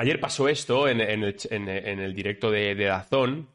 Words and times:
Ayer 0.00 0.18
pasó 0.18 0.48
esto 0.48 0.88
en, 0.88 0.98
el, 1.02 2.14
directo 2.14 2.50
de, 2.50 2.74
Dazón. 2.74 3.50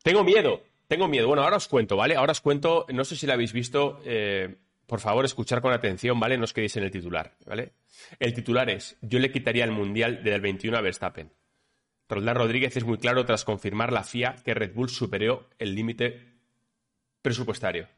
Tengo 0.00 0.22
miedo, 0.22 0.62
tengo 0.86 1.08
miedo. 1.08 1.26
Bueno, 1.26 1.42
ahora 1.42 1.56
os 1.56 1.66
cuento, 1.66 1.96
¿vale? 1.96 2.14
Ahora 2.14 2.30
os 2.30 2.40
cuento, 2.40 2.86
no 2.92 3.04
sé 3.04 3.16
si 3.16 3.26
lo 3.26 3.32
habéis 3.32 3.52
visto, 3.52 4.00
eh, 4.04 4.54
por 4.86 5.00
favor, 5.00 5.24
escuchar 5.24 5.60
con 5.60 5.72
atención, 5.72 6.20
¿vale? 6.20 6.38
No 6.38 6.44
os 6.44 6.52
quedéis 6.52 6.76
en 6.76 6.84
el 6.84 6.92
titular, 6.92 7.34
¿vale? 7.44 7.72
El 8.20 8.32
titular 8.32 8.70
es, 8.70 8.96
yo 9.00 9.18
le 9.18 9.32
quitaría 9.32 9.64
el 9.64 9.72
Mundial 9.72 10.22
del 10.22 10.40
21 10.40 10.78
a 10.78 10.82
Verstappen. 10.82 11.32
Roldán 12.08 12.36
Rodríguez 12.36 12.76
es 12.76 12.84
muy 12.84 12.98
claro 12.98 13.24
tras 13.24 13.44
confirmar 13.44 13.92
la 13.92 14.04
FIA 14.04 14.36
que 14.44 14.54
Red 14.54 14.72
Bull 14.72 14.88
superó 14.88 15.48
el 15.58 15.74
límite 15.74 16.38
presupuestario. 17.22 17.88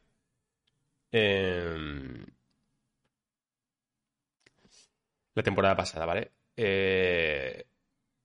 Em, 1.12 2.24
la 5.38 5.42
temporada 5.44 5.76
pasada, 5.76 6.04
¿vale? 6.04 6.32
Eh, 6.56 7.64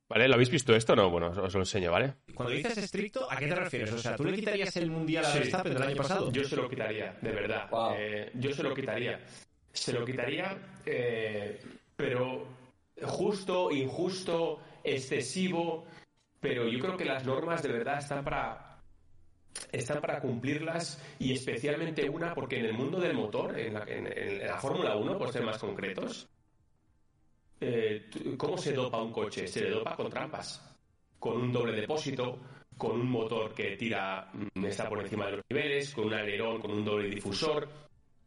¿Vale? 0.09 0.27
¿Lo 0.27 0.33
habéis 0.33 0.49
visto 0.49 0.75
esto 0.75 0.93
o 0.93 0.95
no? 0.95 1.09
Bueno, 1.09 1.27
os, 1.27 1.53
lo 1.53 1.59
enseño, 1.61 1.91
¿vale? 1.91 2.15
Cuando 2.35 2.53
dices 2.53 2.77
estricto, 2.77 3.31
¿a 3.31 3.37
qué 3.37 3.47
te 3.47 3.55
refieres? 3.55 3.91
O 3.93 3.97
sea, 3.97 4.15
¿tú 4.15 4.25
le 4.25 4.33
quitarías 4.33 4.75
el 4.77 4.89
Mundial 4.89 5.25
a 5.25 5.33
Verstappen 5.33 5.73
del 5.73 5.83
año 5.83 5.95
pasado? 5.95 6.31
Yo 6.31 6.43
se 6.43 6.55
lo 6.55 6.69
quitaría, 6.69 7.17
de 7.21 7.31
verdad. 7.31 7.69
Eh, 7.97 8.31
yo 8.35 8.51
se 8.51 8.63
lo 8.63 8.73
quitaría. 8.73 9.19
Se 9.71 9.93
lo 9.93 10.05
quitaría, 10.05 10.57
eh, 10.85 11.59
pero 11.95 12.47
justo, 13.01 13.71
injusto, 13.71 14.59
excesivo, 14.83 15.85
pero 16.39 16.67
yo 16.67 16.79
creo 16.79 16.97
que 16.97 17.05
las 17.05 17.25
normas 17.25 17.63
de 17.63 17.71
verdad 17.71 17.99
están 17.99 18.23
para 18.23 18.79
están 19.71 20.01
para 20.01 20.19
cumplirlas 20.19 20.99
y 21.19 21.33
especialmente 21.33 22.09
una 22.09 22.33
porque 22.33 22.57
en 22.57 22.65
el 22.65 22.73
mundo 22.73 22.99
del 22.99 23.13
motor, 23.13 23.57
en 23.57 23.75
la, 23.75 23.83
en 23.87 24.47
la 24.47 24.57
Fórmula 24.57 24.95
1, 24.95 25.17
por 25.17 25.31
ser 25.31 25.43
más 25.43 25.59
concretos, 25.59 26.27
eh, 27.63 28.09
¿cómo 28.37 28.57
se 28.57 28.73
dopa 28.73 29.01
un 29.01 29.11
coche? 29.11 29.47
Se 29.47 29.61
le 29.61 29.69
dopa 29.71 29.95
con 29.95 30.09
trampas, 30.09 30.61
con 31.19 31.41
un 31.41 31.51
doble 31.51 31.73
depósito, 31.73 32.37
con 32.77 32.99
un 32.99 33.09
motor 33.09 33.53
que 33.53 33.77
tira, 33.77 34.29
mm, 34.33 34.65
está 34.65 34.89
por 34.89 34.99
encima 35.01 35.27
de 35.27 35.37
los 35.37 35.45
niveles, 35.49 35.93
con 35.93 36.05
un 36.05 36.13
alerón, 36.13 36.61
con 36.61 36.71
un 36.71 36.83
doble 36.83 37.09
difusor, 37.09 37.67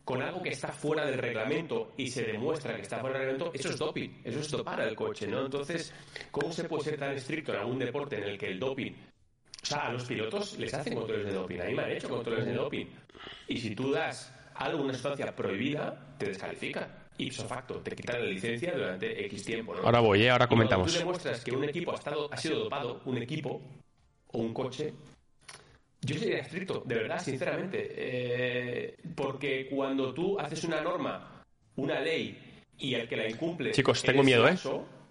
con 0.05 0.23
algo 0.23 0.43
que 0.43 0.51
está 0.51 0.69
fuera 0.69 1.05
del 1.05 1.19
reglamento 1.19 1.93
y 1.97 2.09
se 2.09 2.23
demuestra 2.23 2.77
que 2.77 2.83
está 2.83 3.01
fuera 3.01 3.19
del 3.19 3.28
reglamento, 3.28 3.53
eso 3.53 3.70
es 3.70 3.78
doping, 3.78 4.23
eso 4.25 4.41
es 4.41 4.51
dopar 4.51 4.81
al 4.81 4.95
coche, 4.95 5.27
¿no? 5.27 5.45
Entonces, 5.45 5.93
¿cómo 6.31 6.53
se 6.53 6.65
puede 6.65 6.84
ser 6.84 6.98
tan 6.98 7.12
estricto 7.12 7.53
en 7.53 7.59
algún 7.59 7.78
deporte 7.78 8.17
en 8.17 8.25
el 8.25 8.39
que 8.39 8.47
el 8.47 8.59
doping 8.59 8.93
o 9.62 9.69
sea, 9.69 9.87
a 9.89 9.93
los 9.93 10.05
pilotos 10.05 10.56
les 10.61 10.73
hacen 10.75 10.95
controles 10.95 11.27
de 11.27 11.33
doping. 11.33 11.61
A 11.61 11.65
mí 11.65 11.75
me 11.75 11.83
han 11.83 11.91
hecho 11.91 12.09
controles 12.09 12.47
de 12.47 12.55
doping. 12.55 12.87
Y 13.48 13.59
si 13.59 13.75
tú 13.75 13.91
das 13.91 14.33
algo, 14.55 14.84
una 14.84 14.93
sustancia 14.93 15.34
prohibida, 15.34 16.15
te 16.19 16.27
descalifican 16.27 17.06
ipso 17.19 17.47
facto, 17.47 17.81
te 17.81 17.95
quitan 17.95 18.20
la 18.20 18.27
licencia 18.27 18.75
durante 18.75 19.25
X 19.27 19.45
tiempo. 19.45 19.75
¿no? 19.75 19.83
Ahora 19.83 20.00
voy, 20.00 20.22
¿eh? 20.22 20.31
ahora 20.31 20.47
comentamos. 20.47 20.91
Si 20.91 20.98
tú 20.98 21.00
demuestras 21.00 21.45
que 21.45 21.53
un 21.53 21.64
equipo 21.64 21.92
ha, 21.92 21.97
estado, 21.97 22.28
ha 22.33 22.36
sido 22.36 22.64
dopado, 22.64 23.00
un 23.05 23.19
equipo 23.19 23.61
o 24.28 24.39
un 24.39 24.53
coche, 24.53 24.92
yo 26.00 26.19
sería 26.19 26.39
estricto, 26.39 26.83
de 26.84 26.94
verdad, 26.94 27.22
sinceramente. 27.22 27.89
Eh, 27.91 28.97
porque 29.14 29.69
cuando 29.69 30.12
tú 30.14 30.39
haces 30.39 30.64
una 30.64 30.81
norma, 30.81 31.42
una 31.77 32.00
ley, 32.00 32.39
y 32.78 32.94
el 32.94 33.09
que 33.09 33.17
la 33.17 33.28
incumple. 33.28 33.72
Chicos, 33.72 34.03
tengo 34.03 34.22
miedo, 34.22 34.47
¿eh? 34.48 34.56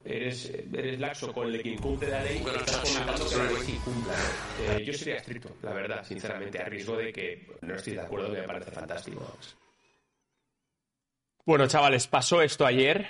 Eres, 0.07 0.53
eres 0.71 0.99
laxo 0.99 1.33
con 1.33 1.47
el 1.47 1.63
que 1.63 1.69
incumple 1.69 2.09
la 2.09 2.23
ley, 2.23 2.37
estás 2.37 2.77
comentando 2.77 3.27
que 3.27 3.35
la 3.37 3.43
ley 3.45 3.57
se 3.57 3.71
incumpla. 3.71 4.13
Eh, 4.61 4.83
yo 4.85 4.93
sería 4.93 5.15
estricto, 5.15 5.57
la 5.63 5.73
verdad, 5.73 6.05
sinceramente, 6.05 6.59
a 6.59 6.65
riesgo 6.65 6.95
de 6.95 7.11
que 7.11 7.47
no 7.61 7.73
estoy 7.73 7.93
de 7.93 8.01
acuerdo, 8.01 8.29
me 8.29 8.43
parece 8.43 8.69
fantástico. 8.69 9.35
Bueno, 11.45 11.67
chavales, 11.67 12.07
pasó 12.07 12.41
esto 12.41 12.65
ayer, 12.65 13.07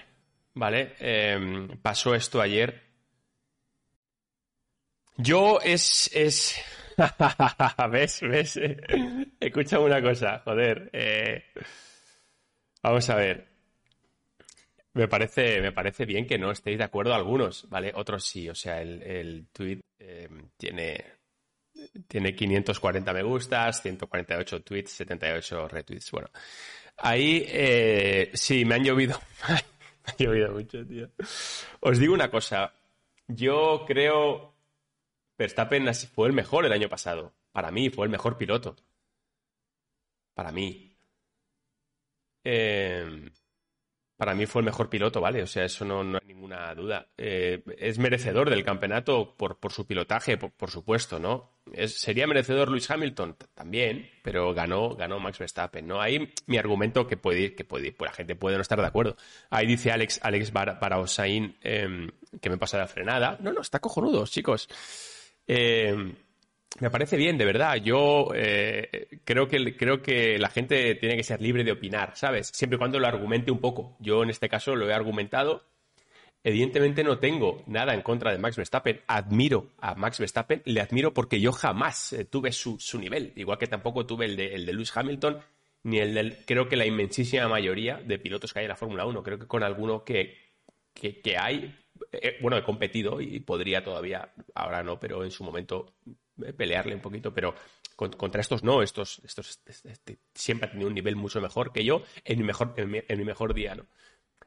¿vale? 0.56 0.94
Em, 1.00 1.70
pasó 1.82 2.14
esto 2.14 2.42
ayer. 2.42 2.82
Yo 5.16 5.62
es... 5.64 6.12
es... 6.14 6.62
¿Ves? 7.92 8.20
¿Ves? 8.22 8.60
Escucha 9.40 9.80
una 9.80 10.02
cosa, 10.02 10.42
joder. 10.44 10.90
Eh, 10.92 11.46
vamos 12.84 13.10
a 13.10 13.16
ver. 13.16 13.48
Me 14.94 15.08
parece, 15.08 15.62
me 15.62 15.72
parece 15.72 16.06
bien 16.06 16.28
que 16.28 16.38
no 16.38 16.52
estéis 16.52 16.78
de 16.78 16.84
acuerdo 16.84 17.14
algunos, 17.14 17.70
¿vale? 17.70 17.94
Otros 17.96 18.26
sí, 18.26 18.50
o 18.50 18.56
sea, 18.56 18.82
el, 18.82 19.02
el 19.04 19.48
tweet 19.54 19.80
em, 20.00 20.50
tiene, 20.58 21.06
tiene 22.08 22.36
540 22.36 23.14
me 23.14 23.24
gustas, 23.24 23.82
148 23.82 24.62
tweets, 24.62 24.92
78 24.92 25.68
retweets. 25.70 26.12
Bueno, 26.12 26.30
Ahí 26.98 27.46
eh, 27.48 28.32
sí, 28.34 28.66
me 28.66 28.76
han 28.76 28.84
llovido. 28.84 29.20
me 29.50 29.56
ha 30.06 30.16
llovido 30.18 30.52
mucho, 30.52 30.86
tío. 30.86 31.10
Os 31.80 32.00
digo 32.00 32.14
una 32.14 32.30
cosa. 32.32 32.74
Yo 33.28 33.84
creo. 33.88 34.54
Verstappen 35.38 35.94
fue 35.94 36.28
el 36.28 36.34
mejor 36.34 36.66
el 36.66 36.74
año 36.74 36.90
pasado. 36.90 37.34
Para 37.52 37.72
mí, 37.72 37.90
fue 37.90 38.06
el 38.06 38.12
mejor 38.12 38.38
piloto. 38.38 38.76
Para 40.34 40.52
mí. 40.52 40.98
Eh, 42.44 43.32
para 44.18 44.34
mí 44.34 44.46
fue 44.46 44.62
el 44.62 44.66
mejor 44.66 44.90
piloto, 44.90 45.20
¿vale? 45.20 45.44
O 45.44 45.48
sea, 45.48 45.66
eso 45.66 45.84
no, 45.84 46.00
hay 46.02 46.28
ninguna 46.28 46.74
duda. 46.74 47.08
Eh, 47.18 47.62
es 47.78 48.00
merecedor 48.00 48.50
del 48.50 48.64
campeonato 48.64 49.36
por, 49.36 49.60
por 49.60 49.74
su 49.74 49.86
pilotaje, 49.86 50.38
por, 50.38 50.70
supuesto, 50.70 51.20
¿no? 51.20 51.52
Es, 51.74 52.00
¿Sería 52.00 52.26
merecedor 52.26 52.70
Luis 52.70 52.90
Hamilton? 52.90 53.36
También, 53.54 54.10
pero 54.24 54.54
ganó, 54.54 54.96
ganó 54.96 55.20
Max 55.20 55.40
Verstappen, 55.40 55.86
¿no? 55.86 56.00
Ahí 56.00 56.34
mi 56.46 56.58
argumento 56.58 57.08
que 57.08 57.18
puede, 57.18 57.56
que 57.56 57.66
puede, 57.66 57.92
pues 57.92 58.12
la 58.12 58.16
gente 58.16 58.36
puede 58.36 58.56
no 58.56 58.62
estar 58.62 58.80
de 58.80 58.88
acuerdo. 58.88 59.18
Ahí 59.50 59.68
dice 59.68 59.92
Alex, 59.92 60.20
Alex 60.24 60.52
para 60.52 61.00
Osain 61.00 61.58
em, 61.62 62.10
que 62.42 62.50
me 62.50 62.58
pasa 62.58 62.78
la 62.78 62.88
frenada. 62.88 63.38
No, 63.42 63.52
no, 63.52 63.62
está 63.62 63.80
cojonudo, 63.80 64.26
chicos. 64.28 64.70
Eh, 65.48 66.16
me 66.80 66.90
parece 66.90 67.16
bien, 67.16 67.38
de 67.38 67.46
verdad. 67.46 67.76
Yo 67.78 68.32
eh, 68.36 69.08
creo, 69.24 69.48
que, 69.48 69.78
creo 69.78 70.02
que 70.02 70.38
la 70.38 70.50
gente 70.50 70.96
tiene 70.96 71.16
que 71.16 71.24
ser 71.24 71.42
libre 71.42 71.64
de 71.64 71.72
opinar, 71.72 72.16
¿sabes? 72.16 72.50
Siempre 72.54 72.76
y 72.76 72.80
cuando 72.80 73.00
lo 73.00 73.08
argumente 73.08 73.50
un 73.52 73.60
poco. 73.60 73.96
Yo 74.00 74.24
en 74.24 74.30
este 74.30 74.50
caso 74.50 74.76
lo 74.76 74.90
he 74.90 74.94
argumentado. 74.94 75.64
Evidentemente 76.44 77.04
no 77.04 77.18
tengo 77.18 77.64
nada 77.66 77.94
en 77.94 78.02
contra 78.02 78.32
de 78.32 78.38
Max 78.38 78.58
Verstappen. 78.58 79.02
Admiro 79.08 79.72
a 79.80 79.96
Max 79.96 80.20
Verstappen. 80.20 80.62
Le 80.66 80.82
admiro 80.82 81.14
porque 81.14 81.40
yo 81.40 81.54
jamás 81.54 82.12
eh, 82.12 82.26
tuve 82.26 82.52
su, 82.52 82.78
nivel. 83.00 83.32
Igual 83.38 83.58
que 83.58 83.68
tampoco 83.68 84.06
tuve 84.06 84.26
el 84.26 84.36
de, 84.36 84.54
el 84.54 84.66
de 84.66 84.74
Lewis 84.74 84.96
Hamilton, 84.96 85.40
ni 85.84 86.00
el 86.00 86.14
del... 86.14 86.46
Creo 86.46 86.68
que 86.68 86.76
la 86.76 86.86
inmensísima 86.86 87.48
mayoría 87.48 88.02
de 88.06 88.20
pilotos 88.20 88.52
que 88.52 88.60
hay 88.60 88.66
en 88.66 88.70
la 88.70 88.76
Fórmula 88.76 89.06
1. 89.06 89.24
Creo 89.24 89.40
que 89.40 89.48
con 89.48 89.64
alguno 89.64 90.04
que, 90.04 90.36
que 90.94 91.38
hay... 91.38 91.74
Eh, 92.12 92.38
bueno, 92.42 92.58
he 92.58 92.64
competido 92.64 93.22
y 93.22 93.40
podría 93.40 93.82
todavía, 93.82 94.34
ahora 94.54 94.84
no, 94.84 95.00
pero 95.00 95.24
en 95.24 95.32
su 95.32 95.46
momento 95.46 95.96
pelearle 96.54 96.96
un 96.96 97.02
poquito, 97.02 97.34
pero 97.34 97.56
contra 97.96 98.42
estos 98.42 98.64
no, 98.64 98.82
estos, 98.82 99.22
estos 99.24 99.60
este, 99.66 100.18
siempre 100.34 100.68
ha 100.68 100.72
tenido 100.72 100.90
un 100.90 100.96
nivel 100.96 101.16
mucho 101.16 101.40
mejor 101.40 101.72
que 101.72 101.84
yo 101.84 102.04
en 102.24 102.40
mi 102.40 102.46
mejor, 102.46 102.74
en 102.78 102.90
mi, 102.92 103.26
mejor 103.26 103.54
día, 103.54 103.76
¿no? 103.76 103.86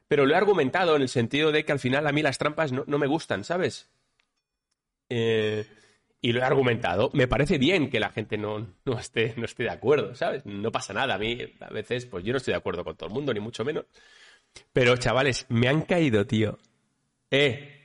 Pero 0.07 0.25
lo 0.25 0.33
he 0.33 0.37
argumentado 0.37 0.95
en 0.95 1.01
el 1.01 1.09
sentido 1.09 1.51
de 1.51 1.65
que 1.65 1.71
al 1.71 1.79
final 1.79 2.07
a 2.07 2.11
mí 2.11 2.21
las 2.21 2.37
trampas 2.37 2.71
no, 2.71 2.85
me 2.85 3.07
gustan, 3.07 3.43
¿sabes? 3.43 3.89
Eh, 5.09 5.65
y 6.21 6.31
lo 6.31 6.41
he 6.41 6.43
argumentado. 6.43 7.11
Me 7.13 7.27
parece 7.27 7.57
bien 7.57 7.89
que 7.89 7.99
la 7.99 8.09
gente 8.09 8.37
no, 8.37 8.75
no, 8.85 8.99
esté, 8.99 9.33
no 9.37 9.45
esté 9.45 9.63
de 9.63 9.69
acuerdo, 9.69 10.15
¿sabes? 10.15 10.45
No 10.45 10.71
pasa 10.71 10.93
nada. 10.93 11.15
A 11.15 11.17
mí, 11.17 11.37
a 11.59 11.69
veces, 11.69 12.05
pues 12.05 12.23
yo 12.23 12.33
no 12.33 12.37
estoy 12.37 12.53
de 12.53 12.57
acuerdo 12.57 12.83
con 12.83 12.95
todo 12.95 13.07
el 13.07 13.13
mundo, 13.13 13.33
ni 13.33 13.39
mucho 13.39 13.63
menos. 13.63 13.85
Pero, 14.73 14.97
chavales, 14.97 15.45
me 15.49 15.67
han 15.67 15.83
caído, 15.83 16.25
tío. 16.25 16.57
Eh, 17.31 17.78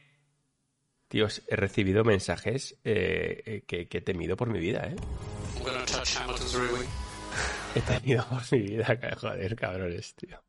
Dios, 1.10 1.42
he 1.48 1.56
recibido 1.56 2.04
mensajes 2.04 2.78
eh, 2.84 3.42
eh, 3.46 3.62
que, 3.66 3.88
he 3.90 4.00
temido 4.00 4.36
por 4.36 4.48
mi 4.48 4.58
vida, 4.58 4.88
¿eh? 4.88 4.96
He 7.74 7.80
temido 7.80 8.24
por 8.28 8.42
mi 8.52 8.60
vida, 8.60 8.98
joder, 9.16 9.56
cabrones, 9.56 10.14
tío. 10.14 10.40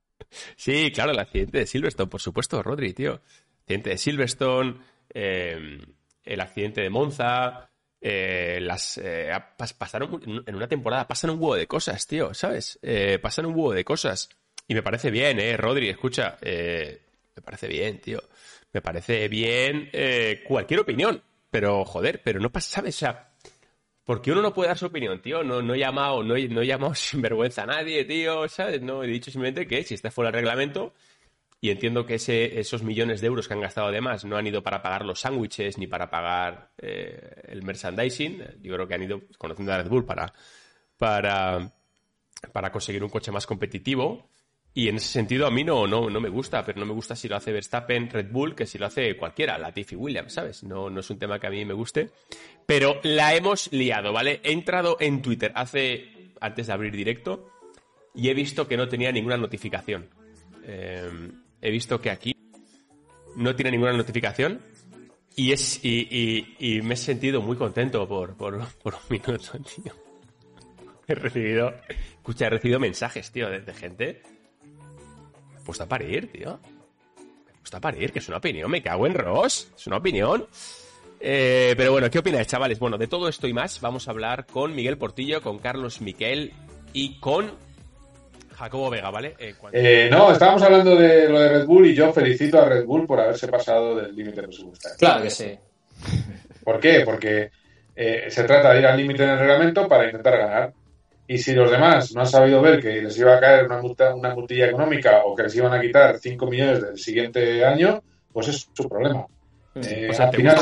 Sí, 0.55 0.91
claro, 0.93 1.11
el 1.11 1.19
accidente 1.19 1.59
de 1.59 1.66
Silverstone, 1.66 2.09
por 2.09 2.22
supuesto, 2.22 2.61
Rodri, 2.61 2.93
tío. 2.93 3.22
Accidente 3.61 3.90
de 3.91 3.97
Silverstone, 3.97 4.75
eh, 5.11 5.79
el 6.23 6.41
accidente 6.41 6.81
de 6.81 6.90
Monza, 6.91 7.69
las 8.02 8.99
pasaron 9.78 10.43
en 10.46 10.55
una 10.55 10.67
temporada 10.67 11.07
pasan 11.07 11.31
un 11.31 11.37
huevo 11.40 11.55
de 11.55 11.66
cosas, 11.66 12.05
tío, 12.05 12.35
¿sabes? 12.35 12.79
pasan 13.22 13.47
un 13.47 13.55
huevo 13.55 13.73
de 13.73 13.84
cosas. 13.84 14.29
Y 14.67 14.75
me 14.75 14.84
parece 14.84 15.09
bien, 15.09 15.40
eh, 15.40 15.57
Rodri, 15.57 15.90
escucha, 15.90 16.37
me 16.41 17.41
parece 17.43 17.67
bien, 17.67 17.99
tío 17.99 18.22
me 18.75 18.81
parece 18.81 19.29
bien 19.29 19.89
eh, 19.93 20.43
cualquier 20.45 20.81
opinión, 20.81 21.23
pero 21.49 21.85
joder, 21.85 22.22
pero 22.22 22.41
no 22.41 22.51
pasa, 22.51 22.75
¿sabes? 22.75 22.97
O 22.97 22.99
sea, 22.99 23.29
porque 24.03 24.33
uno 24.33 24.41
no 24.41 24.53
puede 24.53 24.67
dar 24.67 24.77
su 24.77 24.87
opinión, 24.87 25.22
tío. 25.22 25.45
No, 25.45 25.61
no 25.61 25.73
he 25.75 25.79
llamado, 25.79 26.22
no 26.23 26.35
no 26.35 26.61
he 26.61 26.67
llamado 26.67 26.93
a 27.57 27.66
nadie, 27.66 28.03
tío, 28.03 28.49
¿sabes? 28.49 28.81
No, 28.81 29.01
he 29.01 29.07
dicho 29.07 29.31
simplemente 29.31 29.66
que 29.66 29.83
si 29.83 29.93
está 29.93 30.11
fuera 30.11 30.29
del 30.29 30.41
reglamento, 30.41 30.93
y 31.61 31.69
entiendo 31.69 32.05
que 32.05 32.16
ese, 32.16 32.59
esos 32.59 32.83
millones 32.83 33.22
de 33.22 33.27
euros 33.27 33.47
que 33.47 33.53
han 33.53 33.61
gastado 33.61 33.87
además 33.87 34.25
no 34.25 34.35
han 34.35 34.45
ido 34.45 34.61
para 34.61 34.81
pagar 34.81 35.05
los 35.05 35.21
sándwiches 35.21 35.78
ni 35.78 35.87
para 35.87 36.09
pagar 36.09 36.71
eh, 36.78 37.43
el 37.47 37.63
merchandising. 37.63 38.43
Yo 38.61 38.73
creo 38.73 38.87
que 38.89 38.93
han 38.93 39.03
ido 39.03 39.21
conociendo 39.37 39.71
a 39.71 39.78
Red 39.78 39.89
Bull 39.89 40.05
para, 40.05 40.33
para, 40.97 41.71
para 42.51 42.71
conseguir 42.73 43.05
un 43.05 43.09
coche 43.09 43.31
más 43.31 43.47
competitivo. 43.47 44.29
Y 44.77 44.89
en 44.89 44.97
ese 44.97 45.07
sentido 45.07 45.47
a 45.47 45.51
mí 45.51 45.63
no, 45.63 45.87
no, 45.87 46.09
no 46.09 46.19
me 46.19 46.27
gusta, 46.27 46.61
pero 46.66 46.81
no 46.81 46.85
me 46.85 46.91
gusta 46.91 47.16
si 47.16 47.29
lo 47.29 47.37
hace 47.37 47.53
Verstappen, 47.53 48.09
Red 48.09 48.29
Bull, 48.29 48.53
que 48.53 48.66
si 48.66 48.77
lo 48.77 48.85
hace 48.85 49.16
cualquiera, 49.16 49.57
Latifi 49.57 49.95
Williams, 49.95 50.33
¿sabes? 50.33 50.63
No, 50.63 50.89
no 50.89 50.99
es 50.99 51.09
un 51.09 51.17
tema 51.17 51.39
que 51.39 51.47
a 51.47 51.49
mí 51.49 51.63
me 51.63 51.73
guste. 51.73 52.09
Pero 52.66 52.99
la 53.03 53.33
hemos 53.33 53.72
liado, 53.72 54.11
¿vale? 54.11 54.41
He 54.43 54.51
entrado 54.51 54.97
en 54.99 55.22
Twitter 55.22 55.53
hace, 55.55 56.33
antes 56.41 56.67
de 56.67 56.73
abrir 56.73 56.93
directo 56.93 57.49
y 58.13 58.27
he 58.27 58.33
visto 58.33 58.67
que 58.67 58.75
no 58.75 58.89
tenía 58.89 59.13
ninguna 59.13 59.37
notificación. 59.37 60.09
Eh, 60.66 61.31
he 61.61 61.71
visto 61.71 62.01
que 62.01 62.09
aquí 62.09 62.35
no 63.37 63.55
tiene 63.55 63.71
ninguna 63.71 63.93
notificación 63.93 64.59
y, 65.37 65.53
es, 65.53 65.79
y, 65.83 66.81
me 66.83 66.95
he 66.95 66.97
sentido 66.97 67.41
muy 67.41 67.55
contento 67.55 68.05
por, 68.09 68.35
por, 68.35 68.67
por 68.83 68.95
un 68.95 68.99
minuto, 69.09 69.57
tío. 69.59 69.93
He 71.07 71.16
recibido, 71.16 71.73
escucha, 72.17 72.47
he 72.47 72.49
recibido 72.49 72.79
mensajes, 72.79 73.31
tío, 73.31 73.49
de, 73.49 73.73
gente 73.73 74.34
puesta 75.66 75.84
a 75.84 75.88
parir, 75.88 76.32
tío. 76.32 76.59
Puesta 77.59 77.78
a 77.78 77.82
parir, 77.82 78.14
que 78.14 78.20
es 78.20 78.28
una 78.29 78.38
opinión, 78.38 78.72
me 78.72 78.82
cago 78.82 79.06
en 79.08 79.16
Ross. 79.16 79.72
Es 79.76 79.88
una 79.88 79.97
opinión. 79.97 80.47
Eh, 81.20 81.73
pero 81.76 81.94
bueno, 81.94 82.09
¿qué 82.09 82.20
opináis, 82.20 82.47
chavales? 82.47 82.78
Bueno, 82.78 82.97
de 82.97 83.08
todo 83.08 83.28
esto 83.28 83.47
y 83.47 83.53
más 83.53 83.82
vamos 83.82 84.08
a 84.08 84.12
hablar 84.12 84.46
con 84.46 84.76
Miguel 84.76 84.97
Portillo, 84.97 85.41
con 85.41 85.58
Carlos 85.58 86.00
Miquel 86.02 86.53
y 86.94 87.20
con 87.20 87.52
Jacobo 88.53 88.90
Vega, 88.90 89.09
¿vale? 89.09 89.35
Eh, 89.40 89.56
eh, 89.73 90.08
no, 90.12 90.32
estábamos 90.32 90.62
hablando 90.62 90.96
de 90.96 91.28
lo 91.28 91.40
de 91.40 91.50
Red 91.50 91.66
Bull 91.66 91.88
y 91.88 91.96
yo 91.96 92.14
felicito 92.14 92.62
a 92.62 92.66
Red 92.70 92.85
Bull 92.85 93.08
por 93.08 93.20
haberse 93.20 93.47
pasado 93.47 93.96
del 93.96 94.16
límite 94.16 94.44
presupuestario. 94.44 94.97
Claro 94.97 95.23
que 95.23 95.29
sí. 95.32 95.58
¿Por 96.64 96.79
qué? 96.79 97.02
Porque 97.03 97.50
se 97.96 98.44
trata 98.44 98.73
de 98.73 98.79
ir 98.79 98.85
al 98.85 98.97
límite 98.97 99.23
en 99.23 99.29
el 99.29 99.40
reglamento 99.40 99.88
para 99.88 100.06
intentar 100.06 100.38
ganar. 100.38 100.73
Y 101.27 101.37
si 101.37 101.53
los 101.53 101.72
demás 101.72 102.13
no 102.13 102.22
han 102.22 102.27
sabido 102.27 102.61
ver 102.61 102.79
que 102.79 103.01
les 103.01 103.17
iba 103.17 103.35
a 103.35 103.39
caer 103.39 103.66
una, 103.66 103.81
multa, 103.81 104.13
una 104.13 104.35
multilla 104.35 104.67
económica 104.67 105.23
o 105.25 105.35
que 105.35 105.43
les 105.43 105.55
iban 105.55 105.73
a 105.73 105.81
quitar 105.81 106.19
5 106.19 106.45
millones 106.47 106.81
del 106.81 106.97
siguiente 106.99 107.66
año, 107.66 108.03
pues 108.31 108.49
es 108.49 108.69
su 108.72 108.87
problema. 108.87 109.25
Eh, 109.75 110.09
al 110.17 110.33
final 110.33 110.57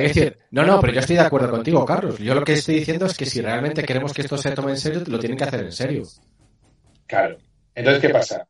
es 0.00 0.14
decir, 0.14 0.38
no, 0.50 0.64
no, 0.64 0.80
pero 0.80 0.92
yo 0.92 1.00
estoy 1.00 1.16
de 1.16 1.22
acuerdo 1.22 1.50
contigo, 1.50 1.84
Carlos. 1.84 2.18
Yo 2.18 2.34
lo 2.34 2.44
que 2.44 2.54
estoy 2.54 2.76
diciendo 2.76 3.06
es 3.06 3.16
que 3.16 3.26
si 3.26 3.40
realmente 3.40 3.84
queremos 3.84 4.12
que 4.12 4.22
esto 4.22 4.36
se 4.36 4.50
tome 4.52 4.72
en 4.72 4.78
serio, 4.78 5.02
lo 5.06 5.18
tienen 5.18 5.38
que 5.38 5.44
hacer 5.44 5.60
en 5.60 5.72
serio. 5.72 6.02
Claro. 7.06 7.36
Entonces, 7.74 8.02
¿qué 8.02 8.08
pasa? 8.08 8.46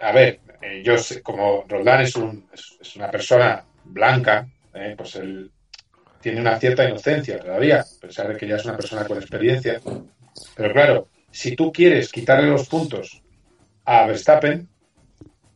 a 0.00 0.12
ver, 0.12 0.40
eh, 0.62 0.82
yo 0.84 0.96
sé, 0.96 1.20
como 1.20 1.64
Roldán 1.68 2.02
es, 2.02 2.14
un, 2.16 2.48
es, 2.52 2.96
una 2.96 3.10
persona 3.10 3.64
blanca, 3.84 4.46
eh, 4.72 4.94
pues 4.96 5.16
él 5.16 5.50
tiene 6.20 6.40
una 6.40 6.58
cierta 6.58 6.88
inocencia 6.88 7.38
todavía, 7.38 7.80
a 7.80 8.00
pesar 8.06 8.28
de 8.28 8.36
que 8.36 8.46
ya 8.46 8.56
es 8.56 8.64
una 8.64 8.76
persona 8.76 9.04
con 9.04 9.18
experiencia. 9.18 9.80
Pero 10.56 10.72
claro, 10.72 11.08
si 11.30 11.56
tú 11.56 11.72
quieres 11.72 12.10
quitarle 12.10 12.48
los 12.48 12.68
puntos 12.68 13.22
a 13.84 14.06
Verstappen, 14.06 14.68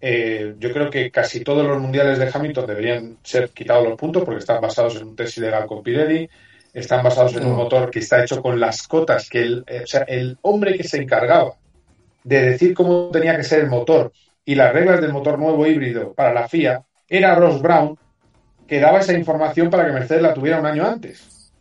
eh, 0.00 0.54
yo 0.58 0.72
creo 0.72 0.90
que 0.90 1.10
casi 1.10 1.40
todos 1.40 1.66
los 1.66 1.80
mundiales 1.80 2.18
de 2.18 2.30
Hamilton 2.32 2.66
deberían 2.66 3.18
ser 3.22 3.50
quitados 3.50 3.88
los 3.88 3.98
puntos 3.98 4.24
porque 4.24 4.40
están 4.40 4.60
basados 4.60 4.96
en 4.96 5.08
un 5.08 5.16
test 5.16 5.38
ilegal 5.38 5.66
con 5.66 5.82
Pirelli, 5.82 6.28
están 6.72 7.02
basados 7.02 7.34
en 7.36 7.46
un 7.46 7.56
motor 7.56 7.90
que 7.90 7.98
está 7.98 8.22
hecho 8.22 8.40
con 8.40 8.60
las 8.60 8.86
cotas 8.86 9.28
que 9.28 9.42
el, 9.42 9.64
eh, 9.66 9.82
o 9.84 9.86
sea, 9.86 10.02
el 10.02 10.38
hombre 10.42 10.76
que 10.76 10.84
se 10.84 10.98
encargaba 11.02 11.54
de 12.22 12.42
decir 12.42 12.74
cómo 12.74 13.10
tenía 13.10 13.36
que 13.36 13.42
ser 13.42 13.60
el 13.60 13.70
motor 13.70 14.12
y 14.44 14.54
las 14.54 14.72
reglas 14.72 15.00
del 15.00 15.12
motor 15.12 15.38
nuevo 15.38 15.66
híbrido 15.66 16.12
para 16.12 16.32
la 16.32 16.48
FIA 16.48 16.84
era 17.08 17.34
Ross 17.34 17.60
Brown, 17.60 17.98
que 18.66 18.80
daba 18.80 19.00
esa 19.00 19.14
información 19.14 19.70
para 19.70 19.86
que 19.86 19.92
Mercedes 19.92 20.22
la 20.22 20.34
tuviera 20.34 20.60
un 20.60 20.66
año 20.66 20.86
antes. 20.86 21.52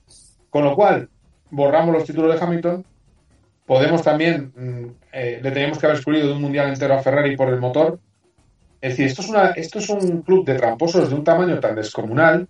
Con 0.50 0.64
lo 0.64 0.76
cual, 0.76 1.10
borramos 1.50 1.94
los 1.94 2.04
títulos 2.04 2.34
de 2.34 2.46
Hamilton 2.46 2.86
Podemos 3.68 4.02
también, 4.02 4.54
mm, 4.56 4.96
eh, 5.12 5.40
le 5.44 5.52
teníamos 5.52 5.78
que 5.78 5.86
haber 5.86 5.98
excluido 5.98 6.28
de 6.28 6.34
un 6.34 6.42
mundial 6.42 6.70
entero 6.70 6.94
a 6.94 7.04
Ferrari 7.04 7.36
por 7.36 7.50
el 7.50 7.60
motor. 7.60 8.00
Es 8.80 8.92
decir, 8.94 9.08
esto 9.08 9.22
es, 9.22 9.30
una, 9.30 9.50
esto 9.50 9.80
es 9.80 9.90
un 9.90 10.22
club 10.22 10.46
de 10.46 10.56
tramposos 10.56 11.10
de 11.10 11.16
un 11.16 11.24
tamaño 11.26 11.60
tan 11.60 11.76
descomunal 11.76 12.48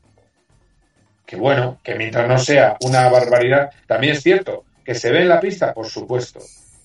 que, 1.25 1.36
bueno, 1.36 1.80
que 1.84 1.96
mientras 1.96 2.28
no 2.28 2.38
sea 2.38 2.78
una 2.81 3.10
barbaridad, 3.10 3.72
también 3.88 4.14
es 4.14 4.22
cierto 4.22 4.64
que 4.86 4.94
se 4.94 5.12
ve 5.12 5.24
en 5.24 5.30
la 5.30 5.40
pista, 5.40 5.74
por 5.74 5.88
supuesto, 5.88 6.40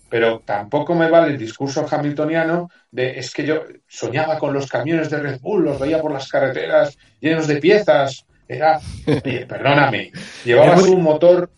pero 0.09 0.41
tampoco 0.41 0.95
me 0.95 1.11
vale 1.11 1.33
el 1.33 1.39
discurso 1.39 1.87
hamiltoniano 1.89 2.71
de 2.91 3.19
es 3.19 3.33
que 3.33 3.45
yo 3.45 3.65
soñaba 3.87 4.39
con 4.39 4.55
los 4.55 4.67
camiones 4.67 5.11
de 5.11 5.19
Red 5.19 5.41
Bull, 5.41 5.65
los 5.65 5.79
veía 5.79 6.01
por 6.01 6.11
las 6.11 6.29
carreteras 6.29 6.97
llenos 7.21 7.47
de 7.47 7.57
piezas, 7.57 8.25
era, 8.49 8.81
perdóname, 9.49 10.11
llevabas 10.45 10.83
un 10.85 11.03
motor 11.03 11.51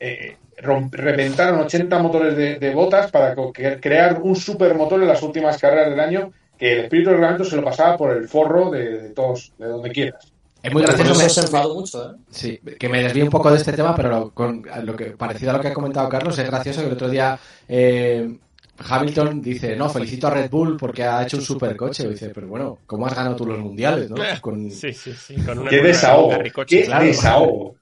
eh, 0.00 0.36
reventaron 0.56 1.60
80 1.60 1.98
motores 1.98 2.36
de, 2.36 2.74
botas 2.74 3.10
para 3.10 3.34
crear 3.80 4.20
un 4.22 4.36
supermotor 4.36 5.02
en 5.02 5.08
las 5.08 5.22
últimas 5.22 5.58
carreras 5.58 5.90
del 5.90 6.00
año 6.00 6.32
que 6.58 6.72
el 6.72 6.78
espíritu 6.84 7.10
del 7.10 7.18
reglamento 7.18 7.44
se 7.44 7.56
lo 7.56 7.64
pasaba 7.64 7.96
por 7.96 8.16
el 8.16 8.28
forro 8.28 8.70
de, 8.70 9.10
todos, 9.10 9.52
de 9.58 9.66
donde 9.66 9.90
quieras. 9.90 10.32
Es 10.62 10.72
muy 10.72 10.82
gracioso. 10.82 11.52
Me... 11.52 11.74
mucho, 11.74 12.10
¿eh? 12.10 12.14
Sí, 12.30 12.60
que 12.78 12.88
me 12.88 13.02
desvío 13.02 13.24
un 13.24 13.30
poco 13.30 13.50
de 13.50 13.58
este 13.58 13.72
tema, 13.72 13.94
pero 13.94 14.30
con 14.30 14.64
lo 14.82 14.96
que 14.96 15.10
parecido 15.10 15.50
a 15.50 15.54
lo 15.54 15.60
que 15.60 15.68
ha 15.68 15.74
comentado 15.74 16.08
Carlos, 16.08 16.38
es 16.38 16.46
gracioso 16.46 16.80
que 16.80 16.86
el 16.86 16.92
otro 16.94 17.08
día 17.08 17.38
eh, 17.68 18.38
Hamilton 18.78 19.40
dice, 19.40 19.76
no, 19.76 19.88
felicito 19.88 20.26
a 20.26 20.30
Red 20.30 20.50
Bull 20.50 20.76
porque 20.76 21.04
ha 21.04 21.22
hecho 21.22 21.36
un 21.36 21.42
supercoche. 21.42 22.08
dice, 22.08 22.30
pero 22.30 22.48
bueno, 22.48 22.78
¿cómo 22.86 23.06
has 23.06 23.14
ganado 23.14 23.36
tú 23.36 23.46
los 23.46 23.58
mundiales? 23.58 24.10
¿no? 24.10 24.16
Con... 24.40 24.70
Sí, 24.70 24.92
sí, 24.92 25.12
sí. 25.12 25.36
Qué 25.68 25.82
desahogo. 25.82 26.32
Qué 26.66 26.88
desahogo. 26.88 27.76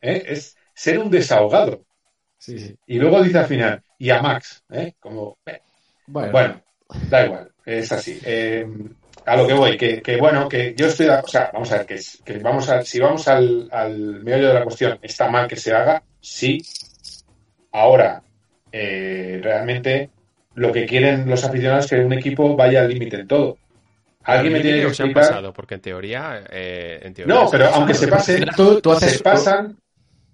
¿eh? 0.00 0.22
Es 0.26 0.56
ser 0.74 0.98
un 0.98 1.10
desahogado. 1.10 1.84
Y 2.86 2.98
luego 2.98 3.22
dice 3.22 3.38
al 3.38 3.46
final, 3.46 3.82
y 3.98 4.10
a 4.10 4.22
Max, 4.22 4.64
¿eh? 4.70 4.94
Como, 4.98 5.38
eh, 5.44 5.60
bueno. 6.06 6.62
da 7.08 7.26
igual, 7.26 7.50
es 7.64 7.92
así. 7.92 8.18
Eh, 8.24 8.66
a 9.26 9.36
lo 9.36 9.46
que 9.46 9.52
voy, 9.52 9.76
que, 9.76 10.16
bueno, 10.18 10.48
que 10.48 10.74
yo 10.74 10.86
estoy, 10.86 11.08
o 11.08 11.26
sea, 11.28 11.50
vamos 11.52 11.70
a 11.70 11.78
ver, 11.78 11.86
que, 11.86 12.00
que 12.24 12.38
vamos 12.38 12.68
a, 12.70 12.82
si 12.82 12.98
vamos 12.98 13.28
al, 13.28 13.68
al 13.70 14.22
meollo 14.22 14.48
de 14.48 14.54
la 14.54 14.64
cuestión, 14.64 14.98
está 15.02 15.28
mal 15.28 15.46
que 15.46 15.56
se 15.56 15.74
haga, 15.74 16.02
sí. 16.20 16.62
Ahora, 17.72 18.22
realmente 18.72 20.10
lo 20.54 20.72
que 20.72 20.86
quieren 20.86 21.28
los 21.28 21.44
aficionados 21.44 21.84
es 21.84 21.90
que 21.90 22.04
un 22.04 22.12
equipo 22.14 22.56
vaya 22.56 22.80
al 22.80 22.88
límite 22.88 23.20
en 23.20 23.28
todo. 23.28 23.58
Alguien 24.24 24.54
me 24.54 24.60
tiene 24.60 24.80
que 24.80 24.86
explicar. 24.88 25.28
pasado, 25.28 25.52
porque 25.52 25.74
en 25.74 25.80
teoría, 25.80 26.42
en 26.50 27.14
teoría 27.14 27.34
no, 27.34 27.50
pero 27.50 27.66
aunque 27.66 27.94
se 27.94 28.08
pase, 28.08 28.44
tú, 28.56 28.80
se 28.98 29.20
pasan, 29.20 29.78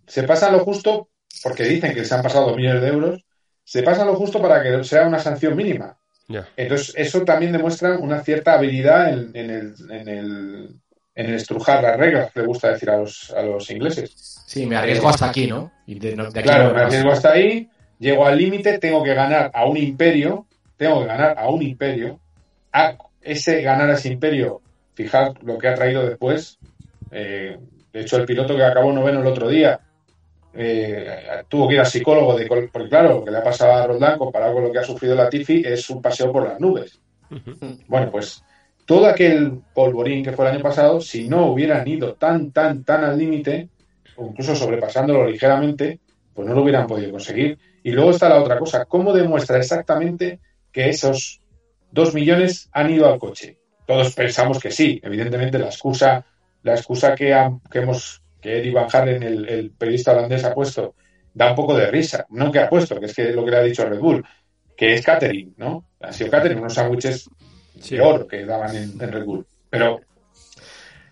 se 0.07 0.23
pasan 0.23 0.53
lo 0.53 0.61
justo 0.61 1.09
porque 1.43 1.65
dicen 1.65 1.95
que 1.95 2.05
se 2.05 2.15
han 2.15 2.23
pasado 2.23 2.47
dos 2.47 2.57
millones 2.57 2.83
de 2.83 2.89
euros, 2.89 3.25
se 3.65 3.83
pasa 3.83 4.05
lo 4.05 4.15
justo 4.15 4.41
para 4.41 4.63
que 4.63 4.85
sea 4.85 5.07
una 5.07 5.19
sanción 5.19 5.57
mínima. 5.57 5.97
Entonces, 6.57 6.93
eso 6.97 7.25
también 7.25 7.53
demuestra 7.53 7.99
una 7.99 8.21
cierta 8.21 8.55
habilidad 8.55 9.13
en, 9.13 9.37
el, 9.37 9.75
en, 9.91 10.09
el, 10.09 10.69
en 11.15 11.27
el 11.27 11.35
estrujar 11.35 11.83
las 11.83 11.97
reglas, 11.97 12.33
que 12.33 12.41
le 12.41 12.47
gusta 12.47 12.71
decir 12.71 12.91
a 12.91 12.99
los, 12.99 13.33
a 13.37 13.43
los 13.43 13.71
ingleses. 13.71 14.43
Sí, 14.47 14.67
me 14.67 14.77
arriesgo 14.77 15.09
hasta 15.09 15.29
aquí, 15.29 15.47
¿no? 15.47 15.73
claro, 16.43 16.75
me 16.75 16.83
arriesgo 16.83 17.13
hasta 17.13 17.33
ahí, 17.33 17.69
llego 17.99 18.27
al 18.27 18.39
límite, 18.39 18.79
tengo 18.79 19.03
que 19.03 19.15
ganar 19.15 19.51
a 19.55 19.67
un 19.67 19.77
imperio, 19.77 20.47
tengo 20.77 21.01
que 21.01 21.07
ganar 21.07 21.39
a 21.39 21.49
un 21.49 21.63
imperio, 21.63 22.21
a 22.73 22.97
ese 23.21 23.63
ganar 23.63 23.91
a 23.91 23.95
ese 23.95 24.09
imperio, 24.09 24.61
fijar 24.95 25.33
lo 25.43 25.59
que 25.59 25.69
ha 25.69 25.75
traído 25.75 26.07
después. 26.07 26.59
Eh, 27.11 27.57
de 27.93 28.01
hecho, 28.01 28.17
el 28.17 28.27
piloto 28.27 28.57
que 28.57 28.65
acabó 28.65 28.93
noveno 28.93 29.21
el 29.21 29.27
otro 29.27 29.49
día, 29.49 29.81
eh, 30.57 31.45
tuvo 31.49 31.69
que 31.69 31.75
ir 31.75 31.81
al 31.81 31.87
psicólogo, 31.87 32.37
de, 32.37 32.47
porque 32.47 32.89
claro, 32.89 33.19
lo 33.19 33.25
que 33.25 33.31
le 33.31 33.39
ha 33.39 33.43
pasado 33.43 33.73
a 33.73 33.87
Roldán 33.87 34.19
comparado 34.19 34.55
con 34.55 34.65
lo 34.65 34.73
que 34.73 34.79
ha 34.79 34.85
sufrido 34.85 35.15
la 35.15 35.29
Tifi 35.29 35.63
es 35.65 35.89
un 35.91 36.01
paseo 36.01 36.33
por 36.33 36.45
las 36.45 36.59
nubes. 36.61 37.01
Bueno, 37.89 38.11
pues 38.11 38.43
todo 38.85 39.07
aquel 39.07 39.61
polvorín 39.75 40.25
que 40.25 40.33
fue 40.33 40.47
el 40.47 40.55
año 40.55 40.63
pasado, 40.63 41.01
si 41.01 41.29
no 41.29 41.47
hubieran 41.47 41.87
ido 41.87 42.15
tan, 42.15 42.53
tan, 42.53 42.85
tan 42.85 43.05
al 43.05 43.19
límite, 43.19 43.69
o 44.17 44.29
incluso 44.29 44.55
sobrepasándolo 44.55 45.27
ligeramente, 45.27 46.01
pues 46.33 46.47
no 46.49 46.55
lo 46.55 46.63
hubieran 46.63 46.87
podido 46.87 47.11
conseguir. 47.11 47.59
Y 47.83 47.91
luego 47.91 48.11
está 48.11 48.29
la 48.29 48.41
otra 48.41 48.59
cosa, 48.59 48.85
¿cómo 48.85 49.13
demuestra 49.13 49.59
exactamente 49.59 50.41
que 50.73 50.89
esos 50.89 51.41
dos 51.91 52.15
millones 52.15 52.69
han 52.73 52.91
ido 52.91 53.07
al 53.07 53.19
coche? 53.19 53.59
Todos 53.87 54.15
pensamos 54.15 54.59
que 54.59 54.71
sí, 54.71 55.01
evidentemente 55.03 55.59
la 55.59 55.67
excusa, 55.67 56.25
la 56.63 56.75
excusa 56.75 57.15
que, 57.15 57.35
que 57.71 57.79
hemos 57.79 58.23
que 58.47 58.59
Eddie 58.59 58.71
Van 58.71 58.87
Halen, 58.93 59.23
el, 59.25 59.73
periodista 59.77 60.13
holandés, 60.13 60.45
ha 60.45 60.55
puesto, 60.55 60.95
da 61.35 61.51
un 61.51 61.57
poco 61.57 61.77
de 61.77 61.91
risa. 61.91 62.27
No 62.31 62.53
que 62.53 62.61
ha 62.61 62.69
puesto, 62.69 63.01
que 63.01 63.07
es 63.07 63.15
que 63.15 63.33
lo 63.33 63.45
que 63.45 63.51
le 63.51 63.57
ha 63.57 63.63
dicho 63.63 63.85
Red 63.85 63.99
Bull, 63.99 64.25
que 64.77 64.95
es 64.95 65.05
catering, 65.05 65.55
¿no? 65.57 65.85
Ha 66.01 66.13
sido 66.13 66.31
catering, 66.31 66.59
unos 66.59 66.75
sándwiches 66.75 67.29
de 67.91 68.01
oro 68.01 68.25
que 68.25 68.45
daban 68.45 68.77
en, 68.77 68.99
Red 69.01 69.25
Bull. 69.25 69.45
Pero 69.69 69.99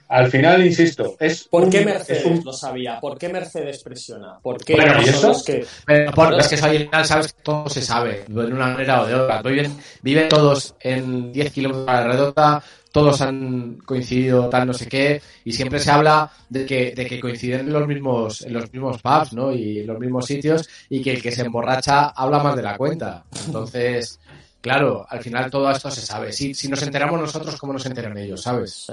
al 0.07 0.31
final, 0.31 0.65
insisto, 0.65 1.17
es. 1.19 1.49
¿Por 1.49 1.69
qué 1.69 1.85
Mercedes 1.85 2.45
lo 2.45 2.53
sabía? 2.53 3.01
¿Por 3.01 3.19
qué 3.19 3.29
Mercedes 3.29 3.83
presiona? 3.83 4.39
¿Por 4.41 4.65
qué 4.65 4.77
bueno, 4.77 5.03
¿y 5.03 5.09
eso? 5.09 5.27
Los 5.27 5.43
que... 5.43 5.67
porque 6.15 6.39
es 6.39 6.49
que 6.49 6.55
al 6.55 6.79
final 6.79 7.05
sabes 7.05 7.33
que 7.33 7.43
todo 7.43 7.69
se 7.69 7.83
sabe, 7.83 8.25
de 8.29 8.47
una 8.47 8.69
manera 8.69 9.03
o 9.03 9.07
de 9.07 9.15
otra. 9.17 9.43
Viven, 9.43 9.77
viven 10.03 10.29
todos 10.29 10.77
en 10.79 11.33
10 11.33 11.53
kilómetros 11.53 11.87
de 11.87 11.93
la 11.93 12.05
redonda, 12.05 12.63
todos 12.95 13.21
han 13.23 13.79
coincidido 13.85 14.49
tal 14.49 14.69
no 14.69 14.73
sé 14.73 14.87
qué 14.87 15.21
y 15.45 15.53
siempre 15.53 15.81
se 15.81 15.91
habla 15.91 16.31
de 16.49 16.65
que, 16.65 16.93
de 16.95 17.07
que 17.07 17.19
coinciden 17.19 17.67
en 17.67 17.73
los 17.73 17.89
mismos 17.89 18.43
en 18.43 18.53
los 18.53 18.73
mismos 18.73 19.03
pubs 19.03 19.33
¿no? 19.33 19.53
y 19.53 19.81
en 19.81 19.89
los 19.89 19.99
mismos 19.99 20.27
sitios 20.27 20.69
y 20.89 21.03
que 21.03 21.15
el 21.15 21.21
que 21.21 21.33
se 21.33 21.43
emborracha 21.43 22.11
habla 22.11 22.39
más 22.39 22.55
de 22.55 22.63
la 22.63 22.77
cuenta 22.77 23.25
entonces 23.47 24.21
claro, 24.61 25.05
al 25.07 25.21
final 25.21 25.51
todo 25.51 25.71
esto 25.71 25.91
se 25.91 26.01
sabe. 26.01 26.33
Si, 26.33 26.55
si 26.55 26.69
nos 26.69 26.83
enteramos 26.83 27.21
nosotros, 27.21 27.57
¿cómo 27.57 27.75
nos 27.75 27.85
enteran 27.85 28.17
ellos, 28.17 28.41
sabes? 28.41 28.91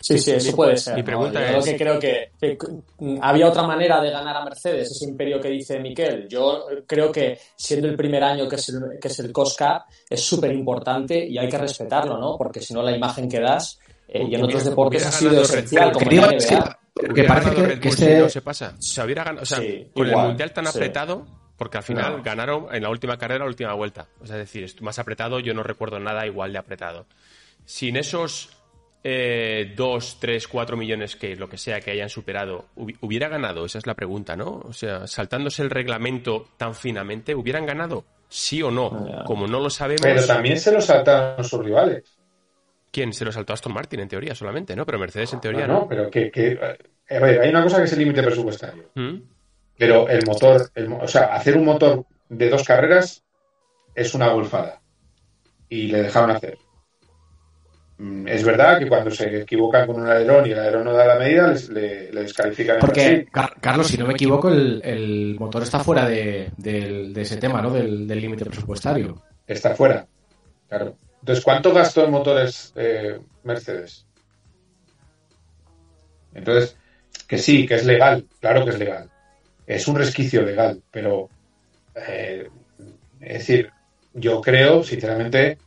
Sí, 0.00 0.18
sí, 0.18 0.30
eso 0.32 0.54
puede 0.54 0.76
ser. 0.76 0.94
Mi 0.94 1.02
pregunta 1.02 1.50
Yo 1.52 1.58
es- 1.58 1.64
que 1.64 1.76
creo 1.76 1.98
que, 1.98 2.32
que, 2.40 2.56
mm, 2.98 3.18
había 3.22 3.48
otra 3.48 3.62
manera 3.64 4.00
de 4.00 4.10
ganar 4.10 4.36
a 4.36 4.44
Mercedes, 4.44 4.90
ese 4.90 5.04
imperio 5.06 5.40
que 5.40 5.48
dice 5.48 5.78
Miquel. 5.80 6.28
Yo 6.28 6.66
creo 6.86 7.10
que 7.10 7.38
siendo 7.56 7.88
el 7.88 7.96
primer 7.96 8.22
año 8.22 8.48
que 8.48 8.56
es 8.56 8.68
el, 8.68 8.98
que 9.00 9.08
es 9.08 9.18
el 9.18 9.32
Cosca, 9.32 9.84
es 10.08 10.22
súper 10.22 10.52
importante 10.52 11.24
y 11.26 11.38
hay 11.38 11.48
que 11.48 11.58
respetarlo, 11.58 12.18
¿no? 12.18 12.36
Porque 12.38 12.60
si 12.60 12.72
no, 12.74 12.82
la 12.82 12.96
imagen 12.96 13.28
que 13.28 13.40
das, 13.40 13.78
eh, 14.08 14.24
y 14.28 14.34
en 14.34 14.42
otros 14.44 14.64
deportes 14.64 15.06
ha 15.06 15.12
sido 15.12 15.42
esencial, 15.42 15.92
como 15.92 16.08
Que 16.08 16.14
en 16.16 16.20
la 16.22 16.28
es 16.28 16.46
que- 16.46 16.54
NBA. 16.56 16.78
que 17.00 17.12
Hubiera 17.12 17.28
parece 17.28 17.50
ganado 17.50 17.68
que, 17.74 17.80
que 17.80 17.88
este... 17.88 18.18
no 18.18 18.28
se 18.28 18.42
pasa. 18.42 18.74
Hubiera 19.04 19.24
ganado, 19.24 19.42
o 19.42 19.46
sea, 19.46 19.58
Sí, 19.58 19.90
con 19.94 20.06
igual, 20.06 20.22
el 20.24 20.28
mundial 20.30 20.52
tan 20.52 20.66
sí. 20.66 20.76
apretado, 20.76 21.26
porque 21.56 21.78
al 21.78 21.84
final 21.84 22.16
No. 22.18 22.22
ganaron 22.22 22.66
en 22.74 22.82
la 22.82 22.90
última 22.90 23.16
carrera, 23.18 23.44
la 23.44 23.48
última 23.50 23.74
vuelta. 23.74 24.08
O 24.20 24.26
sea, 24.26 24.36
es 24.36 24.42
decir, 24.42 24.64
es 24.64 24.80
más 24.82 24.98
apretado, 24.98 25.40
yo 25.40 25.54
no 25.54 25.62
recuerdo 25.62 25.98
nada 26.00 26.26
igual 26.26 26.52
de 26.52 26.58
apretado. 26.58 27.06
Sin 27.64 27.96
esos 27.96 28.50
eh, 29.02 29.72
2, 29.76 30.18
3, 30.20 30.46
4 30.48 30.76
millones 30.76 31.16
que 31.16 31.34
lo 31.36 31.48
que 31.48 31.56
sea 31.56 31.80
que 31.80 31.90
hayan 31.92 32.08
superado, 32.08 32.66
hubi- 32.76 32.96
hubiera 33.00 33.28
ganado, 33.28 33.64
esa 33.64 33.78
es 33.78 33.86
la 33.86 33.94
pregunta, 33.94 34.36
¿no? 34.36 34.60
O 34.64 34.72
sea, 34.72 35.06
saltándose 35.06 35.62
el 35.62 35.70
reglamento 35.70 36.48
tan 36.56 36.74
finamente, 36.74 37.34
¿hubieran 37.34 37.64
ganado? 37.66 38.04
¿Sí 38.28 38.62
o 38.62 38.70
no? 38.70 39.24
Como 39.24 39.46
no 39.46 39.58
lo 39.58 39.70
sabemos, 39.70 40.02
Pero 40.02 40.26
también 40.26 40.58
se 40.58 40.70
lo 40.72 40.80
saltaron 40.80 41.44
sus 41.44 41.64
rivales. 41.64 42.16
¿quién 42.92 43.12
se 43.12 43.24
lo 43.24 43.30
saltó? 43.32 43.52
Aston 43.52 43.72
Martin 43.72 44.00
en 44.00 44.08
teoría 44.08 44.34
solamente, 44.34 44.74
¿no? 44.74 44.84
Pero 44.84 44.98
Mercedes 44.98 45.32
en 45.32 45.40
teoría 45.40 45.66
No, 45.66 45.72
no. 45.74 45.80
no, 45.80 45.88
pero 45.88 46.10
que, 46.10 46.30
que- 46.30 46.58
A 47.08 47.18
ver, 47.20 47.40
hay 47.40 47.48
una 47.50 47.62
cosa 47.62 47.78
que 47.78 47.84
es 47.84 47.92
el 47.92 48.00
límite 48.00 48.22
presupuestario. 48.22 48.90
¿Mm? 48.94 49.16
Pero 49.78 50.08
el 50.08 50.26
motor, 50.26 50.70
el 50.74 50.92
o 50.92 51.06
sea, 51.08 51.26
hacer 51.34 51.56
un 51.56 51.64
motor 51.64 52.04
de 52.28 52.50
dos 52.50 52.64
carreras 52.64 53.22
es 53.94 54.12
una 54.14 54.28
golfada. 54.30 54.80
Y 55.68 55.86
le 55.86 56.02
dejaron 56.02 56.30
hacer. 56.32 56.58
Mm, 58.02 58.26
Es 58.28 58.42
verdad 58.44 58.78
que 58.78 58.88
cuando 58.88 59.10
se 59.10 59.42
equivocan 59.42 59.86
con 59.86 60.00
un 60.00 60.06
alerón 60.08 60.46
y 60.46 60.52
el 60.52 60.58
alerón 60.58 60.84
no 60.84 60.94
da 60.94 61.04
la 61.06 61.18
medida, 61.18 61.48
les- 61.48 61.68
le, 61.68 62.10
le 62.10 62.22
descalifican 62.22 62.76
en 62.76 62.80
Porque. 62.80 63.26
Car- 63.30 63.54
Carlos, 63.60 63.88
si 63.88 63.98
no 63.98 64.06
me 64.06 64.14
equivoco, 64.14 64.48
el, 64.48 64.80
el 64.82 65.36
motor 65.38 65.62
está 65.62 65.80
fuera 65.80 66.08
de, 66.08 66.48
de 66.56 67.12
ese 67.20 67.36
tema, 67.36 67.60
¿no? 67.60 67.70
Del 67.70 68.06
del 68.08 68.20
límite 68.20 68.46
presupuestario. 68.46 69.22
Está 69.46 69.74
fuera. 69.74 70.06
Claro. 70.68 70.96
Entonces, 71.20 71.44
¿cuánto 71.44 71.74
gastó 71.74 72.04
en 72.06 72.10
motores 72.12 72.72
eh, 72.76 73.18
Mercedes? 73.44 74.06
Entonces, 76.32 76.76
que 77.26 77.36
sí, 77.38 77.66
que 77.66 77.74
es 77.74 77.84
legal, 77.84 78.24
claro 78.40 78.64
que 78.64 78.70
es 78.70 78.78
legal. 78.78 79.10
Es 79.66 79.86
un 79.88 79.96
resquicio 79.96 80.42
legal, 80.42 80.80
pero 80.90 81.28
eh, 81.94 82.48
es 83.20 83.32
decir, 83.38 83.70
yo 84.14 84.40
creo, 84.40 84.82
sinceramente, 84.82 85.58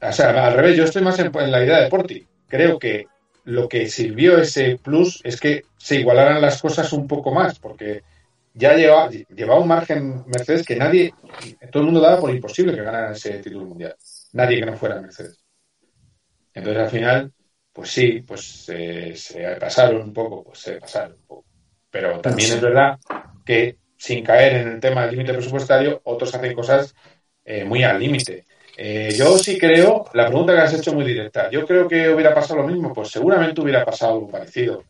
o 0.00 0.12
sea, 0.12 0.46
al 0.46 0.54
revés, 0.54 0.76
yo 0.76 0.84
estoy 0.84 1.02
más 1.02 1.18
en, 1.18 1.30
en 1.34 1.50
la 1.50 1.64
idea 1.64 1.80
de 1.80 1.88
Porti. 1.88 2.26
Creo 2.46 2.78
que 2.78 3.06
lo 3.44 3.68
que 3.68 3.88
sirvió 3.88 4.38
ese 4.38 4.78
plus 4.82 5.20
es 5.24 5.40
que 5.40 5.64
se 5.76 5.96
igualaran 5.96 6.40
las 6.40 6.60
cosas 6.60 6.92
un 6.92 7.06
poco 7.06 7.32
más, 7.32 7.58
porque 7.58 8.02
ya 8.54 8.74
lleva, 8.74 9.08
llevaba 9.08 9.60
un 9.60 9.68
margen 9.68 10.24
Mercedes 10.26 10.66
que 10.66 10.76
nadie, 10.76 11.14
todo 11.70 11.82
el 11.82 11.86
mundo 11.86 12.00
daba 12.00 12.20
por 12.20 12.30
imposible 12.30 12.74
que 12.74 12.82
ganara 12.82 13.12
ese 13.12 13.38
título 13.38 13.66
mundial. 13.66 13.94
Nadie 14.32 14.60
que 14.60 14.66
no 14.66 14.76
fuera 14.76 15.00
Mercedes. 15.00 15.38
Entonces 16.52 16.82
al 16.82 16.90
final, 16.90 17.32
pues 17.72 17.90
sí, 17.90 18.22
pues 18.26 18.68
eh, 18.68 19.14
se 19.16 19.56
pasaron 19.56 20.02
un 20.02 20.12
poco, 20.12 20.44
pues 20.44 20.58
se 20.58 20.72
pasaron 20.80 21.12
un 21.12 21.26
poco. 21.26 21.44
Pero 21.90 22.20
también 22.20 22.52
es 22.52 22.60
verdad 22.60 22.98
que 23.46 23.76
sin 23.96 24.24
caer 24.24 24.56
en 24.56 24.68
el 24.68 24.80
tema 24.80 25.02
del 25.02 25.12
límite 25.12 25.34
presupuestario, 25.34 26.00
otros 26.04 26.34
hacen 26.34 26.52
cosas 26.52 26.94
eh, 27.44 27.64
muy 27.64 27.82
al 27.84 27.98
límite. 27.98 28.44
Eh, 28.80 29.12
yo 29.16 29.36
sí 29.38 29.58
creo, 29.58 30.04
la 30.12 30.28
pregunta 30.28 30.54
que 30.54 30.60
has 30.60 30.72
hecho 30.72 30.94
muy 30.94 31.04
directa, 31.04 31.50
yo 31.50 31.66
creo 31.66 31.88
que 31.88 32.10
hubiera 32.10 32.32
pasado 32.32 32.62
lo 32.62 32.68
mismo, 32.68 32.92
pues 32.94 33.08
seguramente 33.08 33.60
hubiera 33.60 33.84
pasado 33.84 34.12
algo 34.12 34.30
parecido 34.30 34.84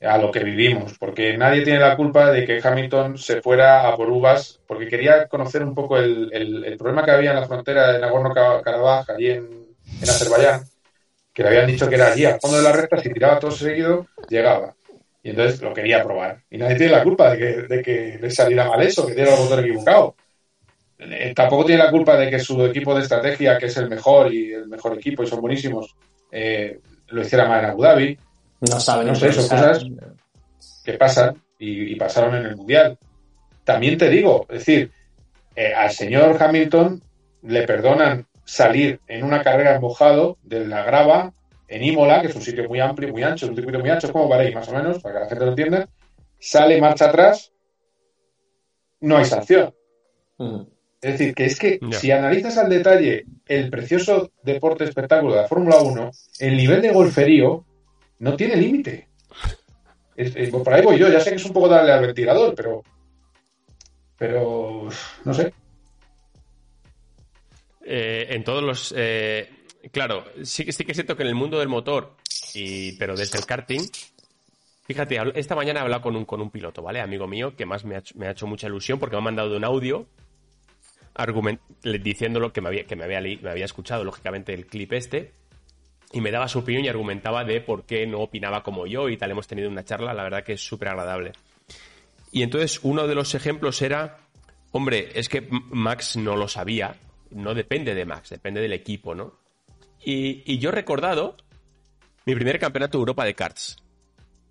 a 0.00 0.18
lo 0.18 0.30
que 0.30 0.44
vivimos, 0.44 0.96
porque 1.00 1.36
nadie 1.36 1.64
tiene 1.64 1.80
la 1.80 1.96
culpa 1.96 2.30
de 2.30 2.46
que 2.46 2.60
Hamilton 2.62 3.18
se 3.18 3.42
fuera 3.42 3.88
a 3.88 3.96
por 3.96 4.08
uvas, 4.08 4.60
porque 4.68 4.86
quería 4.86 5.26
conocer 5.26 5.64
un 5.64 5.74
poco 5.74 5.98
el, 5.98 6.76
problema 6.78 7.04
que 7.04 7.10
había 7.10 7.30
en 7.30 7.40
la 7.40 7.46
frontera 7.48 7.92
de 7.92 7.98
Nagorno-Karabaj, 7.98 9.10
allí 9.10 9.30
en, 9.30 9.66
en 10.00 10.08
Azerbaiyán, 10.08 10.62
que 11.32 11.42
le 11.42 11.48
habían 11.48 11.66
dicho 11.66 11.88
que 11.88 11.96
era 11.96 12.12
allí 12.12 12.24
al 12.24 12.40
fondo 12.40 12.58
de 12.58 12.62
la 12.62 12.72
recta, 12.72 13.00
si 13.00 13.12
tiraba 13.12 13.40
todo 13.40 13.50
seguido, 13.50 14.06
llegaba. 14.28 14.76
Y 15.24 15.30
entonces 15.30 15.60
lo 15.60 15.74
quería 15.74 16.04
probar. 16.04 16.44
Y 16.50 16.58
nadie 16.58 16.76
tiene 16.76 16.92
la 16.92 17.02
culpa 17.02 17.32
de 17.32 17.38
que, 17.38 17.62
de 17.62 17.82
que 17.82 18.18
le 18.20 18.30
saliera 18.30 18.68
mal 18.68 18.80
eso, 18.80 19.04
que 19.04 19.14
tiene 19.14 19.32
el 19.34 19.40
motor 19.40 19.58
equivocado. 19.58 20.14
Eh, 20.98 21.32
tampoco 21.34 21.64
tiene 21.64 21.82
la 21.82 21.90
culpa 21.90 22.16
de 22.16 22.30
que 22.30 22.38
su 22.38 22.64
equipo 22.64 22.94
de 22.94 23.02
estrategia, 23.02 23.58
que 23.58 23.66
es 23.66 23.76
el 23.76 23.88
mejor 23.88 24.32
y 24.32 24.52
el 24.52 24.68
mejor 24.68 24.94
equipo 24.94 25.22
y 25.22 25.26
son 25.26 25.40
buenísimos, 25.40 25.94
eh, 26.30 26.78
lo 27.08 27.22
hiciera 27.22 27.46
mal 27.48 27.64
en 27.64 27.70
Abu 27.70 27.82
Dhabi 27.82 28.18
No 28.60 28.80
saben 28.80 29.08
No 29.08 29.14
sé, 29.14 29.32
son 29.32 29.48
cosas- 29.48 29.84
que 30.84 30.92
pasan 30.94 31.42
y, 31.58 31.92
y 31.92 31.96
pasaron 31.96 32.34
en 32.36 32.46
el 32.46 32.56
Mundial. 32.56 32.98
También 33.64 33.96
te 33.98 34.08
digo, 34.08 34.46
es 34.48 34.58
decir, 34.58 34.90
eh, 35.56 35.72
al 35.74 35.90
señor 35.90 36.36
Hamilton 36.40 37.00
le 37.42 37.62
perdonan 37.62 38.26
salir 38.44 39.00
en 39.06 39.24
una 39.24 39.42
carrera 39.42 39.74
en 39.74 39.80
mojado 39.80 40.36
de 40.42 40.66
la 40.66 40.84
grava 40.84 41.32
en 41.68 41.82
Imola, 41.82 42.20
que 42.20 42.28
es 42.28 42.36
un 42.36 42.42
sitio 42.42 42.68
muy 42.68 42.80
amplio, 42.80 43.08
muy 43.10 43.22
ancho, 43.22 43.46
un 43.46 43.56
circuito 43.56 43.78
muy 43.80 43.90
ancho, 43.90 44.06
es 44.06 44.12
como 44.12 44.28
Bahrein 44.28 44.54
más 44.54 44.68
o 44.68 44.72
menos, 44.72 44.98
para 45.02 45.14
que 45.14 45.20
la 45.20 45.28
gente 45.28 45.44
lo 45.44 45.50
entienda, 45.50 45.88
sale 46.38 46.80
marcha 46.80 47.06
atrás, 47.06 47.52
no 49.00 49.16
hay 49.16 49.24
sanción. 49.24 49.74
Ujú. 50.38 50.73
Es 51.04 51.18
decir, 51.18 51.34
que 51.34 51.44
es 51.44 51.58
que 51.58 51.78
si 52.00 52.10
analizas 52.10 52.56
al 52.56 52.70
detalle 52.70 53.26
el 53.46 53.68
precioso 53.70 54.32
deporte 54.42 54.84
espectáculo 54.84 55.34
de 55.34 55.42
la 55.42 55.48
Fórmula 55.48 55.78
1, 55.78 56.10
el 56.40 56.56
nivel 56.56 56.80
de 56.80 56.90
golferío 56.92 57.64
no 58.20 58.36
tiene 58.36 58.56
límite. 58.56 59.08
Es- 60.16 60.34
es- 60.34 60.50
por 60.50 60.72
ahí 60.72 60.82
voy 60.82 60.98
yo, 60.98 61.08
ya 61.10 61.20
sé 61.20 61.30
que 61.30 61.36
es 61.36 61.44
un 61.44 61.52
poco 61.52 61.68
darle 61.68 61.92
al 61.92 62.00
ventilador, 62.06 62.54
pero. 62.54 62.82
Pero. 64.16 64.88
No 65.24 65.34
sé. 65.34 65.52
Eh, 67.84 68.26
en 68.30 68.44
todos 68.44 68.62
los. 68.62 68.94
eh, 68.96 69.48
claro, 69.92 70.24
sí, 70.42 70.64
que- 70.64 70.72
sí 70.72 70.84
que 70.84 70.94
siento 70.94 71.16
que 71.16 71.22
en 71.22 71.28
el 71.28 71.34
mundo 71.34 71.58
del 71.58 71.68
motor, 71.68 72.16
y, 72.54 72.92
pero 72.92 73.16
desde 73.16 73.38
el 73.38 73.44
karting. 73.46 73.82
Fíjate, 74.86 75.18
esta 75.34 75.54
mañana 75.54 75.80
he 75.80 75.82
hablado 75.82 76.02
con 76.02 76.14
un, 76.16 76.24
con 76.26 76.40
un 76.42 76.50
piloto, 76.50 76.82
¿vale? 76.82 77.00
Amigo 77.00 77.26
mío, 77.26 77.56
que 77.56 77.64
más 77.66 77.84
me 77.84 77.94
ha, 77.94 77.98
hecho, 77.98 78.14
me 78.18 78.26
ha 78.26 78.32
hecho 78.32 78.46
mucha 78.46 78.66
ilusión 78.66 78.98
porque 78.98 79.16
me 79.16 79.20
ha 79.20 79.24
mandado 79.24 79.56
un 79.56 79.64
audio 79.64 80.06
diciéndolo 81.82 82.52
que 82.52 82.60
me 82.60 82.68
había, 82.68 82.84
que 82.84 82.96
me 82.96 83.04
había, 83.04 83.64
escuchado, 83.64 84.04
lógicamente, 84.04 84.52
el 84.54 84.66
clip 84.66 84.92
este. 84.92 85.32
Y 86.12 86.20
me 86.20 86.30
daba 86.30 86.48
su 86.48 86.60
opinión 86.60 86.84
y 86.84 86.88
argumentaba 86.88 87.44
de 87.44 87.60
por 87.60 87.84
qué 87.84 88.06
no 88.06 88.20
opinaba 88.20 88.62
como 88.62 88.86
yo 88.86 89.08
y 89.08 89.16
tal. 89.16 89.30
Hemos 89.30 89.48
tenido 89.48 89.68
una 89.68 89.84
charla, 89.84 90.14
la 90.14 90.22
verdad 90.22 90.44
que 90.44 90.52
es 90.52 90.60
súper 90.60 90.88
agradable. 90.88 91.32
Y 92.30 92.42
entonces 92.42 92.80
uno 92.82 93.06
de 93.06 93.14
los 93.14 93.34
ejemplos 93.34 93.82
era, 93.82 94.18
hombre, 94.72 95.10
es 95.14 95.28
que 95.28 95.46
Max 95.50 96.16
no 96.16 96.36
lo 96.36 96.48
sabía, 96.48 96.96
no 97.30 97.54
depende 97.54 97.94
de 97.94 98.04
Max, 98.04 98.30
depende 98.30 98.60
del 98.60 98.72
equipo, 98.72 99.14
¿no? 99.14 99.34
Y, 100.04 100.42
y 100.44 100.58
yo 100.58 100.70
he 100.70 100.72
recordado 100.72 101.36
mi 102.26 102.34
primer 102.34 102.58
campeonato 102.58 102.98
de 102.98 103.02
Europa 103.02 103.24
de 103.24 103.34
karts, 103.34 103.76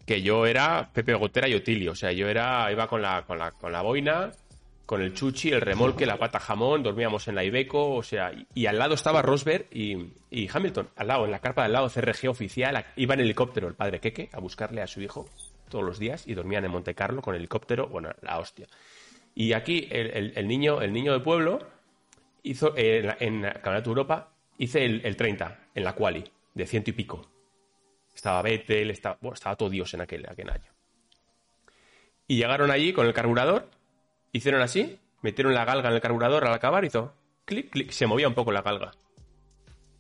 que 0.05 0.22
yo 0.22 0.46
era 0.46 0.91
Pepe 0.93 1.13
Gotera 1.13 1.48
y 1.48 1.55
Otilio, 1.55 1.93
o 1.93 1.96
sea, 1.96 2.12
yo 2.12 2.27
era, 2.27 2.72
iba 2.72 2.88
con 2.88 3.01
la, 3.01 3.24
con 3.24 3.38
la, 3.38 3.51
con 3.51 3.72
la 3.72 3.82
boina, 3.82 4.32
con 4.93 5.01
el 5.01 5.15
chuchi, 5.15 5.50
el 5.50 5.59
remolque, 5.62 6.05
la 6.05 6.19
pata 6.19 6.39
jamón, 6.39 6.83
dormíamos 6.83 7.27
en 7.27 7.33
la 7.33 7.43
Ibeco, 7.43 7.95
o 7.95 8.03
sea, 8.03 8.31
y, 8.53 8.67
al 8.67 8.77
lado 8.77 8.93
estaba 8.93 9.23
Rosberg 9.23 9.65
y, 9.71 10.47
Hamilton, 10.53 10.88
al 10.95 11.07
lado, 11.07 11.25
en 11.25 11.31
la 11.31 11.39
carpa 11.39 11.63
del 11.63 11.73
lado, 11.73 11.89
CRG 11.89 12.29
oficial, 12.29 12.85
iba 12.95 13.15
en 13.15 13.21
helicóptero 13.21 13.67
el 13.67 13.73
padre 13.73 14.00
Keke 14.00 14.29
a 14.31 14.39
buscarle 14.39 14.83
a 14.83 14.88
su 14.88 15.01
hijo 15.01 15.27
todos 15.67 15.83
los 15.83 15.97
días 15.97 16.27
y 16.27 16.35
dormían 16.35 16.63
en 16.65 16.69
Monte 16.69 16.93
Carlo 16.93 17.23
con 17.23 17.33
helicóptero, 17.33 17.88
bueno, 17.88 18.12
la 18.21 18.38
hostia. 18.38 18.67
Y 19.33 19.53
aquí 19.53 19.88
el, 19.89 20.47
niño, 20.47 20.79
el 20.79 20.93
niño 20.93 21.12
de 21.13 21.21
pueblo 21.21 21.57
hizo 22.43 22.75
eh, 22.77 23.15
en, 23.19 23.41
la- 23.41 23.53
Campeonato 23.53 23.89
de 23.89 23.93
Europa 23.93 24.31
hice 24.59 24.85
el, 24.85 25.01
el 25.03 25.15
30 25.15 25.69
en 25.73 25.83
la 25.83 25.93
quali 25.95 26.23
de 26.53 26.67
ciento 26.67 26.91
y 26.91 26.93
pico. 26.93 27.31
Estaba 28.13 28.43
Vettel, 28.43 28.91
estaba 28.91 29.17
todo 29.57 29.71
Dios 29.71 29.91
en 29.95 30.01
aquel, 30.01 30.29
aquel 30.29 30.51
año. 30.51 30.71
Y 32.27 32.35
llegaron 32.38 32.69
allí 32.69 32.93
con 32.93 33.07
el 33.07 33.13
carburador, 33.13 33.71
hicieron 34.34 34.62
así, 34.62 35.00
metieron 35.22 35.54
la 35.54 35.63
galga 35.63 35.90
en 35.90 35.96
el 35.96 36.02
carburador 36.02 36.46
al 36.46 36.54
acabar, 36.54 36.84
hizo 36.84 37.13
clic, 37.46 37.70
clic, 37.70 37.92
se 37.92 38.08
movía 38.08 38.28
un 38.28 38.34
poco 38.34 38.52
la 38.52 38.62
galga. 38.62 38.92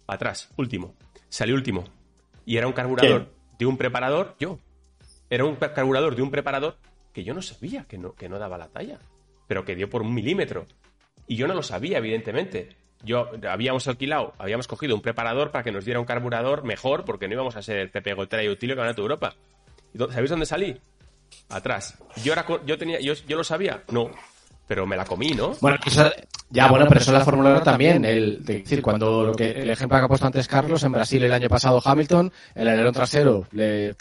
Atrás, 0.07 0.49
último. 0.57 0.95
Salió 1.29 1.55
último. 1.55 1.85
Y 2.45 2.57
era 2.57 2.67
un 2.67 2.73
carburador 2.73 3.31
de 3.57 3.65
un 3.65 3.77
preparador, 3.77 4.35
yo. 4.39 4.59
Era 5.29 5.45
un 5.45 5.55
carburador 5.55 6.15
de 6.15 6.21
un 6.21 6.31
preparador 6.31 6.77
que 7.13 7.23
yo 7.23 7.33
no 7.33 7.41
sabía 7.41 7.85
que 7.85 7.97
no, 7.97 8.13
que 8.13 8.27
no 8.27 8.37
daba 8.37 8.57
la 8.57 8.67
talla, 8.67 8.99
pero 9.47 9.63
que 9.63 9.75
dio 9.75 9.89
por 9.89 10.01
un 10.01 10.13
milímetro. 10.13 10.65
Y 11.27 11.37
yo 11.37 11.47
no 11.47 11.53
lo 11.53 11.63
sabía, 11.63 11.99
evidentemente. 11.99 12.75
Yo 13.03 13.29
habíamos 13.49 13.87
alquilado, 13.87 14.33
habíamos 14.37 14.67
cogido 14.67 14.95
un 14.95 15.01
preparador 15.01 15.51
para 15.51 15.63
que 15.63 15.71
nos 15.71 15.85
diera 15.85 15.99
un 15.99 16.05
carburador 16.05 16.63
mejor, 16.63 17.05
porque 17.05 17.27
no 17.27 17.33
íbamos 17.33 17.55
a 17.55 17.61
ser 17.61 17.91
Pepe 17.91 18.13
Gotera 18.13 18.43
y 18.43 18.49
Utilio 18.49 18.75
Campeonato 18.75 19.01
de 19.01 19.05
Europa. 19.05 19.35
¿Y 19.93 19.97
¿Sabéis 19.97 20.29
dónde 20.29 20.45
salí? 20.45 20.79
Atrás. 21.49 21.95
Yo, 22.23 22.33
era, 22.33 22.45
co- 22.45 22.65
yo, 22.65 22.77
tenía, 22.77 22.99
yo, 22.99 23.13
yo 23.13 23.37
lo 23.37 23.43
sabía, 23.43 23.83
no. 23.89 24.09
pero 24.67 24.85
me 24.85 24.95
la 24.95 25.05
comí, 25.05 25.31
¿no? 25.31 25.51
Bueno, 25.61 25.77
ya, 26.49 26.67
bueno, 26.67 26.85
pero 26.87 27.01
eso 27.01 27.11
es 27.11 27.17
la 27.17 27.25
Fórmula 27.25 27.49
1 27.51 27.63
también. 27.63 28.05
El, 28.05 28.43
decir, 28.45 28.81
cuando 28.81 29.23
lo 29.23 29.35
que, 29.35 29.51
el 29.51 29.69
ejemplo 29.69 29.97
que 29.97 30.05
ha 30.05 30.07
puesto 30.07 30.27
antes 30.27 30.47
Carlos, 30.47 30.83
en 30.83 30.91
Brasil 30.91 31.23
el 31.23 31.33
año 31.33 31.49
pasado 31.49 31.81
Hamilton, 31.83 32.31
el 32.55 32.67
alerón 32.67 32.93
trasero, 32.93 33.47
le, 33.51 33.95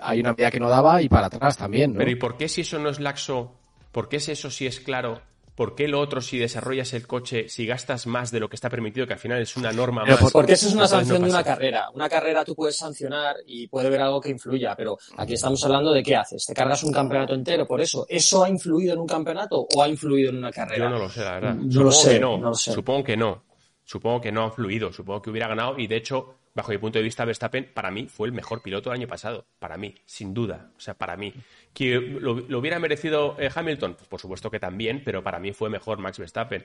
hay 0.00 0.20
una 0.20 0.32
medida 0.32 0.50
que 0.50 0.60
no 0.60 0.68
daba 0.68 1.02
y 1.02 1.08
para 1.08 1.26
atrás 1.26 1.56
también, 1.56 1.92
¿no? 1.92 1.98
Pero 1.98 2.10
¿y 2.10 2.16
por 2.16 2.36
qué 2.36 2.48
si 2.48 2.62
eso 2.62 2.78
no 2.78 2.88
es 2.88 3.00
laxo? 3.00 3.54
¿Por 3.92 4.08
qué 4.08 4.18
si 4.20 4.32
eso 4.32 4.50
sí 4.50 4.66
es 4.66 4.80
claro? 4.80 5.20
¿Por 5.60 5.74
qué 5.74 5.88
lo 5.88 6.00
otro, 6.00 6.22
si 6.22 6.38
desarrollas 6.38 6.94
el 6.94 7.06
coche, 7.06 7.50
si 7.50 7.66
gastas 7.66 8.06
más 8.06 8.30
de 8.30 8.40
lo 8.40 8.48
que 8.48 8.56
está 8.56 8.70
permitido, 8.70 9.06
que 9.06 9.12
al 9.12 9.18
final 9.18 9.42
es 9.42 9.58
una 9.58 9.70
norma 9.70 10.06
más? 10.06 10.32
Porque 10.32 10.54
eso 10.54 10.68
es 10.68 10.72
una 10.74 10.88
sanción 10.88 11.22
de 11.22 11.28
una 11.28 11.44
carrera. 11.44 11.90
Una 11.92 12.08
carrera 12.08 12.46
tú 12.46 12.54
puedes 12.54 12.78
sancionar 12.78 13.36
y 13.44 13.68
puede 13.68 13.88
haber 13.88 14.00
algo 14.00 14.22
que 14.22 14.30
influya, 14.30 14.74
pero 14.74 14.96
aquí 15.18 15.34
estamos 15.34 15.62
hablando 15.62 15.92
de 15.92 16.02
qué 16.02 16.16
haces. 16.16 16.46
¿Te 16.46 16.54
cargas 16.54 16.82
un 16.82 16.90
campeonato 16.90 17.34
entero 17.34 17.66
por 17.66 17.82
eso? 17.82 18.06
¿Eso 18.08 18.42
ha 18.42 18.48
influido 18.48 18.94
en 18.94 19.00
un 19.00 19.06
campeonato 19.06 19.66
o 19.74 19.82
ha 19.82 19.86
influido 19.86 20.30
en 20.30 20.38
una 20.38 20.50
carrera? 20.50 20.86
Yo 20.86 20.88
no 20.88 20.98
lo 20.98 21.10
sé, 21.10 21.20
la 21.24 21.32
verdad. 21.32 21.56
Yo 21.66 21.82
lo 21.82 21.92
sé, 21.92 22.18
no. 22.18 22.38
lo 22.38 22.54
sé. 22.54 22.72
Supongo 22.72 23.04
que 23.04 23.18
no. 23.18 23.42
Supongo 23.84 24.18
que 24.22 24.32
no 24.32 24.44
ha 24.44 24.46
influido. 24.46 24.90
Supongo 24.94 25.20
que 25.20 25.28
hubiera 25.28 25.46
ganado 25.46 25.78
y 25.78 25.86
de 25.86 25.96
hecho 25.96 26.36
bajo 26.54 26.72
mi 26.72 26.78
punto 26.78 26.98
de 26.98 27.04
vista, 27.04 27.24
Verstappen 27.24 27.70
para 27.72 27.90
mí 27.90 28.06
fue 28.06 28.28
el 28.28 28.32
mejor 28.32 28.62
piloto 28.62 28.90
del 28.90 29.00
año 29.00 29.08
pasado. 29.08 29.46
Para 29.58 29.76
mí, 29.76 29.94
sin 30.04 30.34
duda. 30.34 30.70
O 30.76 30.80
sea, 30.80 30.94
para 30.94 31.16
mí. 31.16 31.32
¿Que 31.74 32.00
lo, 32.00 32.32
hubiera 32.58 32.78
merecido 32.78 33.36
eh, 33.38 33.48
Hamilton? 33.54 33.94
Pues 33.94 34.08
por 34.08 34.20
supuesto 34.20 34.50
que 34.50 34.58
también, 34.58 35.02
pero 35.04 35.22
para 35.22 35.38
mí 35.38 35.52
fue 35.52 35.70
mejor 35.70 35.98
Max 35.98 36.18
Verstappen. 36.18 36.64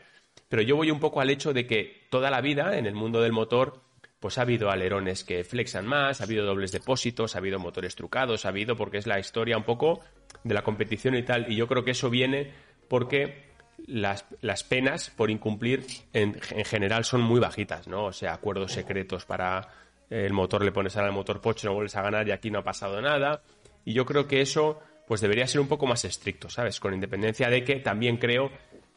Pero 0.49 0.61
yo 0.61 0.75
voy 0.75 0.91
un 0.91 0.99
poco 0.99 1.21
al 1.21 1.29
hecho 1.29 1.53
de 1.53 1.67
que 1.67 2.07
toda 2.09 2.31
la 2.31 2.41
vida 2.41 2.77
en 2.77 2.85
el 2.85 2.95
mundo 2.95 3.21
del 3.21 3.31
motor 3.31 3.81
pues 4.19 4.39
ha 4.39 4.41
habido 4.41 4.71
alerones 4.71 5.23
que 5.23 5.43
flexan 5.43 5.85
más, 5.85 6.19
ha 6.19 6.23
habido 6.23 6.45
dobles 6.45 6.71
depósitos, 6.71 7.35
ha 7.35 7.37
habido 7.37 7.59
motores 7.59 7.95
trucados, 7.95 8.45
ha 8.45 8.49
habido 8.49 8.75
porque 8.75 8.97
es 8.97 9.05
la 9.05 9.19
historia 9.19 9.57
un 9.57 9.63
poco 9.63 9.99
de 10.43 10.53
la 10.53 10.63
competición 10.63 11.15
y 11.15 11.23
tal. 11.23 11.51
Y 11.51 11.55
yo 11.55 11.67
creo 11.67 11.83
que 11.83 11.91
eso 11.91 12.09
viene 12.09 12.51
porque 12.87 13.45
las, 13.85 14.23
penas 14.63 15.11
por 15.11 15.29
incumplir 15.29 15.85
en, 16.13 16.39
en, 16.49 16.65
general 16.65 17.05
son 17.05 17.21
muy 17.21 17.39
bajitas, 17.39 17.87
¿no? 17.87 18.05
O 18.05 18.11
sea, 18.11 18.33
acuerdos 18.33 18.71
secretos 18.71 19.25
para 19.25 19.69
el 20.09 20.33
motor 20.33 20.63
le 20.63 20.71
pones 20.71 20.97
al 20.97 21.11
motor 21.11 21.41
pocho, 21.41 21.67
no 21.67 21.73
vuelves 21.73 21.95
a 21.95 22.01
ganar 22.01 22.27
y 22.27 22.31
aquí 22.31 22.49
no 22.49 22.59
ha 22.59 22.63
pasado 22.63 23.01
nada. 23.01 23.41
Y 23.83 23.93
yo 23.93 24.05
creo 24.05 24.27
que 24.27 24.41
eso 24.41 24.79
pues 25.07 25.21
debería 25.21 25.47
ser 25.47 25.61
un 25.61 25.67
poco 25.67 25.85
más 25.85 26.05
estricto, 26.05 26.49
¿sabes? 26.49 26.79
Con 26.79 26.93
independencia 26.93 27.49
de 27.49 27.63
que 27.63 27.75
también 27.77 28.17
creo 28.17 28.51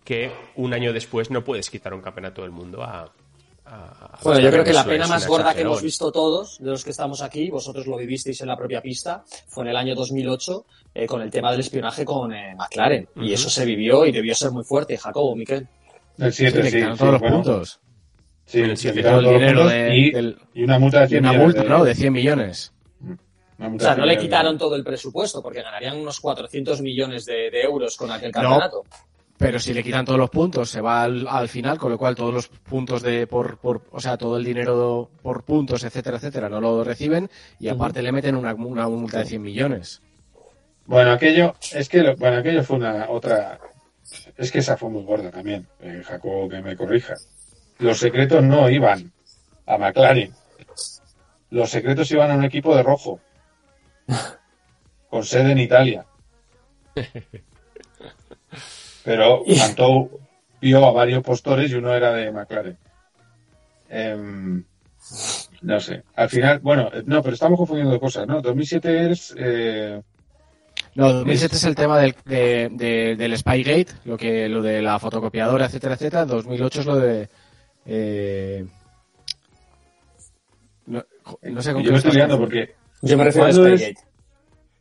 que 0.04 0.30
un 0.56 0.72
año 0.72 0.92
después 0.92 1.30
no 1.30 1.44
puedes 1.44 1.68
quitar 1.70 1.92
un 1.92 2.00
campeonato 2.00 2.42
del 2.42 2.50
mundo 2.50 2.82
a... 2.82 3.12
bueno, 4.22 4.40
yo 4.40 4.50
creo 4.50 4.64
que 4.64 4.72
la 4.72 4.84
pena 4.84 5.06
más 5.06 5.26
gorda 5.26 5.54
que 5.54 5.60
hemos 5.60 5.82
visto 5.82 6.10
todos, 6.10 6.58
de 6.58 6.70
los 6.70 6.82
que 6.82 6.90
estamos 6.90 7.20
aquí, 7.20 7.50
vosotros 7.50 7.86
lo 7.86 7.96
vivisteis 7.96 8.40
en 8.40 8.48
la 8.48 8.56
propia 8.56 8.80
pista, 8.80 9.22
fue 9.48 9.64
en 9.64 9.70
el 9.70 9.76
año 9.76 9.94
2008 9.94 10.64
eh, 10.94 11.06
con 11.06 11.20
el 11.20 11.30
tema 11.30 11.50
del 11.50 11.60
espionaje 11.60 12.04
con 12.04 12.32
eh, 12.32 12.54
McLaren. 12.56 13.08
Y 13.16 13.32
eso 13.32 13.50
se 13.50 13.64
vivió 13.64 14.06
y 14.06 14.12
debió 14.12 14.34
ser 14.34 14.50
muy 14.50 14.64
fuerte. 14.64 14.96
Jacobo, 14.96 15.36
Miquel. 15.36 15.68
El 16.18 16.32
7, 16.32 16.70
sí, 16.70 16.80
todos 16.96 17.20
los 17.20 17.22
puntos. 17.30 17.80
Sí, 18.46 18.60
el 18.60 18.74
dinero 18.74 19.68
de, 19.68 20.34
y, 20.54 20.64
una 20.64 20.78
multa 20.78 21.02
de 21.02 21.08
100 21.08 21.26
una 21.26 21.32
multa, 21.34 21.64
¿no? 21.64 21.84
De 21.84 21.94
100 21.94 22.12
millones. 22.12 22.72
O 23.58 23.78
sea, 23.78 23.96
no 23.96 24.06
le 24.06 24.16
quitaron 24.16 24.56
todo 24.56 24.76
el 24.76 24.84
presupuesto, 24.84 25.42
porque 25.42 25.62
ganarían 25.62 25.96
unos 25.96 26.20
400 26.20 26.80
millones 26.80 27.26
de, 27.26 27.48
euros 27.60 27.96
con 27.96 28.10
aquel 28.10 28.30
campeonato. 28.30 28.84
pero 29.36 29.58
si 29.58 29.74
le 29.74 29.82
quitan 29.82 30.04
todos 30.04 30.18
los 30.18 30.30
puntos, 30.30 30.70
se 30.70 30.80
va 30.80 31.02
al, 31.02 31.48
final, 31.48 31.78
con 31.78 31.90
lo 31.90 31.98
cual 31.98 32.14
todos 32.14 32.32
los 32.32 32.48
puntos 32.48 33.02
de 33.02 33.26
por, 33.26 33.58
por, 33.58 33.82
o 33.90 34.00
sea, 34.00 34.16
todo 34.16 34.36
el 34.36 34.44
dinero 34.44 35.10
por 35.22 35.42
puntos, 35.42 35.82
etcétera, 35.82 36.18
etcétera, 36.18 36.48
no 36.48 36.60
lo 36.60 36.84
reciben 36.84 37.28
y 37.58 37.68
aparte 37.68 38.02
le 38.02 38.12
meten 38.12 38.36
una, 38.36 38.54
una, 38.54 38.88
multa 38.88 39.18
de 39.18 39.24
100 39.24 39.42
millones. 39.42 40.02
Bueno, 40.86 41.12
aquello, 41.12 41.54
es 41.72 41.88
que, 41.88 42.14
bueno, 42.14 42.38
aquello 42.38 42.62
fue 42.62 42.76
una 42.76 43.10
otra, 43.10 43.58
es 44.36 44.52
que 44.52 44.60
esa 44.60 44.76
fue 44.76 44.88
muy 44.88 45.02
gorda 45.02 45.30
también, 45.30 45.66
eh, 45.80 46.02
Jacobo, 46.04 46.48
que 46.48 46.62
me 46.62 46.76
corrija 46.76 47.14
los 47.78 47.98
secretos 47.98 48.42
no 48.42 48.68
iban 48.68 49.12
a 49.66 49.78
McLaren. 49.78 50.32
Los 51.50 51.70
secretos 51.70 52.10
iban 52.10 52.30
a 52.30 52.34
un 52.34 52.44
equipo 52.44 52.76
de 52.76 52.82
rojo. 52.82 53.20
Con 55.10 55.24
sede 55.24 55.52
en 55.52 55.58
Italia. 55.58 56.04
Pero 59.04 59.44
Antou 59.62 60.20
vio 60.60 60.84
a 60.84 60.92
varios 60.92 61.22
postores 61.22 61.70
y 61.70 61.74
uno 61.74 61.94
era 61.94 62.12
de 62.12 62.30
McLaren. 62.30 62.76
Em, 63.88 64.64
no 65.62 65.80
sé. 65.80 66.02
Al 66.14 66.28
final, 66.28 66.58
bueno, 66.60 66.90
no, 67.06 67.22
pero 67.22 67.34
estamos 67.34 67.58
confundiendo 67.58 67.98
cosas, 67.98 68.26
¿no? 68.26 68.42
2007 68.42 69.10
es. 69.10 69.34
Eh, 69.38 70.02
no, 70.94 71.12
2007 71.12 71.56
es, 71.56 71.64
el 71.64 71.74
tema 71.74 71.98
del, 71.98 72.14
del 72.26 73.38
Spygate, 73.38 73.88
lo, 74.04 74.16
que, 74.16 74.48
lo 74.48 74.60
de 74.62 74.82
la 74.82 74.98
fotocopiadora, 74.98 75.66
etcétera, 75.66 75.94
etcétera. 75.94 76.24
2008 76.26 76.80
es 76.80 76.86
lo 76.86 76.96
de 76.96 77.28
eh, 77.90 78.66
no, 80.86 81.02
sé 81.62 81.72
con 81.72 81.82
Yo 81.82 81.92
me 81.92 81.98
estoy 81.98 82.12
liando 82.12 82.38
porque. 82.38 82.74
Yo 83.02 83.16
me 83.16 83.24
refiero 83.24 83.46
a 83.46 83.52
Spygate. 83.52 83.96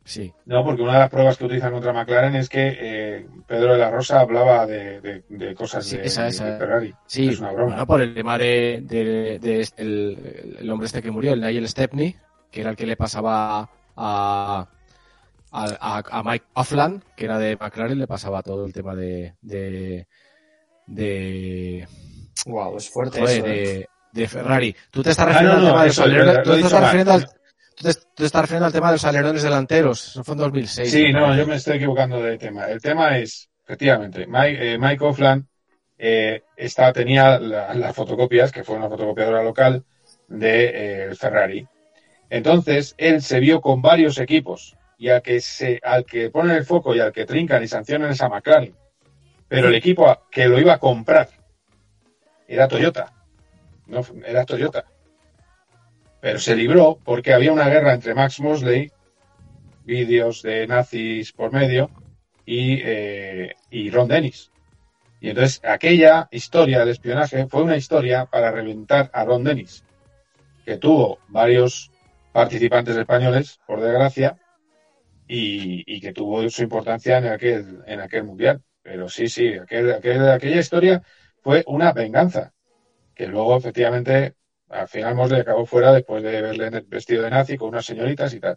Sí. 0.04 0.32
No, 0.46 0.64
porque 0.64 0.80
una 0.80 0.94
de 0.94 0.98
las 1.00 1.10
pruebas 1.10 1.36
que 1.36 1.44
utilizan 1.44 1.70
contra 1.70 1.92
McLaren 1.92 2.34
es 2.34 2.48
que 2.48 2.78
eh, 2.80 3.26
Pedro 3.46 3.74
de 3.74 3.78
la 3.78 3.90
Rosa 3.90 4.20
hablaba 4.20 4.66
de, 4.66 5.22
cosas 5.54 5.88
de, 5.90 6.08
Ferrari. 6.08 6.94
Sí, 7.06 7.28
es 7.28 7.40
una 7.40 7.52
broma. 7.52 7.84
por 7.84 8.00
el 8.00 8.14
tema 8.14 8.38
de, 8.38 8.76
este, 9.42 9.82
el, 9.82 10.70
hombre 10.70 10.86
este 10.86 11.02
que 11.02 11.10
murió, 11.10 11.34
el 11.34 11.42
Nigel 11.42 11.68
Stepney, 11.68 12.16
que 12.50 12.62
era 12.62 12.70
el 12.70 12.76
que 12.76 12.86
le 12.86 12.96
pasaba 12.96 13.68
a, 13.96 14.66
a, 15.52 16.22
Mike 16.24 16.46
Offland, 16.54 17.02
que 17.14 17.26
era 17.26 17.38
de 17.38 17.58
McLaren, 17.60 17.98
le 17.98 18.06
pasaba 18.06 18.42
todo 18.42 18.64
el 18.64 18.72
tema 18.72 18.94
de, 18.94 19.34
de 19.42 20.06
Wow, 22.46 22.76
es 22.76 22.90
fuerte 22.90 23.22
eso, 23.22 23.42
de, 23.42 23.80
¿eh? 23.80 23.88
de, 24.12 24.28
Ferrari. 24.28 24.74
Tú 24.90 25.02
te 25.02 25.10
estás 25.10 25.26
ah, 25.26 25.32
refiriendo 25.32 25.56
al 25.56 25.66
tema 25.66 25.84
de. 25.84 26.42
Tú 26.42 26.50
te 26.52 26.60
estás 26.60 26.80
refiriendo 26.80 27.12
al, 27.12 27.28
tú 28.14 28.24
estás 28.24 28.42
refiriendo 28.42 28.66
al 28.66 28.72
tema 28.72 28.88
de 28.88 28.94
los 28.94 29.04
alerones 29.04 29.42
delanteros. 29.42 30.08
Eso 30.08 30.24
fue 30.24 30.34
en 30.34 30.38
2006. 30.40 30.90
Sí, 30.90 31.12
no, 31.12 31.34
yo 31.36 31.46
me 31.46 31.56
estoy 31.56 31.76
equivocando 31.76 32.22
de 32.22 32.38
tema. 32.38 32.66
El 32.66 32.80
tema 32.80 33.18
es, 33.18 33.48
efectivamente, 33.64 34.26
Mike, 34.26 34.74
eh, 34.74 34.98
Offland 35.00 35.46
eh, 35.98 36.42
tenía 36.94 37.38
las 37.38 37.94
fotocopias, 37.94 38.52
que 38.52 38.64
fue 38.64 38.76
una 38.76 38.88
fotocopiadora 38.88 39.42
local, 39.42 39.84
de 40.28 41.10
eh, 41.10 41.14
Ferrari. 41.14 41.66
Entonces, 42.30 42.94
él 42.98 43.22
se 43.22 43.40
vio 43.40 43.60
con 43.60 43.80
varios 43.80 44.18
equipos 44.18 44.76
y 44.98 45.08
al 45.08 45.22
que, 45.22 45.40
se, 45.40 45.80
al 45.82 46.04
que 46.04 46.30
ponen 46.30 46.56
el 46.56 46.64
foco 46.64 46.94
y 46.94 47.00
al 47.00 47.12
que 47.12 47.24
trincan 47.24 47.62
y 47.62 47.68
sancionan 47.68 48.10
es 48.10 48.20
a 48.20 48.28
McLaren. 48.28 48.74
Pero 49.46 49.68
el 49.68 49.74
equipo 49.74 50.24
que 50.30 50.46
lo 50.46 50.58
iba 50.58 50.74
a 50.74 50.78
comprar 50.78 51.28
era 52.46 52.68
Toyota. 52.68 53.12
No, 53.86 54.02
era 54.26 54.44
Toyota. 54.44 54.84
Pero 56.20 56.38
se 56.38 56.56
libró 56.56 56.98
porque 57.04 57.32
había 57.32 57.52
una 57.52 57.68
guerra 57.68 57.94
entre 57.94 58.14
Max 58.14 58.40
Mosley, 58.40 58.90
vídeos 59.84 60.42
de 60.42 60.66
nazis 60.66 61.32
por 61.32 61.52
medio, 61.52 61.90
y, 62.44 62.80
eh, 62.82 63.54
y 63.70 63.90
Ron 63.90 64.08
Dennis. 64.08 64.50
Y 65.20 65.30
entonces 65.30 65.60
aquella 65.64 66.28
historia 66.30 66.80
del 66.80 66.90
espionaje 66.90 67.46
fue 67.46 67.62
una 67.62 67.76
historia 67.76 68.26
para 68.26 68.50
reventar 68.50 69.10
a 69.12 69.24
Ron 69.24 69.44
Dennis, 69.44 69.84
que 70.64 70.76
tuvo 70.76 71.18
varios 71.28 71.90
participantes 72.32 72.96
españoles, 72.96 73.58
por 73.66 73.80
desgracia, 73.80 74.36
y, 75.26 76.00
que 76.00 76.12
tuvo 76.12 76.48
su 76.48 76.62
importancia 76.62 77.18
en 77.18 77.26
aquel, 77.26 77.82
en 77.86 78.00
aquel 78.00 78.24
mundial. 78.24 78.62
Pero 78.82 79.08
sí, 79.08 79.28
sí, 79.28 79.52
aquella 79.58 80.58
historia 80.58 81.02
fue 81.42 81.62
una 81.66 81.92
venganza, 81.92 82.52
que 83.14 83.26
luego 83.26 83.56
efectivamente 83.56 84.34
al 84.70 84.88
final 84.88 85.14
Mosley 85.14 85.40
acabó 85.40 85.64
fuera 85.66 85.92
después 85.92 86.22
de 86.22 86.42
verle 86.42 86.70
vestido 86.86 87.22
de 87.22 87.30
nazi 87.30 87.56
con 87.56 87.68
unas 87.68 87.86
señoritas 87.86 88.32
y 88.34 88.40
tal. 88.40 88.56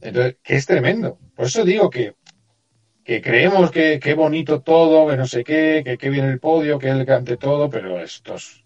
Entonces, 0.00 0.36
que 0.42 0.54
es 0.56 0.66
tremendo. 0.66 1.18
Por 1.34 1.46
eso 1.46 1.64
digo 1.64 1.88
que, 1.88 2.14
que 3.04 3.22
creemos 3.22 3.70
que 3.70 3.98
qué 4.00 4.14
bonito 4.14 4.60
todo, 4.60 5.08
que 5.08 5.16
no 5.16 5.26
sé 5.26 5.44
qué, 5.44 5.82
que 5.84 5.96
qué 5.96 6.10
viene 6.10 6.30
el 6.30 6.40
podio, 6.40 6.78
que 6.78 6.88
él 6.88 7.06
cante 7.06 7.36
todo, 7.36 7.70
pero 7.70 8.00
estos, 8.00 8.64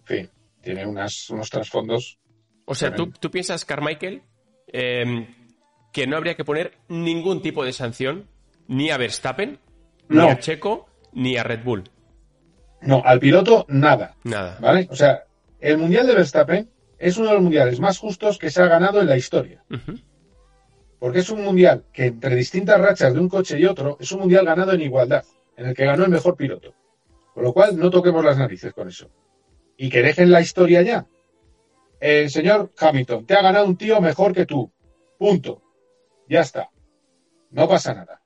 en 0.00 0.06
fin, 0.06 0.30
tiene 0.62 0.86
unas, 0.86 1.28
unos 1.30 1.50
trasfondos. 1.50 2.18
O 2.64 2.74
sea, 2.74 2.94
¿tú, 2.94 3.10
tú, 3.10 3.30
piensas, 3.30 3.64
Carmichael, 3.64 4.22
em, 4.68 5.26
que 5.92 6.06
no 6.06 6.16
habría 6.16 6.34
que 6.34 6.44
poner 6.44 6.78
ningún 6.88 7.42
tipo 7.42 7.64
de 7.64 7.72
sanción 7.72 8.28
ni 8.66 8.90
a 8.90 8.98
Verstappen, 8.98 9.58
ni 10.08 10.20
a 10.20 10.38
Checo, 10.38 10.86
ni 11.12 11.36
a 11.36 11.42
Red 11.42 11.64
Bull. 11.64 11.84
No, 12.82 13.02
al 13.04 13.18
piloto 13.18 13.66
nada. 13.68 14.14
Nada. 14.24 14.58
¿Vale? 14.60 14.86
O 14.90 14.94
sea, 14.94 15.24
el 15.60 15.78
Mundial 15.78 16.06
de 16.06 16.14
Verstappen 16.14 16.70
es 16.98 17.16
uno 17.16 17.28
de 17.28 17.34
los 17.34 17.42
mundiales 17.42 17.80
más 17.80 17.98
justos 17.98 18.38
que 18.38 18.50
se 18.50 18.62
ha 18.62 18.66
ganado 18.66 19.00
en 19.00 19.08
la 19.08 19.16
historia. 19.16 19.64
Porque 20.98 21.20
es 21.20 21.30
un 21.30 21.42
mundial 21.42 21.84
que 21.92 22.06
entre 22.06 22.34
distintas 22.34 22.80
rachas 22.80 23.14
de 23.14 23.20
un 23.20 23.28
coche 23.28 23.58
y 23.58 23.64
otro, 23.64 23.96
es 24.00 24.10
un 24.12 24.20
mundial 24.20 24.44
ganado 24.44 24.72
en 24.72 24.80
igualdad, 24.80 25.24
en 25.56 25.66
el 25.66 25.74
que 25.74 25.84
ganó 25.84 26.04
el 26.04 26.10
mejor 26.10 26.36
piloto. 26.36 26.74
Con 27.34 27.44
lo 27.44 27.52
cual, 27.52 27.78
no 27.78 27.90
toquemos 27.90 28.24
las 28.24 28.36
narices 28.36 28.72
con 28.72 28.88
eso. 28.88 29.10
Y 29.76 29.90
que 29.90 30.02
dejen 30.02 30.30
la 30.30 30.40
historia 30.40 30.82
ya. 30.82 31.06
El 32.00 32.30
señor 32.30 32.72
Hamilton, 32.76 33.26
te 33.26 33.34
ha 33.34 33.42
ganado 33.42 33.66
un 33.66 33.76
tío 33.76 34.00
mejor 34.00 34.32
que 34.32 34.46
tú. 34.46 34.72
Punto. 35.18 35.62
Ya 36.28 36.40
está. 36.40 36.70
No 37.50 37.68
pasa 37.68 37.94
nada. 37.94 38.20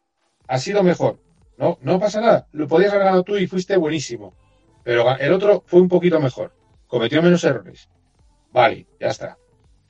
Ha 0.48 0.58
sido 0.58 0.82
mejor. 0.82 1.18
No, 1.58 1.78
no 1.82 2.00
pasa 2.00 2.20
nada. 2.20 2.48
Lo 2.52 2.66
podías 2.68 2.92
haber 2.92 3.04
ganado 3.04 3.22
tú 3.22 3.36
y 3.36 3.46
fuiste 3.46 3.76
buenísimo. 3.76 4.34
Pero 4.82 5.16
el 5.18 5.32
otro 5.32 5.62
fue 5.66 5.80
un 5.80 5.88
poquito 5.88 6.18
mejor. 6.20 6.52
Cometió 6.92 7.22
menos 7.22 7.42
errores. 7.44 7.88
Vale, 8.52 8.86
ya 9.00 9.06
está. 9.06 9.38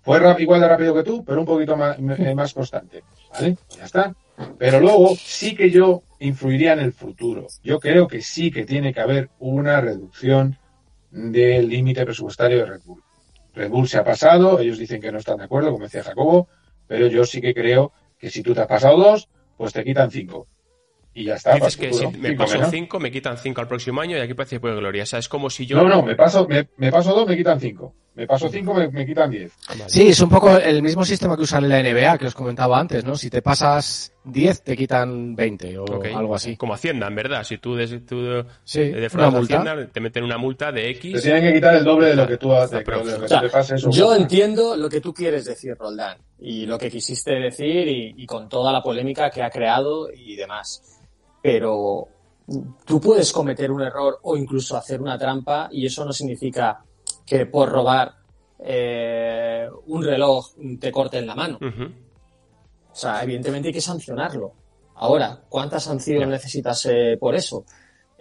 Fue 0.03 0.21
igual 0.39 0.61
de 0.61 0.69
rápido 0.69 0.95
que 0.95 1.03
tú, 1.03 1.25
pero 1.25 1.41
un 1.41 1.47
poquito 1.47 1.77
más, 1.77 1.99
eh, 1.99 2.33
más 2.33 2.55
constante. 2.55 3.03
¿Vale? 3.33 3.57
Ya 3.77 3.87
está. 3.87 4.15
Pero 4.57 4.79
luego 4.79 5.17
sí 5.17 5.57
que 5.57 5.69
yo 5.69 6.05
influiría 6.21 6.75
en 6.75 6.79
el 6.79 6.93
futuro. 6.93 7.49
Yo 7.65 7.81
creo 7.81 8.07
que 8.07 8.23
sí 8.23 8.53
que 8.53 8.65
tiene 8.65 8.95
que 8.95 9.01
haber 9.01 9.31
una 9.41 9.81
reducción 9.81 10.57
del 11.11 11.69
límite 11.69 12.05
presupuestario 12.05 12.59
de 12.59 12.67
Red 12.67 12.83
Bull. 12.85 13.03
Red 13.53 13.71
Bull 13.71 13.89
se 13.89 13.99
ha 13.99 14.05
pasado, 14.05 14.61
ellos 14.61 14.79
dicen 14.79 15.01
que 15.01 15.11
no 15.11 15.19
están 15.19 15.39
de 15.39 15.45
acuerdo, 15.47 15.73
como 15.73 15.83
decía 15.83 16.05
Jacobo, 16.05 16.47
pero 16.87 17.09
yo 17.09 17.25
sí 17.25 17.41
que 17.41 17.53
creo 17.53 17.93
que 18.17 18.31
si 18.31 18.45
tú 18.45 18.55
te 18.55 18.61
has 18.61 18.69
pasado 18.69 18.97
dos, 18.97 19.29
pues 19.57 19.73
te 19.73 19.83
quitan 19.83 20.09
cinco. 20.13 20.47
Y 21.15 21.25
ya 21.25 21.35
está. 21.35 21.55
Dices 21.55 21.77
que 21.77 21.93
si 21.93 22.07
me 22.07 22.33
paso 22.35 22.59
cinco, 22.71 22.99
me 22.99 23.11
quitan 23.11 23.37
cinco 23.37 23.61
al 23.61 23.69
próximo 23.69 24.01
año 24.01 24.17
y 24.17 24.21
aquí 24.21 24.35
parece 24.35 24.59
que 24.59 24.75
gloria. 24.75 25.03
O 25.03 25.07
sea, 25.07 25.19
es 25.19 25.29
como 25.29 25.51
si 25.51 25.67
yo. 25.67 25.77
No, 25.77 25.89
no, 25.89 26.03
me 26.03 26.15
paso, 26.15 26.47
me, 26.49 26.91
paso 26.91 27.15
dos, 27.15 27.29
me 27.29 27.37
quitan 27.37 27.61
cinco. 27.61 27.95
Me 28.15 28.27
paso 28.27 28.49
cinco, 28.51 28.75
me, 28.75 29.07
quitan 29.07 29.31
diez. 29.31 29.53
Sí, 29.87 30.09
es 30.09 30.21
un 30.21 30.29
poco 30.29 30.55
el 30.59 30.83
mismo 30.83 31.03
sistema 31.03 31.35
que 31.35 31.45
usan 31.45 31.65
en 31.65 31.71
la 31.71 31.83
NBA, 31.83 32.19
que 32.19 32.27
os 32.27 32.35
comentaba 32.35 32.79
antes, 32.79 33.05
¿no? 33.07 33.17
Si 33.17 33.31
te 33.31 33.41
pasas 33.41 34.13
diez, 34.23 34.63
te 34.63 34.77
quitan 34.77 35.35
veinte 35.35 35.79
o 35.79 35.85
algo 36.15 36.35
así. 36.35 36.57
Como 36.57 36.75
Hacienda, 36.75 37.07
en 37.07 37.15
verdad. 37.15 37.43
Si 37.43 37.57
tú, 37.57 37.75
de, 37.75 38.01
tú 38.01 38.45
sí, 38.65 38.93
Hacienda, 38.95 39.87
te 39.87 40.01
meten 40.01 40.25
una 40.25 40.37
multa 40.37 40.73
de 40.73 40.91
X. 40.91 41.15
Te 41.15 41.23
tienen 41.23 41.43
que 41.43 41.55
quitar 41.55 41.75
el 41.75 41.85
doble 41.85 42.09
de 42.09 42.17
lo 42.17 42.27
que 42.27 42.37
tú 42.37 42.53
haces. 42.53 42.85
yo 43.91 44.15
entiendo 44.15 44.77
lo 44.77 44.91
que 44.91 45.01
tú 45.01 45.15
quieres 45.15 45.47
decir, 45.47 45.75
Roldán, 45.79 46.19
y 46.39 46.67
lo 46.67 46.77
que 46.77 46.91
quisiste 46.91 47.33
decir 47.33 47.89
y 47.89 48.27
con 48.27 48.49
toda 48.49 48.73
la 48.73 48.83
polémica 48.83 49.31
que 49.31 49.43
ha 49.43 49.49
creado 49.49 50.11
y 50.13 50.37
demás 50.37 50.93
pero 51.43 52.09
tú 52.85 53.01
puedes 53.01 53.33
cometer 53.33 53.71
un 53.71 53.83
error 53.83 54.19
o 54.23 54.37
incluso 54.37 54.77
hacer 54.77 55.01
una 55.01 55.19
trampa 55.19 55.69
y 55.71 55.87
eso 55.87 56.05
no 56.05 56.13
significa 56.13 56.85
que 57.27 57.47
por 57.47 57.69
robar 57.69 58.15
eh, 58.59 59.69
un 59.87 60.05
reloj 60.05 60.55
te 60.79 60.93
corten 60.93 61.27
la 61.27 61.35
mano. 61.35 61.59
O 61.61 62.95
sea, 62.95 63.23
evidentemente 63.23 63.69
hay 63.69 63.75
que 63.75 63.81
sancionarlo. 63.81 64.53
Ahora, 64.97 65.43
¿cuánta 65.49 65.81
sanción 65.81 66.31
necesitas 66.31 66.87
eh, 66.87 67.17
por 67.19 67.35
eso? 67.35 67.65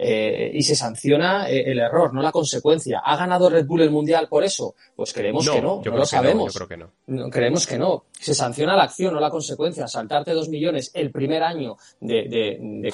Eh, 0.02 0.50
y 0.54 0.62
se 0.62 0.74
sanciona 0.74 1.48
el 1.48 1.78
error, 1.78 2.12
no 2.12 2.22
la 2.22 2.32
consecuencia. 2.32 3.02
¿Ha 3.04 3.16
ganado 3.16 3.48
Red 3.48 3.66
Bull 3.66 3.82
el 3.82 3.90
Mundial 3.90 4.28
por 4.28 4.44
eso? 4.44 4.74
Pues 4.96 5.12
creemos 5.12 5.48
que 5.48 5.60
no, 5.62 5.80
no 5.84 5.96
lo 5.96 6.06
sabemos. 6.06 6.54
creo 6.54 6.68
que 6.68 6.76
no. 6.76 6.90
no. 7.06 7.30
Creemos 7.30 7.66
que 7.66 7.78
no. 7.78 8.04
Se 8.12 8.34
sanciona 8.34 8.76
la 8.76 8.84
acción, 8.84 9.14
no 9.14 9.20
la 9.20 9.30
consecuencia. 9.30 9.86
Saltarte 9.86 10.32
dos 10.32 10.48
millones 10.48 10.90
el 10.94 11.10
primer 11.10 11.42
año 11.42 11.76
de, 12.00 12.28
de, 12.28 12.58
de 12.60 12.92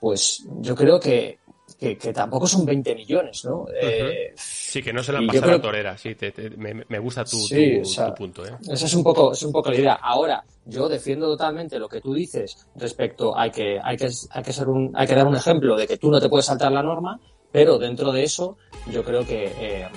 pues 0.00 0.44
yo 0.60 0.74
creo 0.74 1.00
que, 1.00 1.38
que, 1.78 2.12
tampoco 2.12 2.46
son 2.46 2.64
20 2.64 2.94
millones, 2.94 3.44
¿no? 3.44 3.66
Eh, 3.80 4.32
sí, 4.34 4.82
que 4.82 4.92
no 4.92 5.02
se 5.02 5.12
la 5.12 5.18
han 5.18 5.26
pasado 5.26 5.44
a 5.44 5.56
la 5.56 5.60
torera, 5.60 5.98
sí, 5.98 6.16
me, 6.56 6.98
gusta 6.98 7.24
tu, 7.24 7.38
punto. 8.16 8.46
¿eh? 8.46 8.56
Esa 8.70 8.86
es 8.86 8.94
un, 8.94 9.02
poco, 9.02 9.32
es 9.32 9.42
un 9.42 9.52
poco 9.52 9.70
la 9.70 9.76
idea. 9.76 9.94
Ahora, 9.94 10.42
yo 10.64 10.88
defiendo 10.88 11.26
totalmente 11.26 11.78
lo 11.78 11.88
que 11.88 12.00
tú 12.00 12.14
dices 12.14 12.66
respecto 12.76 13.38
a 13.38 13.50
que 13.50 13.78
hay 13.82 13.96
que, 13.96 14.08
hay 14.30 14.42
que, 14.42 14.52
ser 14.52 14.68
un, 14.68 14.90
hay 14.94 15.06
que 15.06 15.14
dar 15.14 15.26
un 15.26 15.36
ejemplo 15.36 15.76
de 15.76 15.86
que 15.86 15.98
tú 15.98 16.10
no 16.10 16.20
te 16.20 16.28
puedes 16.28 16.46
saltar 16.46 16.72
la 16.72 16.82
norma, 16.82 17.20
pero 17.52 17.78
dentro 17.78 18.10
de 18.10 18.24
eso 18.24 18.56
yo 18.90 19.04
creo 19.04 19.26
que 19.26 19.52
eh, 19.58 19.88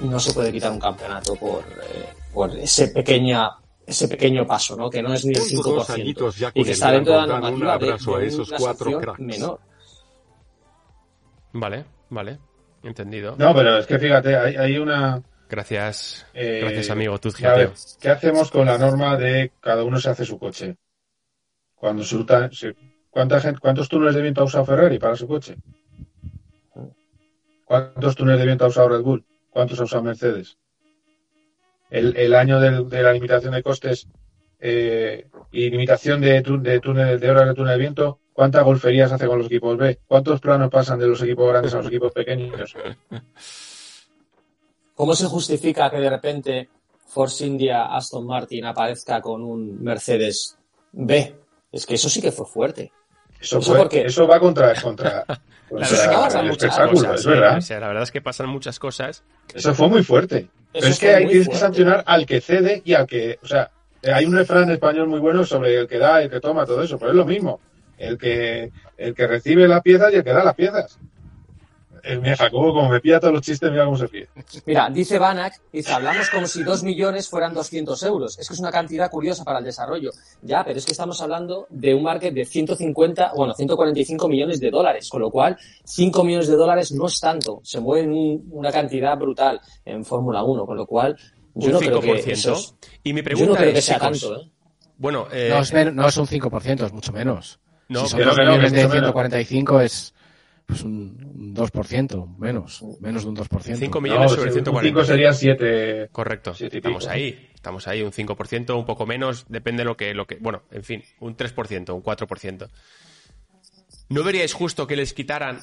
no 0.00 0.18
se 0.18 0.32
puede 0.32 0.50
quitar 0.50 0.72
un 0.72 0.80
campeonato 0.80 1.34
por, 1.34 1.60
eh, 1.60 2.06
por 2.32 2.56
ese 2.56 2.88
pequeña 2.88 3.50
ese 3.86 4.08
pequeño 4.08 4.44
paso, 4.44 4.74
¿no? 4.74 4.90
Que 4.90 5.00
no 5.00 5.14
es 5.14 5.24
ni 5.24 5.32
el 5.32 5.42
5%. 5.42 6.52
y 6.54 6.64
que 6.64 6.72
está 6.72 6.90
dentro 6.90 7.12
de 7.12 7.20
la 7.20 7.26
normativa 7.26 7.78
de, 7.78 8.20
de, 8.20 8.26
esos 8.26 8.52
cuatro 8.58 9.00
menor. 9.18 9.60
Vale, 11.58 11.84
vale. 12.10 12.38
Entendido. 12.82 13.34
No, 13.38 13.54
pero 13.54 13.78
es 13.78 13.86
que 13.86 13.98
fíjate, 13.98 14.36
hay, 14.36 14.78
una. 14.78 15.22
Gracias, 15.48 16.26
eh, 16.34 16.60
gracias 16.60 16.90
amigo 16.90 17.18
¿Qué 18.00 18.08
hacemos 18.08 18.50
con 18.50 18.66
la 18.66 18.78
norma 18.78 19.16
de 19.16 19.52
cada 19.60 19.84
uno 19.84 19.98
se 19.98 20.10
hace 20.10 20.24
su 20.24 20.38
coche? 20.38 20.76
Cuando 21.74 22.02
se, 22.02 22.74
¿cuánta 23.10 23.40
gente, 23.40 23.60
¿Cuántos 23.60 23.88
túneles 23.88 24.14
de 24.14 24.22
viento 24.22 24.40
ha 24.40 24.44
usado 24.44 24.64
Ferrari 24.64 24.98
para 24.98 25.16
su 25.16 25.26
coche? 25.26 25.56
¿Cuántos 27.64 28.14
túneles 28.16 28.40
de 28.40 28.46
viento 28.46 28.64
ha 28.64 28.68
usado 28.68 28.88
Red 28.88 29.02
Bull? 29.02 29.24
¿Cuántos 29.50 29.80
ha 29.80 29.84
usado 29.84 30.02
Mercedes? 30.02 30.58
El, 31.90 32.34
año 32.34 32.58
de 32.60 33.02
la 33.02 33.12
limitación 33.12 33.54
de 33.54 33.62
costes 33.62 34.08
eh, 34.58 35.28
y 35.52 35.70
limitación 35.70 36.20
de, 36.20 36.42
de, 36.42 36.80
túnel, 36.80 37.20
de 37.20 37.30
horas 37.30 37.48
de 37.48 37.54
túnel 37.54 37.74
de 37.74 37.78
viento 37.78 38.20
¿Cuántas 38.36 38.64
golferías 38.64 39.10
hace 39.10 39.26
con 39.26 39.38
los 39.38 39.46
equipos 39.46 39.78
B? 39.78 39.98
¿Cuántos 40.06 40.42
planos 40.42 40.68
pasan 40.70 40.98
de 40.98 41.06
los 41.06 41.22
equipos 41.22 41.48
grandes 41.48 41.72
a 41.72 41.78
los 41.78 41.86
equipos 41.86 42.12
pequeños? 42.12 42.76
¿Cómo 44.94 45.14
se 45.14 45.24
justifica 45.24 45.90
que 45.90 45.96
de 45.96 46.10
repente 46.10 46.68
Force 47.06 47.46
India 47.46 47.86
Aston 47.86 48.26
Martin 48.26 48.66
aparezca 48.66 49.22
con 49.22 49.42
un 49.42 49.82
Mercedes 49.82 50.58
B? 50.92 51.34
Es 51.72 51.86
que 51.86 51.94
eso 51.94 52.10
sí 52.10 52.20
que 52.20 52.30
fue 52.30 52.44
fuerte. 52.44 52.92
Eso, 53.40 53.58
eso 53.90 54.26
va 54.26 54.38
contra, 54.38 54.74
contra, 54.82 55.24
el 55.70 56.50
espectáculo, 56.50 57.14
es 57.14 57.24
verdad. 57.24 57.62
la 57.70 57.88
verdad 57.88 58.02
es 58.02 58.10
que 58.10 58.20
pasan 58.20 58.50
muchas 58.50 58.78
cosas. 58.78 59.24
Eso 59.54 59.74
fue 59.74 59.88
muy 59.88 60.02
fuerte. 60.02 60.50
Pero 60.74 60.88
es 60.88 60.98
que 60.98 61.14
ahí 61.14 61.26
tienes 61.26 61.48
que 61.48 61.56
sancionar 61.56 62.04
al 62.06 62.26
que 62.26 62.42
cede 62.42 62.82
y 62.84 62.92
al 62.92 63.06
que. 63.06 63.38
O 63.42 63.46
sea, 63.46 63.70
hay 64.02 64.26
un 64.26 64.36
refrán 64.36 64.70
español 64.70 65.08
muy 65.08 65.20
bueno 65.20 65.42
sobre 65.46 65.74
el 65.78 65.88
que 65.88 65.96
da, 65.96 66.20
y 66.20 66.24
el 66.24 66.30
que 66.30 66.40
toma, 66.40 66.66
todo 66.66 66.82
eso, 66.82 66.98
pero 66.98 67.12
es 67.12 67.16
lo 67.16 67.24
mismo 67.24 67.60
el 67.98 68.18
que, 68.18 68.72
el 68.96 69.14
que 69.14 69.26
recibe 69.26 69.68
las 69.68 69.82
piezas 69.82 70.12
y 70.12 70.16
el 70.16 70.24
que 70.24 70.32
da 70.32 70.44
las 70.44 70.54
piezas. 70.54 70.98
El 72.06 72.20
mira, 72.20 72.36
Jacobo, 72.36 72.72
como 72.72 72.88
me 72.88 73.00
pilla 73.00 73.18
todos 73.18 73.34
los 73.34 73.42
chistes, 73.42 73.68
mira 73.68 73.84
cómo 73.84 73.96
se 73.96 74.06
pide. 74.06 74.28
Mira, 74.64 74.88
dice 74.90 75.18
Banak, 75.18 75.60
dice, 75.72 75.92
hablamos 75.92 76.30
como 76.30 76.46
si 76.46 76.62
dos 76.62 76.84
millones 76.84 77.28
fueran 77.28 77.52
200 77.52 78.00
euros. 78.04 78.38
Es 78.38 78.46
que 78.46 78.54
es 78.54 78.60
una 78.60 78.70
cantidad 78.70 79.10
curiosa 79.10 79.42
para 79.42 79.58
el 79.58 79.64
desarrollo. 79.64 80.12
Ya, 80.42 80.62
pero 80.64 80.78
es 80.78 80.86
que 80.86 80.92
estamos 80.92 81.20
hablando 81.20 81.66
de 81.68 81.94
un 81.94 82.04
market 82.04 82.32
de 82.32 82.44
150, 82.44 83.32
bueno, 83.34 83.54
145 83.54 84.28
millones 84.28 84.60
de 84.60 84.70
dólares, 84.70 85.08
con 85.10 85.20
lo 85.20 85.32
cual 85.32 85.56
5 85.84 86.22
millones 86.22 86.46
de 86.46 86.54
dólares 86.54 86.92
no 86.92 87.06
es 87.06 87.18
tanto. 87.18 87.60
Se 87.64 87.80
mueve 87.80 88.38
una 88.50 88.70
cantidad 88.70 89.18
brutal 89.18 89.60
en 89.84 90.04
Fórmula 90.04 90.44
1, 90.44 90.64
con 90.64 90.76
lo 90.76 90.86
cual 90.86 91.16
yo 91.54 91.70
no 91.70 91.78
creo 91.80 92.00
que 92.00 92.34
y 93.02 93.12
mi 93.12 93.22
pregunta 93.22 93.64
es, 93.64 93.74
que 93.74 93.82
sea 93.82 93.98
tanto, 93.98 94.36
¿eh? 94.36 94.50
Bueno, 94.98 95.26
eh... 95.32 95.48
no, 95.50 95.60
es 95.60 95.72
no 95.72 96.06
es 96.06 96.16
un 96.16 96.26
5%, 96.26 96.84
es 96.84 96.92
mucho 96.92 97.12
menos. 97.12 97.58
No, 97.88 98.04
si 98.04 98.08
son 98.08 98.24
2 98.24 98.38
millones 98.38 98.72
de 98.72 98.88
145 98.88 99.80
es 99.80 100.14
pues 100.66 100.82
un 100.82 101.54
2%, 101.54 102.38
menos, 102.38 102.82
menos 103.00 103.22
de 103.22 103.28
un 103.28 103.36
2%. 103.36 103.76
5 103.76 104.00
millones 104.00 104.32
sobre 104.32 104.50
145. 104.50 104.82
5 104.82 105.04
serían 105.04 105.34
7. 105.34 106.08
Correcto, 106.10 106.54
estamos 106.58 107.06
ahí, 107.06 107.50
estamos 107.54 107.86
ahí, 107.86 108.02
un 108.02 108.10
5%, 108.10 108.76
un 108.76 108.84
poco 108.84 109.06
menos, 109.06 109.46
depende 109.48 109.82
de 109.82 109.84
lo 109.84 109.96
que, 109.96 110.12
lo 110.12 110.26
que, 110.26 110.36
bueno, 110.36 110.62
en 110.72 110.82
fin, 110.82 111.04
un 111.20 111.36
3%, 111.36 111.94
un 111.94 112.02
4%. 112.02 112.68
¿No 114.08 114.24
veríais 114.24 114.52
justo 114.52 114.88
que 114.88 114.96
les 114.96 115.12
quitaran 115.14 115.60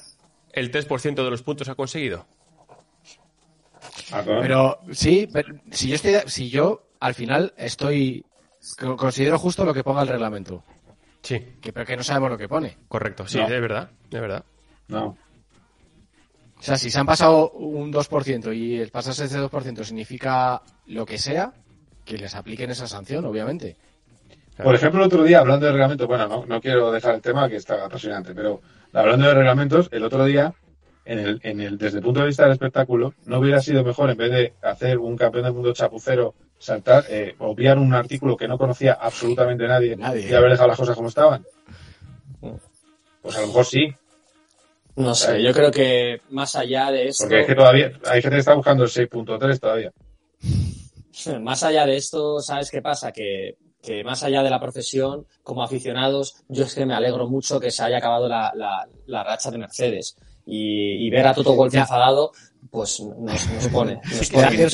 el 0.53 0.71
3% 0.71 1.15
de 1.15 1.29
los 1.29 1.43
puntos 1.43 1.67
ha 1.67 1.75
conseguido? 1.75 2.25
Pero 4.25 4.79
sí, 4.91 5.27
si 5.71 5.89
yo 5.89 5.95
estoy, 5.95 6.15
si 6.27 6.49
yo 6.49 6.87
al 6.99 7.13
final 7.13 7.53
estoy 7.57 8.25
considero 8.77 9.37
justo 9.37 9.65
lo 9.65 9.73
que 9.73 9.83
ponga 9.83 10.03
el 10.03 10.07
reglamento. 10.07 10.63
Sí. 11.23 11.39
Que, 11.61 11.71
pero 11.71 11.85
que 11.85 11.97
no 11.97 12.03
sabemos 12.03 12.31
lo 12.31 12.37
que 12.37 12.49
pone. 12.49 12.77
Correcto, 12.87 13.25
sí, 13.25 13.39
de 13.39 13.59
verdad, 13.59 13.89
de 14.09 14.19
verdad. 14.19 14.43
No. 14.89 15.17
O 16.59 16.65
sea, 16.65 16.77
si 16.77 16.91
se 16.91 16.99
han 16.99 17.05
pasado 17.05 17.51
un 17.51 17.91
2% 17.91 18.55
y 18.55 18.79
el 18.79 18.89
pasarse 18.89 19.25
ese 19.25 19.39
2% 19.39 19.83
significa 19.83 20.61
lo 20.87 21.05
que 21.05 21.17
sea, 21.17 21.53
que 22.05 22.17
les 22.17 22.35
apliquen 22.35 22.71
esa 22.71 22.87
sanción, 22.87 23.25
obviamente. 23.25 23.75
Por 24.61 24.75
ejemplo, 24.75 25.01
el 25.01 25.07
otro 25.07 25.23
día, 25.23 25.39
hablando 25.39 25.65
de 25.65 25.71
reglamentos, 25.71 26.07
bueno, 26.07 26.27
no, 26.27 26.45
no 26.45 26.61
quiero 26.61 26.91
dejar 26.91 27.15
el 27.15 27.21
tema 27.21 27.49
que 27.49 27.55
está 27.55 27.85
apasionante, 27.85 28.35
pero 28.35 28.61
hablando 28.93 29.27
de 29.27 29.33
reglamentos, 29.33 29.89
el 29.91 30.03
otro 30.03 30.25
día, 30.25 30.53
en 31.05 31.19
el, 31.19 31.39
en 31.43 31.59
el, 31.59 31.77
desde 31.77 31.97
el 31.97 32.03
punto 32.03 32.19
de 32.19 32.27
vista 32.27 32.43
del 32.43 32.53
espectáculo, 32.53 33.13
¿no 33.25 33.39
hubiera 33.39 33.59
sido 33.61 33.83
mejor, 33.83 34.11
en 34.11 34.17
vez 34.17 34.31
de 34.31 34.53
hacer 34.61 34.99
un 34.99 35.17
campeón 35.17 35.45
del 35.45 35.53
mundo 35.53 35.73
chapucero 35.73 36.35
saltar, 36.63 37.05
eh, 37.09 37.35
obviar 37.39 37.77
un 37.77 37.93
artículo 37.93 38.37
que 38.37 38.47
no 38.47 38.57
conocía 38.57 38.93
absolutamente 38.93 39.67
nadie, 39.67 39.97
y 39.97 40.33
haber 40.33 40.51
dejado 40.51 40.69
las 40.69 40.77
cosas 40.77 40.95
como 40.95 41.09
estaban? 41.09 41.45
Pues 43.21 43.37
a 43.37 43.41
lo 43.41 43.47
mejor 43.47 43.65
sí. 43.65 43.93
No 44.95 45.13
sé, 45.13 45.41
yo 45.41 45.51
creo 45.53 45.71
que 45.71 46.21
más 46.29 46.55
allá 46.55 46.91
de 46.91 47.07
esto. 47.07 47.25
Porque 47.25 47.41
es 47.41 47.47
que 47.47 47.55
todavía 47.55 47.91
hay 48.05 48.21
gente 48.21 48.35
que 48.35 48.39
está 48.39 48.53
buscando 48.53 48.83
el 48.83 48.89
6.3 48.89 49.59
todavía. 49.59 49.91
Más 51.41 51.61
allá 51.61 51.85
de 51.85 51.95
esto, 51.95 52.39
¿sabes 52.39 52.71
qué 52.71 52.81
pasa? 52.81 53.11
Que, 53.11 53.55
que, 53.83 54.03
más 54.03 54.23
allá 54.23 54.41
de 54.41 54.49
la 54.49 54.59
profesión, 54.59 55.27
como 55.43 55.61
aficionados, 55.61 56.37
yo 56.49 56.63
es 56.63 56.73
que 56.73 56.87
me 56.87 56.95
alegro 56.95 57.29
mucho 57.29 57.59
que 57.59 57.69
se 57.69 57.83
haya 57.83 57.99
acabado 57.99 58.27
la, 58.27 58.51
la, 59.05 59.23
racha 59.23 59.51
de 59.51 59.59
Mercedes. 59.59 60.17
Y, 60.43 61.05
y 61.05 61.09
ver 61.11 61.27
a 61.27 61.33
Toto 61.35 61.53
Wolff 61.53 61.75
enfadado 61.75 62.31
pues 62.73 62.99
nos, 63.01 63.47
nos 63.51 63.67
pone. 63.67 64.01
Nos 64.03 64.29
pone. 64.31 64.67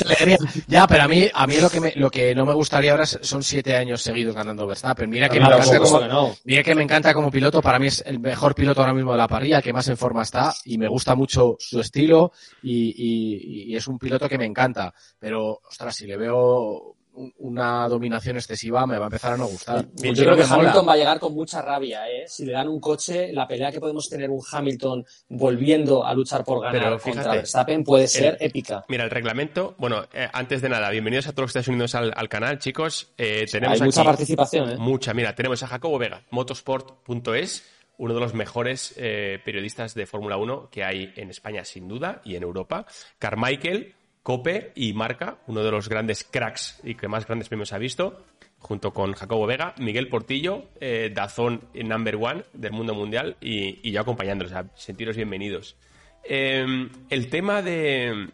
Ya, 0.70 0.88
pero 0.88 1.04
a 1.04 1.08
mí, 1.10 1.28
a 1.34 1.46
mí 1.46 1.58
lo 1.58 1.70
que 1.70 1.82
me, 1.82 1.92
lo 1.98 2.10
que 2.10 2.34
no 2.34 2.46
me 2.46 2.54
gustaría 2.54 2.92
ahora 2.92 3.06
son 3.06 3.44
siete 3.44 3.76
años 3.76 4.02
seguidos 4.02 4.34
ganando 4.34 4.66
Verstappen. 4.66 5.10
Mira 5.10 5.28
que 5.28 5.38
A 5.38 5.42
me 5.42 5.48
encanta 5.56 5.80
como, 5.80 6.00
que 6.00 6.08
no. 6.08 6.36
mira 6.46 6.64
que 6.64 6.76
me 6.76 6.84
encanta 6.84 7.14
como 7.14 7.30
piloto. 7.30 7.62
Para 7.62 7.78
mí 7.78 7.88
es 7.88 8.02
el 8.08 8.20
mejor 8.20 8.56
piloto 8.56 8.80
ahora 8.80 8.94
mismo 8.94 9.12
de 9.12 9.18
la 9.18 9.28
parrilla, 9.28 9.58
el 9.58 9.64
que 9.64 9.74
más 9.74 9.90
en 9.90 9.98
forma 9.98 10.22
está 10.22 10.56
y 10.64 10.78
me 10.78 10.88
gusta 10.88 11.14
mucho 11.14 11.58
su 11.60 11.82
estilo 11.82 12.32
y, 12.64 12.94
y- 12.96 13.74
y 13.74 13.76
es 13.76 13.86
un 13.88 14.00
piloto 14.00 14.30
que 14.30 14.38
me 14.38 14.46
encanta. 14.46 14.94
Pero, 15.20 15.60
ostras, 15.70 15.94
si 15.94 16.08
le 16.08 16.16
veo 16.16 16.96
una 17.40 17.88
dominación 17.88 18.38
excesiva 18.38 18.86
me 18.88 18.98
va 18.98 19.06
a 19.06 19.08
empezar 19.08 19.34
a 19.34 19.38
no 19.38 19.48
gustar. 19.48 19.82
Yo 19.84 19.90
Porque 19.96 20.14
creo 20.14 20.36
que. 20.36 20.44
Hamilton 20.44 20.88
va 20.88 20.94
a 20.94 20.98
llegar 20.98 21.20
con 21.20 21.34
mucha 21.34 21.62
rabia, 21.62 22.10
¿eh? 22.10 22.26
Si 22.28 22.46
le 22.46 22.54
dan 22.54 22.68
un 22.68 22.80
coche, 22.80 23.32
la 23.34 23.48
pelea 23.48 23.72
que 23.72 23.80
podemos 23.80 24.08
tener 24.10 24.30
un 24.30 24.42
Hamilton 24.52 25.06
volviendo 25.30 26.06
a 26.06 26.14
luchar 26.14 26.44
por 26.44 26.62
ganar 26.62 26.82
Pero 26.82 27.00
contra 27.00 27.32
Verstappen 27.34 27.84
puede 27.84 28.08
ser 28.08 28.38
el- 28.40 28.48
épica. 28.48 28.86
Mira, 28.88 29.04
el 29.04 29.10
reglamento, 29.10 29.76
bueno, 29.78 30.06
eh, 30.14 30.28
antes 30.32 30.62
de 30.62 30.70
nada, 30.70 30.90
bienvenidos 30.90 31.28
a 31.28 31.32
todos 31.32 31.44
los 31.44 31.54
que 31.54 31.60
estáis 31.60 31.74
unidos 31.74 31.96
al, 31.96 32.14
al 32.16 32.30
canal, 32.30 32.60
chicos. 32.60 33.12
Eh, 33.18 33.46
tenemos 33.52 33.80
Hay 33.82 33.86
mucha 33.88 34.04
participación, 34.04 34.72
¿eh? 34.72 34.78
Mucha, 34.78 35.14
mira, 35.14 35.36
tenemos 35.36 35.62
a 35.64 35.68
Jacobo 35.68 35.98
Vega, 35.98 36.22
motorsport.es, 36.30 37.64
uno 37.98 38.14
de 38.14 38.20
los 38.22 38.34
mejores 38.34 38.94
eh, 38.98 39.40
periodistas 39.44 39.94
de 39.94 40.06
Fórmula 40.06 40.38
1 40.38 40.70
que 40.72 40.84
hay 40.84 41.12
en 41.18 41.30
España, 41.30 41.66
sin 41.66 41.88
duda, 41.88 42.22
y 42.24 42.36
en 42.36 42.44
Europa. 42.44 42.86
Carmichael, 43.18 43.94
Cope 44.30 44.74
y 44.76 44.94
Marca, 44.94 45.40
uno 45.48 45.64
de 45.64 45.72
los 45.72 45.90
grandes 45.90 46.24
cracks 46.24 46.82
y 46.84 46.94
que 46.94 47.08
más 47.08 47.26
grandes 47.26 47.50
premios 47.50 47.74
ha 47.74 47.80
visto, 47.80 48.28
junto 48.60 48.94
con 48.94 49.14
Jacobo 49.14 49.48
Vega, 49.48 49.74
Miguel 49.80 50.08
Portillo, 50.08 50.66
eh, 50.80 51.12
Dazón 51.12 51.68
number 51.74 52.16
one 52.16 52.44
del 52.54 52.72
mundo 52.72 52.94
mundial 52.94 53.38
y, 53.42 53.90
yo 53.90 54.00
acompañándolos. 54.00 54.52
Sea, 54.52 54.68
sentiros 54.76 55.16
bienvenidos. 55.16 55.78
Eh, 56.24 56.64
el 57.10 57.30
tema 57.32 57.64
de, 57.64 58.30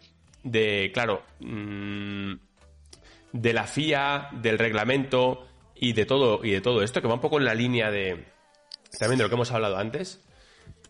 claro, 0.92 1.22
mm, 1.40 2.32
de 3.32 3.52
la 3.54 3.66
FIA, 3.66 4.28
del 4.32 4.58
reglamento 4.58 5.48
y 5.74 5.94
de 5.94 6.04
todo 6.04 6.44
y 6.44 6.50
de 6.50 6.60
todo 6.60 6.82
esto 6.82 7.00
que 7.00 7.08
va 7.08 7.14
un 7.14 7.22
poco 7.22 7.38
en 7.38 7.46
la 7.46 7.54
línea 7.54 7.90
de 7.90 8.22
también 8.98 9.16
de 9.16 9.24
lo 9.24 9.30
que 9.30 9.36
hemos 9.36 9.50
hablado 9.50 9.78
antes. 9.78 10.22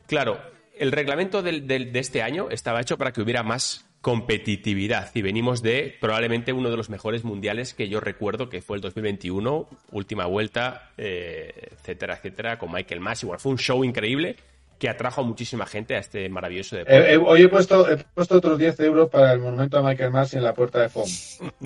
Claro, 0.09 0.41
el 0.77 0.91
reglamento 0.91 1.45
de 1.45 1.91
este 1.95 2.23
año 2.23 2.49
estaba 2.51 2.81
hecho 2.81 2.99
para 2.99 3.13
que 3.13 3.23
hubiera 3.23 3.45
más 3.45 3.86
competitividad 4.07 5.11
y 5.15 5.23
venimos 5.23 5.63
de 5.63 5.97
probablemente 6.01 6.53
uno 6.53 6.71
de 6.71 6.77
los 6.77 6.89
mejores 6.91 7.25
mundiales 7.25 7.75
que 7.75 7.89
yo 7.89 7.99
recuerdo 7.99 8.49
que 8.49 8.63
fue 8.63 8.77
el 8.77 8.81
2021, 8.81 9.69
última 9.91 10.27
vuelta, 10.27 10.91
eh, 10.97 11.53
etcétera, 11.73 12.15
etcétera, 12.15 12.57
con 12.57 12.71
Michael 12.71 13.01
Mas. 13.01 13.25
Igual 13.25 13.41
fue 13.41 13.51
un 13.51 13.59
show 13.59 13.83
increíble 13.83 14.37
que 14.79 14.89
atrajo 14.89 15.23
a 15.23 15.25
muchísima 15.25 15.67
gente 15.67 15.97
a 15.97 15.99
este 15.99 16.29
maravilloso 16.29 16.77
deporte. 16.77 16.97
Eh, 16.99 17.15
eh, 17.15 17.17
hoy 17.17 17.43
he 17.43 17.49
puesto, 17.49 17.91
he 17.91 17.97
puesto 17.97 18.37
otros 18.37 18.57
10 18.59 18.79
euros 18.81 19.11
para 19.11 19.33
el 19.33 19.41
monumento 19.41 19.79
a 19.79 19.83
Michael 19.83 20.13
Masi 20.13 20.37
en 20.37 20.45
la 20.45 20.55
puerta 20.55 20.83
de 20.83 20.89
FOM. 20.89 21.09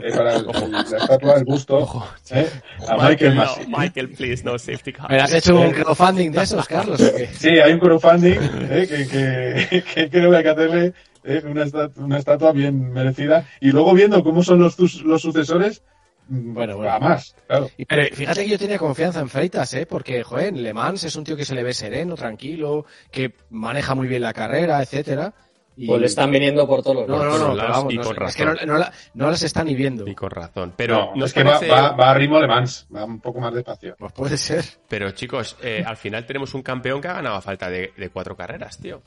Eh, 0.01 0.11
para 0.17 0.37
el- 0.37 0.47
el- 0.63 0.71
la 0.73 0.81
estatua, 0.81 1.35
el 1.37 1.45
busto 1.45 2.07
eh, 2.31 2.49
a 2.89 2.97
Michael 3.07 3.35
no, 3.35 3.43
Masi. 3.43 3.61
Michael, 3.67 4.09
please, 4.11 4.43
no 4.45 4.59
safety 4.59 4.93
car. 4.95 5.11
¿Me 5.11 5.19
has 5.21 5.35
hecho 5.35 5.61
un 5.61 5.73
crowdfunding 5.73 6.31
de 6.31 6.43
esos, 6.43 6.67
Carlos? 6.67 7.03
Sí, 7.35 7.49
hay 7.51 7.73
un 7.75 7.81
crowdfunding 7.81 8.39
eh, 8.71 8.87
que, 8.89 9.09
que, 9.09 9.83
que 9.95 10.09
creo 10.09 10.31
que 10.31 10.37
hay 10.39 10.43
que 10.43 10.49
hacerle 10.49 10.93
eh, 11.25 11.43
una, 11.45 11.65
esta- 11.65 11.91
una 11.97 12.19
estatua 12.19 12.53
bien 12.53 12.93
merecida. 12.93 13.47
Y 13.61 13.71
luego 13.73 13.95
viendo 13.95 14.23
cómo 14.23 14.43
son 14.43 14.61
los, 14.61 14.75
sucesores, 14.75 15.83
mm, 16.29 16.55
Bueno, 16.55 16.77
bueno. 16.77 16.93
a 16.93 16.99
más, 17.01 17.35
claro. 17.47 17.69
Pero 17.89 18.15
fíjate 18.15 18.45
que 18.45 18.51
yo 18.51 18.59
tenía 18.59 18.79
confianza 18.79 19.21
en 19.21 19.29
Freitas, 19.29 19.73
¿eh? 19.75 19.87
Porque, 19.87 20.23
joder, 20.23 20.55
Le 20.57 20.73
Mans 20.73 21.05
es 21.05 21.17
un 21.17 21.25
tío 21.25 21.37
que 21.37 21.45
se 21.45 21.55
le 21.55 21.63
ve 21.63 21.73
sereno, 21.75 22.15
tranquilo, 22.15 22.87
que 23.11 23.35
maneja 23.51 23.95
muy 23.95 24.07
bien 24.09 24.23
la 24.23 24.33
carrera, 24.33 24.83
etcétera. 24.83 25.33
Y... 25.77 25.87
Pues 25.87 26.01
le 26.01 26.07
están 26.09 26.31
viniendo 26.31 26.67
por 26.67 26.83
todos 26.83 26.97
los 26.97 27.09
No, 27.09 27.17
no, 27.17 27.25
no, 27.25 27.31
los 27.31 27.39
pero 27.41 27.55
lados 27.55 27.77
vamos, 27.79 27.93
y 27.95 27.97
no, 27.97 28.03
con 28.03 28.23
es 28.27 28.37
que 28.37 28.45
no, 28.45 28.55
no 28.67 28.77
la- 28.77 28.93
no 29.15 29.31
las 29.31 29.43
está 29.43 29.65
ni 29.65 29.75
viendo. 29.75 30.07
Y 30.07 30.15
con 30.15 30.29
razón. 30.31 30.75
Pero 30.77 31.13
No, 31.17 31.25
es 31.25 31.33
que 31.33 31.43
va, 31.43 31.55
parece- 31.55 31.73
va, 31.73 31.93
va 31.93 32.11
a 32.11 32.15
ritmo 32.15 32.39
de 32.41 32.47
Mans, 32.49 32.87
va 32.95 33.05
un 33.05 33.21
poco 33.21 33.41
más 33.41 33.55
despacio. 33.55 33.95
Pues 33.99 34.13
puede 34.13 34.37
ser. 34.37 34.63
Pero 34.89 35.11
chicos, 35.13 35.57
eh, 35.63 35.83
al 35.87 35.97
final 35.97 36.27
tenemos 36.27 36.53
un 36.55 36.63
campeón 36.63 37.01
que 37.01 37.09
ha 37.09 37.15
ganado 37.15 37.37
a 37.37 37.41
falta 37.41 37.71
de, 37.71 37.93
de 37.97 38.11
cuatro 38.11 38.37
carreras, 38.37 38.77
tío. 38.79 39.01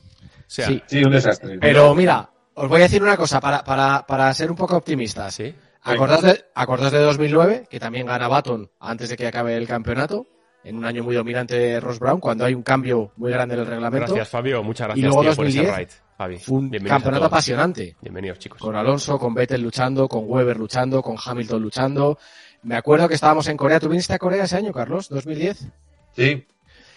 O 0.46 0.50
sea, 0.50 0.66
Sí. 0.66 0.82
Sí, 0.86 1.04
un 1.04 1.12
desastre. 1.12 1.58
Pero 1.58 1.94
mira, 1.94 2.30
os 2.54 2.68
voy 2.68 2.80
a 2.80 2.84
decir 2.84 3.02
una 3.02 3.16
cosa 3.16 3.40
para, 3.40 3.64
para, 3.64 4.04
para 4.06 4.32
ser 4.34 4.50
un 4.50 4.56
poco 4.56 4.76
optimistas. 4.76 5.34
¿sí? 5.34 5.54
Acordaos 5.82 6.22
de, 6.22 6.44
acordaos 6.54 6.92
de 6.92 6.98
2009, 7.00 7.66
que 7.68 7.80
también 7.80 8.06
gana 8.06 8.28
Baton 8.28 8.70
antes 8.80 9.08
de 9.08 9.16
que 9.16 9.26
acabe 9.26 9.56
el 9.56 9.66
campeonato, 9.66 10.26
en 10.64 10.76
un 10.76 10.84
año 10.86 11.04
muy 11.04 11.14
dominante 11.14 11.58
de 11.58 11.78
Ross 11.78 11.98
Brown, 11.98 12.20
cuando 12.20 12.44
hay 12.44 12.54
un 12.54 12.62
cambio 12.62 13.12
muy 13.16 13.30
grande 13.30 13.54
en 13.54 13.60
el 13.60 13.66
reglamento. 13.66 14.06
Gracias, 14.06 14.28
Fabio. 14.30 14.62
Muchas 14.62 14.86
gracias 14.86 15.04
Y 15.04 15.06
luego 15.06 15.20
tío, 15.22 15.36
por 15.36 15.46
ese 15.46 15.58
2010, 15.58 15.76
ride, 15.76 16.00
Fabi. 16.16 16.38
Fue 16.38 16.58
un 16.58 16.70
campeonato 16.70 17.24
apasionante. 17.26 17.96
Bienvenidos, 18.00 18.38
chicos. 18.38 18.60
con 18.60 18.74
Alonso, 18.74 19.18
con 19.18 19.34
Vettel 19.34 19.60
luchando, 19.60 20.08
con 20.08 20.24
Weber 20.26 20.56
luchando, 20.56 21.02
con 21.02 21.16
Hamilton 21.22 21.62
luchando. 21.62 22.18
Me 22.62 22.76
acuerdo 22.76 23.06
que 23.08 23.14
estábamos 23.14 23.46
en 23.48 23.58
Corea. 23.58 23.78
¿Tú 23.78 23.90
viniste 23.90 24.14
a 24.14 24.18
Corea 24.18 24.44
ese 24.44 24.56
año, 24.56 24.72
Carlos? 24.72 25.10
¿2010? 25.10 25.70
Sí, 26.16 26.46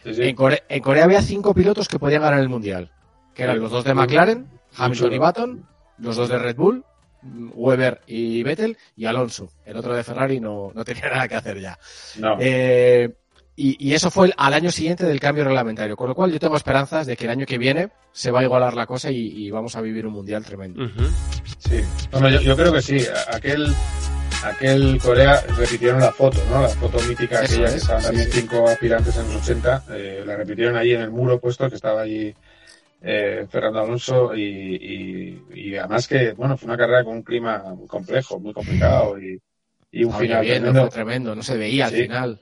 sí, 0.03 0.13
sí. 0.13 0.23
En, 0.23 0.35
Corea, 0.35 0.59
en 0.69 0.81
Corea 0.81 1.03
había 1.03 1.21
cinco 1.21 1.53
pilotos 1.53 1.89
que 1.89 1.99
podían 1.99 2.21
ganar 2.21 2.39
el 2.39 2.47
Mundial. 2.47 2.89
Que 3.37 3.43
eran 3.43 3.59
los 3.59 3.71
dos 3.71 3.83
de 3.85 3.93
McLaren, 3.93 4.47
Hamilton 4.75 5.13
y 5.13 5.17
Button, 5.19 5.65
los 5.99 6.15
dos 6.17 6.27
de 6.27 6.37
Red 6.39 6.55
Bull, 6.57 6.83
Weber 7.53 8.01
y 8.07 8.43
Vettel, 8.43 8.77
y 8.95 9.05
Alonso. 9.05 9.49
El 9.65 9.77
otro 9.77 9.95
de 9.95 10.03
Ferrari 10.03 10.39
no, 10.39 10.71
no 10.73 10.83
tenía 10.83 11.09
nada 11.13 11.27
que 11.27 11.35
hacer 11.35 11.59
ya. 11.59 11.77
No. 12.17 12.35
Eh, 12.39 13.13
y, 13.55 13.87
y 13.89 13.93
eso 13.93 14.11
fue 14.11 14.27
el- 14.27 14.33
al 14.37 14.53
año 14.53 14.71
siguiente 14.71 15.05
del 15.05 15.19
cambio 15.19 15.43
reglamentario. 15.43 15.95
Con 15.95 16.09
lo 16.09 16.15
cual 16.15 16.31
yo 16.31 16.39
tengo 16.39 16.55
esperanzas 16.57 17.07
de 17.07 17.15
que 17.17 17.25
el 17.25 17.31
año 17.31 17.45
que 17.45 17.57
viene 17.57 17.89
se 18.11 18.29
va 18.31 18.41
a 18.41 18.43
igualar 18.43 18.75
la 18.75 18.85
cosa 18.85 19.09
y, 19.11 19.17
y 19.45 19.49
vamos 19.51 19.75
a 19.75 19.81
vivir 19.81 20.05
un 20.05 20.13
Mundial 20.13 20.43
tremendo. 20.45 20.87
Sí. 21.59 21.81
Bueno, 22.11 22.29
yo, 22.29 22.41
yo 22.41 22.55
creo 22.55 22.71
que 22.73 22.81
sí. 22.83 22.99
Aquel, 23.33 23.73
aquel 24.43 24.99
Corea 25.01 25.41
repitieron 25.57 25.99
la 25.99 26.11
foto, 26.11 26.37
¿no? 26.51 26.61
La 26.61 26.69
foto 26.69 26.99
mítica 27.07 27.41
Eso 27.41 27.53
aquella 27.55 27.65
es, 27.67 27.71
que 27.73 27.77
estaban 27.79 28.01
sí, 28.01 28.07
también 28.07 28.31
sí. 28.31 28.41
cinco 28.41 28.67
aspirantes 28.67 29.17
en 29.17 29.23
los 29.33 29.35
80. 29.37 29.83
eh, 29.91 30.23
la 30.25 30.35
repitieron 30.35 30.75
allí 30.77 30.93
en 30.93 31.01
el 31.01 31.09
muro 31.11 31.39
puesto 31.39 31.67
que 31.69 31.75
estaba 31.75 32.01
allí 32.01 32.33
eh, 33.01 33.45
Fernando 33.49 33.79
Alonso 33.81 34.35
y, 34.35 34.41
y, 34.43 35.71
y 35.71 35.75
además 35.77 36.07
que, 36.07 36.31
bueno, 36.33 36.57
fue 36.57 36.67
una 36.67 36.77
carrera 36.77 37.03
con 37.03 37.15
un 37.17 37.23
clima 37.23 37.59
muy 37.75 37.87
complejo, 37.87 38.39
muy 38.39 38.53
complicado 38.53 39.19
y, 39.19 39.39
y 39.91 40.03
un 40.03 40.13
final 40.13 40.41
bien, 40.41 40.63
tremendo. 40.63 40.81
fue 40.81 40.89
tremendo, 40.89 41.35
no 41.35 41.43
se 41.43 41.57
veía 41.57 41.85
al 41.87 41.91
Sí. 41.91 42.01
final. 42.03 42.41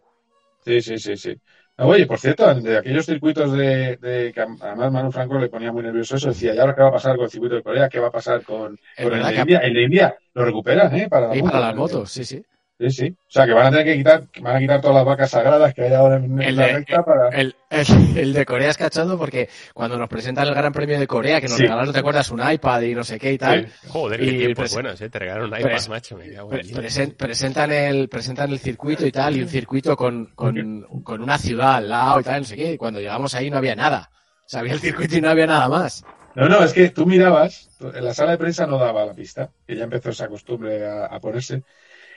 Sí, 0.65 0.81
sí, 0.81 0.97
sí, 0.99 1.17
sí. 1.17 1.35
Oye, 1.77 2.05
por 2.07 2.19
cierto, 2.19 2.53
de 2.55 2.77
aquellos 2.77 3.05
circuitos 3.05 3.51
de, 3.51 3.97
de 3.97 4.31
que 4.33 4.41
además 4.41 4.91
Manu 4.91 5.11
Franco 5.11 5.37
le 5.37 5.49
ponía 5.49 5.71
muy 5.71 5.83
nervioso 5.83 6.15
eso, 6.15 6.29
decía, 6.29 6.55
¿y 6.55 6.57
ahora 6.59 6.73
qué 6.75 6.81
va 6.81 6.89
a 6.89 6.91
pasar 6.93 7.15
con 7.15 7.25
el 7.25 7.31
circuito 7.31 7.55
de 7.55 7.63
Corea? 7.63 7.89
¿Qué 7.89 7.99
va 7.99 8.07
a 8.07 8.11
pasar 8.11 8.43
con, 8.43 8.77
con 8.99 9.13
el 9.13 9.25
de 9.27 9.35
India? 9.41 9.57
El 9.59 9.73
de 9.73 9.83
India 9.83 10.17
lo 10.33 10.45
recuperan, 10.45 10.95
¿eh? 10.95 11.07
Para, 11.09 11.27
la 11.27 11.35
Y 11.35 11.37
moto. 11.39 11.51
para 11.51 11.59
las 11.67 11.75
motos, 11.75 12.11
sí, 12.11 12.25
sí. 12.25 12.43
Sí, 12.77 12.89
sí. 12.89 13.07
O 13.07 13.31
sea, 13.31 13.45
que 13.45 13.53
van 13.53 13.67
a 13.67 13.69
tener 13.71 13.85
que 13.85 13.95
quitar, 13.95 14.23
van 14.41 14.57
a 14.57 14.59
quitar 14.59 14.81
todas 14.81 14.97
las 14.97 15.05
vacas 15.05 15.29
sagradas 15.31 15.73
que 15.73 15.83
hay 15.83 15.93
ahora 15.93 16.17
en, 16.17 16.41
El 16.41 16.57
la 16.57 16.65
de- 16.67 16.73
recta 16.73 17.05
para... 17.05 17.29
El, 17.29 17.55
el- 17.69 18.17
el 18.17 18.33
de 18.33 18.45
Corea 18.45 18.69
es 18.69 18.77
cachondo 18.77 19.17
porque 19.17 19.47
cuando 19.73 19.97
nos 19.97 20.09
presentan 20.09 20.45
el 20.45 20.53
Gran 20.53 20.73
Premio 20.73 20.99
de 20.99 21.07
Corea, 21.07 21.39
que 21.39 21.47
nos 21.47 21.55
Sí. 21.55 21.63
regalaron, 21.63 21.93
¿te 21.93 21.99
acuerdas? 21.99 22.29
Un 22.31 22.41
iPad 22.51 22.81
y 22.81 22.93
no 22.93 23.05
sé 23.05 23.17
qué 23.17 23.31
y 23.31 23.37
tal. 23.37 23.71
Joder, 23.87 24.19
qué 24.19 24.25
Y 24.25 24.37
tiempos 24.39 24.65
presen- 24.65 24.73
buenos, 24.73 24.99
¿eh? 24.99 25.09
Te 25.09 25.19
regalaron 25.19 25.53
un 25.53 25.57
iPad, 25.59 25.87
macho. 25.87 26.17
Me 26.17 26.33
cago 26.33 26.51
en 26.53 26.59
presen- 26.67 27.15
presentan, 27.15 27.71
el, 27.71 28.09
presentan 28.09 28.51
el 28.51 28.59
circuito 28.59 29.05
y 29.07 29.11
tal, 29.13 29.37
y 29.37 29.41
un 29.43 29.47
circuito 29.47 29.95
con, 29.95 30.25
con, 30.35 30.81
con 31.01 31.21
una 31.21 31.37
ciudad 31.37 31.75
al 31.75 31.87
lado 31.87 32.19
y 32.19 32.23
tal, 32.23 32.41
no 32.41 32.45
sé 32.45 32.57
qué. 32.57 32.73
Y 32.73 32.77
cuando 32.77 32.99
llegamos 32.99 33.33
ahí 33.35 33.49
no 33.49 33.57
había 33.57 33.75
nada. 33.77 34.09
O 34.11 34.49
sea, 34.49 34.59
había 34.59 34.73
el 34.73 34.79
circuito 34.81 35.15
y 35.17 35.21
no 35.21 35.29
había 35.29 35.47
nada 35.47 35.69
más. 35.69 36.03
No, 36.35 36.49
no, 36.49 36.61
es 36.65 36.73
que 36.73 36.89
tú 36.89 37.05
mirabas, 37.05 37.69
en 37.79 38.03
la 38.03 38.13
sala 38.13 38.31
de 38.31 38.37
prensa 38.37 38.67
no 38.67 38.77
daba 38.77 39.05
la 39.05 39.13
pista, 39.13 39.49
que 39.65 39.77
ya 39.77 39.85
empezó 39.85 40.09
esa 40.09 40.27
costumbre 40.27 40.85
a, 40.85 41.05
a 41.05 41.19
ponerse. 41.21 41.63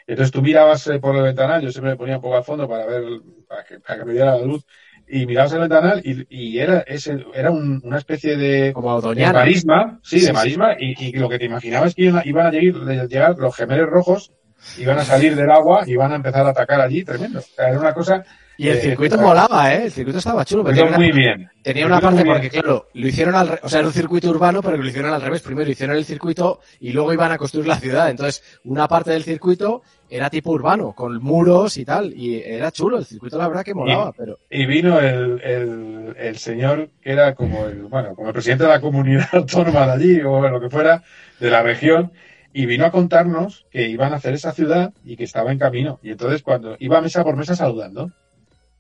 Entonces 0.09 0.33
tú 0.33 0.43
mirabas 0.43 0.87
eh, 0.89 1.01
por 1.01 1.17
el 1.17 1.23
ventanal, 1.23 1.63
yo 1.63 1.71
siempre 1.71 1.93
me 1.93 1.99
ponía 1.99 2.17
un 2.17 2.23
poco 2.23 2.37
al 2.37 2.45
fondo 2.45 2.69
para 2.69 2.87
ver, 2.87 3.05
para 3.49 3.65
que, 3.65 3.81
para 3.81 4.01
que 4.01 4.07
me 4.07 4.13
diera 4.15 4.37
la 4.37 4.43
luz, 4.43 4.65
y 5.07 5.27
mirabas 5.27 5.53
el 5.55 5.61
ventanal 5.61 6.03
y, 6.05 6.27
y 6.31 6.59
era, 6.59 6.81
ese, 6.81 7.25
era 7.35 7.51
un- 7.53 7.81
una 7.85 7.99
especie 7.99 8.37
de, 8.37 8.73
Como 8.75 9.01
de 9.01 9.29
marisma, 9.33 10.01
sí, 10.03 10.19
Sí, 10.21 10.27
de 10.27 10.33
sí. 10.33 10.35
marisma, 10.35 10.75
y, 10.79 11.09
y 11.09 11.13
lo 11.13 11.29
que 11.29 11.39
te 11.39 11.45
imaginabas 11.47 11.91
es 11.91 11.95
que 11.95 12.03
iban 12.05 12.19
a, 12.19 12.27
iban 12.27 12.47
a 12.47 12.51
llegar, 12.51 13.09
llegar 13.09 13.39
los 13.39 13.55
gemelos 13.57 13.89
rojos, 13.91 14.33
iban 14.79 14.99
a 14.99 15.05
salir 15.05 15.35
del 15.37 15.51
agua 15.51 15.85
y 15.87 15.93
iban 15.93 16.13
a 16.13 16.17
empezar 16.17 16.47
a 16.47 16.51
atacar 16.51 16.81
allí, 16.81 17.05
tremendo. 17.05 17.39
O 17.39 17.43
sea, 17.43 17.69
era 17.69 17.79
una 17.81 17.95
cosa, 17.95 18.25
Y 18.61 18.69
el 18.69 18.79
Eh, 18.79 18.81
circuito 18.81 19.15
eh, 19.15 19.19
molaba, 19.19 19.73
¿eh? 19.73 19.85
El 19.85 19.93
circuito 19.93 20.19
estaba 20.19 20.45
chulo. 20.45 20.65
pero 20.65 20.77
tenía 20.77 20.97
muy 20.99 21.07
una, 21.13 21.17
bien. 21.17 21.51
tenía 21.63 21.87
una 21.87 22.01
parte 22.01 22.25
porque, 22.25 22.51
claro, 22.51 22.89
lo 22.93 23.07
hicieron 23.07 23.37
al 23.37 23.49
re- 23.49 23.61
o 23.63 23.69
sea, 23.69 23.79
era 23.79 23.87
un 23.89 23.95
circuito 23.95 24.29
urbano, 24.31 24.61
pero 24.63 24.77
lo 24.77 24.85
hicieron 24.89 25.13
al 25.13 25.23
revés. 25.23 25.43
Primero 25.43 25.71
hicieron 25.71 25.95
el 25.97 26.05
circuito 26.05 26.59
y 26.81 26.91
luego 26.93 27.13
iban 27.13 27.31
a 27.31 27.39
construir 27.39 27.69
la 27.69 27.77
ciudad. 27.79 28.11
Entonces, 28.11 28.43
una 28.65 28.89
parte 28.89 29.13
del 29.13 29.23
circuito 29.23 29.83
era 30.11 30.29
tipo 30.29 30.51
urbano, 30.51 30.93
con 30.93 31.23
muros 31.23 31.77
y 31.77 31.85
tal. 31.85 32.13
Y 32.13 32.43
era 32.43 32.73
chulo, 32.73 32.99
el 32.99 33.05
circuito 33.05 33.39
la 33.39 33.47
verdad 33.47 33.63
que 33.65 33.75
molaba, 33.75 34.13
pero... 34.13 34.41
y 34.51 34.67
vino 34.67 34.99
el, 34.99 35.41
el, 35.41 36.17
el 36.19 36.37
señor 36.39 36.89
que 37.01 37.13
era 37.13 37.37
como 37.37 37.65
el, 37.67 37.83
bueno, 37.83 38.15
como 38.17 38.27
el 38.27 38.33
presidente 38.35 38.65
de 38.65 38.71
la 38.71 38.81
comunidad 38.81 39.29
autónoma 39.35 39.87
de 39.87 39.93
allí 39.93 40.21
o 40.23 40.49
lo 40.49 40.61
que 40.61 40.69
fuera, 40.69 41.05
de 41.39 41.49
la 41.51 41.63
región, 41.63 42.11
y 42.53 42.67
vino 42.67 42.87
a 42.87 42.91
contarnos 42.91 43.67
que 43.71 43.89
iban 43.89 44.13
a 44.13 44.17
hacer 44.17 44.35
esa 44.35 44.53
ciudad 44.53 44.93
y 45.05 45.17
que 45.17 45.25
estaba 45.25 45.53
en 45.53 45.59
camino. 45.59 45.99
Y 46.03 46.11
entonces 46.11 46.43
cuando 46.43 46.77
iba 46.79 47.01
mesa 47.01 47.23
por 47.25 47.37
mesa 47.37 47.55
saludando, 47.55 48.11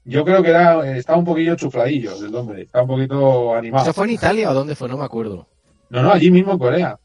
yo 0.04 0.24
creo 0.24 0.42
que 0.42 0.50
era, 0.50 0.96
estaba 0.96 1.18
un 1.18 1.24
poquillo 1.24 1.54
chufladillo 1.54 2.12
el 2.24 2.35
hombre, 2.35 2.62
estaba 2.62 2.85
un 2.85 2.90
poquito 2.90 3.54
animado. 3.54 3.85
¿Eso 3.85 3.92
fue 3.92 4.07
en 4.07 4.12
Italia 4.12 4.50
o 4.50 4.54
dónde 4.54 4.74
fue? 4.74 4.88
No 4.88 4.96
me 4.96 5.04
acuerdo. 5.04 5.46
No, 5.90 6.02
no, 6.02 6.12
allí 6.12 6.31
mismo 6.31 6.52
en 6.52 6.59
Corea. 6.59 6.98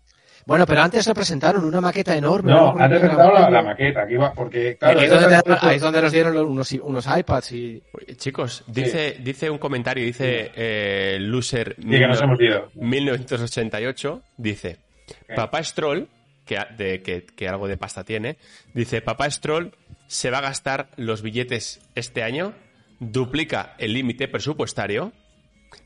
Bueno, 0.46 0.66
pero 0.66 0.82
antes 0.82 1.08
lo 1.08 1.14
presentaron 1.14 1.64
una 1.64 1.80
maqueta 1.80 2.16
enorme. 2.16 2.52
No, 2.52 2.76
antes 2.78 3.00
presentaron 3.00 3.34
la, 3.34 3.50
la, 3.50 3.62
maqueta, 3.62 4.04
aquí 4.04 4.16
va, 4.16 4.34
porque 4.34 4.76
claro, 4.78 5.00
ahí, 5.00 5.06
es 5.06 5.12
donde, 5.12 5.58
ahí 5.62 5.76
es 5.78 5.82
donde 5.82 6.02
nos 6.02 6.12
dieron 6.12 6.38
unos, 6.38 6.72
unos 6.74 7.08
iPads 7.18 7.52
y... 7.54 7.82
Chicos, 8.18 8.64
dice, 8.68 9.16
sí. 9.16 9.24
dice 9.24 9.50
un 9.50 9.58
comentario, 9.58 10.04
dice 10.04 10.52
eh, 10.56 11.18
Loser 11.22 11.76
sí, 11.80 11.90
que 11.90 12.08
nos 12.08 12.22
hemos 12.22 12.40
ido. 12.42 12.70
1988, 12.76 14.22
dice, 14.38 14.80
¿Qué? 15.28 15.34
Papá 15.34 15.64
Stroll, 15.64 16.10
que, 16.46 17.48
algo 17.48 17.68
de 17.68 17.78
pasta 17.78 18.04
tiene, 18.04 18.38
dice, 18.74 19.02
Papá 19.02 19.30
Stroll 19.30 19.76
se 20.08 20.30
va 20.30 20.40
a 20.40 20.42
gastar 20.42 20.90
los 20.98 21.22
billetes 21.22 21.82
este 21.96 22.24
año, 22.24 22.54
duplica 23.00 23.76
el 23.78 23.94
límite 23.94 24.28
presupuestario, 24.28 25.14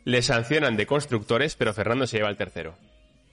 le 0.03 0.21
sancionan 0.21 0.77
de 0.77 0.85
constructores, 0.85 1.55
pero 1.55 1.73
Fernando 1.73 2.07
se 2.07 2.17
lleva 2.17 2.29
el 2.29 2.37
tercero. 2.37 2.75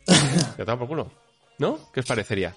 ¿Te 0.57 0.65
por 0.65 0.87
culo? 0.87 1.13
¿No? 1.59 1.91
¿Qué 1.93 2.01
os 2.01 2.07
parecería? 2.07 2.55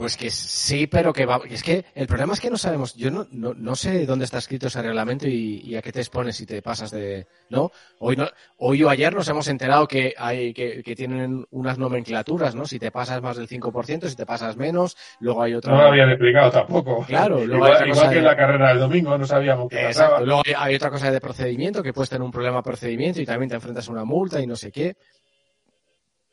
Pues 0.00 0.16
que 0.16 0.30
sí, 0.30 0.86
pero 0.86 1.12
que 1.12 1.26
va. 1.26 1.42
Es 1.50 1.62
que 1.62 1.84
el 1.94 2.06
problema 2.06 2.32
es 2.32 2.40
que 2.40 2.48
no 2.48 2.56
sabemos. 2.56 2.94
Yo 2.94 3.10
no, 3.10 3.26
no, 3.32 3.52
no 3.52 3.76
sé 3.76 4.06
dónde 4.06 4.24
está 4.24 4.38
escrito 4.38 4.68
ese 4.68 4.80
reglamento 4.80 5.28
y, 5.28 5.60
y, 5.62 5.76
a 5.76 5.82
qué 5.82 5.92
te 5.92 5.98
expones 6.00 6.36
si 6.36 6.46
te 6.46 6.62
pasas 6.62 6.90
de. 6.90 7.26
¿No? 7.50 7.70
Hoy, 7.98 8.16
no, 8.16 8.26
hoy 8.56 8.82
o 8.82 8.88
ayer 8.88 9.14
nos 9.14 9.28
hemos 9.28 9.46
enterado 9.48 9.86
que 9.86 10.14
hay 10.16 10.54
que, 10.54 10.82
que 10.82 10.96
tienen 10.96 11.46
unas 11.50 11.76
nomenclaturas, 11.76 12.54
¿no? 12.54 12.64
Si 12.64 12.78
te 12.78 12.90
pasas 12.90 13.20
más 13.20 13.36
del 13.36 13.46
5%, 13.46 14.08
si 14.08 14.16
te 14.16 14.24
pasas 14.24 14.56
menos, 14.56 14.96
luego 15.18 15.42
hay 15.42 15.52
otra. 15.52 15.74
No 15.74 15.82
lo 15.82 15.88
habían 15.88 16.08
explicado 16.08 16.50
tampoco. 16.50 17.04
Claro, 17.06 17.36
luego 17.44 17.66
igual, 17.66 17.88
igual 17.88 18.10
que 18.10 18.18
en 18.20 18.24
la 18.24 18.36
carrera 18.38 18.68
del 18.70 18.78
domingo 18.78 19.18
no 19.18 19.26
sabíamos 19.26 19.68
qué 19.68 19.82
Exacto. 19.88 20.12
pasaba. 20.14 20.24
Luego 20.24 20.42
hay 20.56 20.74
otra 20.76 20.90
cosa 20.90 21.10
de 21.10 21.20
procedimiento, 21.20 21.82
que 21.82 21.92
puedes 21.92 22.08
tener 22.08 22.22
un 22.22 22.32
problema 22.32 22.56
de 22.56 22.62
procedimiento 22.62 23.20
y 23.20 23.26
también 23.26 23.50
te 23.50 23.56
enfrentas 23.56 23.86
a 23.86 23.92
una 23.92 24.04
multa 24.06 24.40
y 24.40 24.46
no 24.46 24.56
sé 24.56 24.72
qué. 24.72 24.96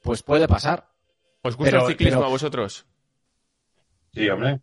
Pues 0.01 0.23
puede 0.23 0.47
pasar. 0.47 0.87
¿Os 1.41 1.57
gusta 1.57 1.71
Pero- 1.71 1.83
el 1.85 1.91
ciclismo 1.91 2.19
pero- 2.21 2.27
a 2.27 2.31
vosotros? 2.31 2.85
Sí, 4.17 4.29
hombre. 4.29 4.59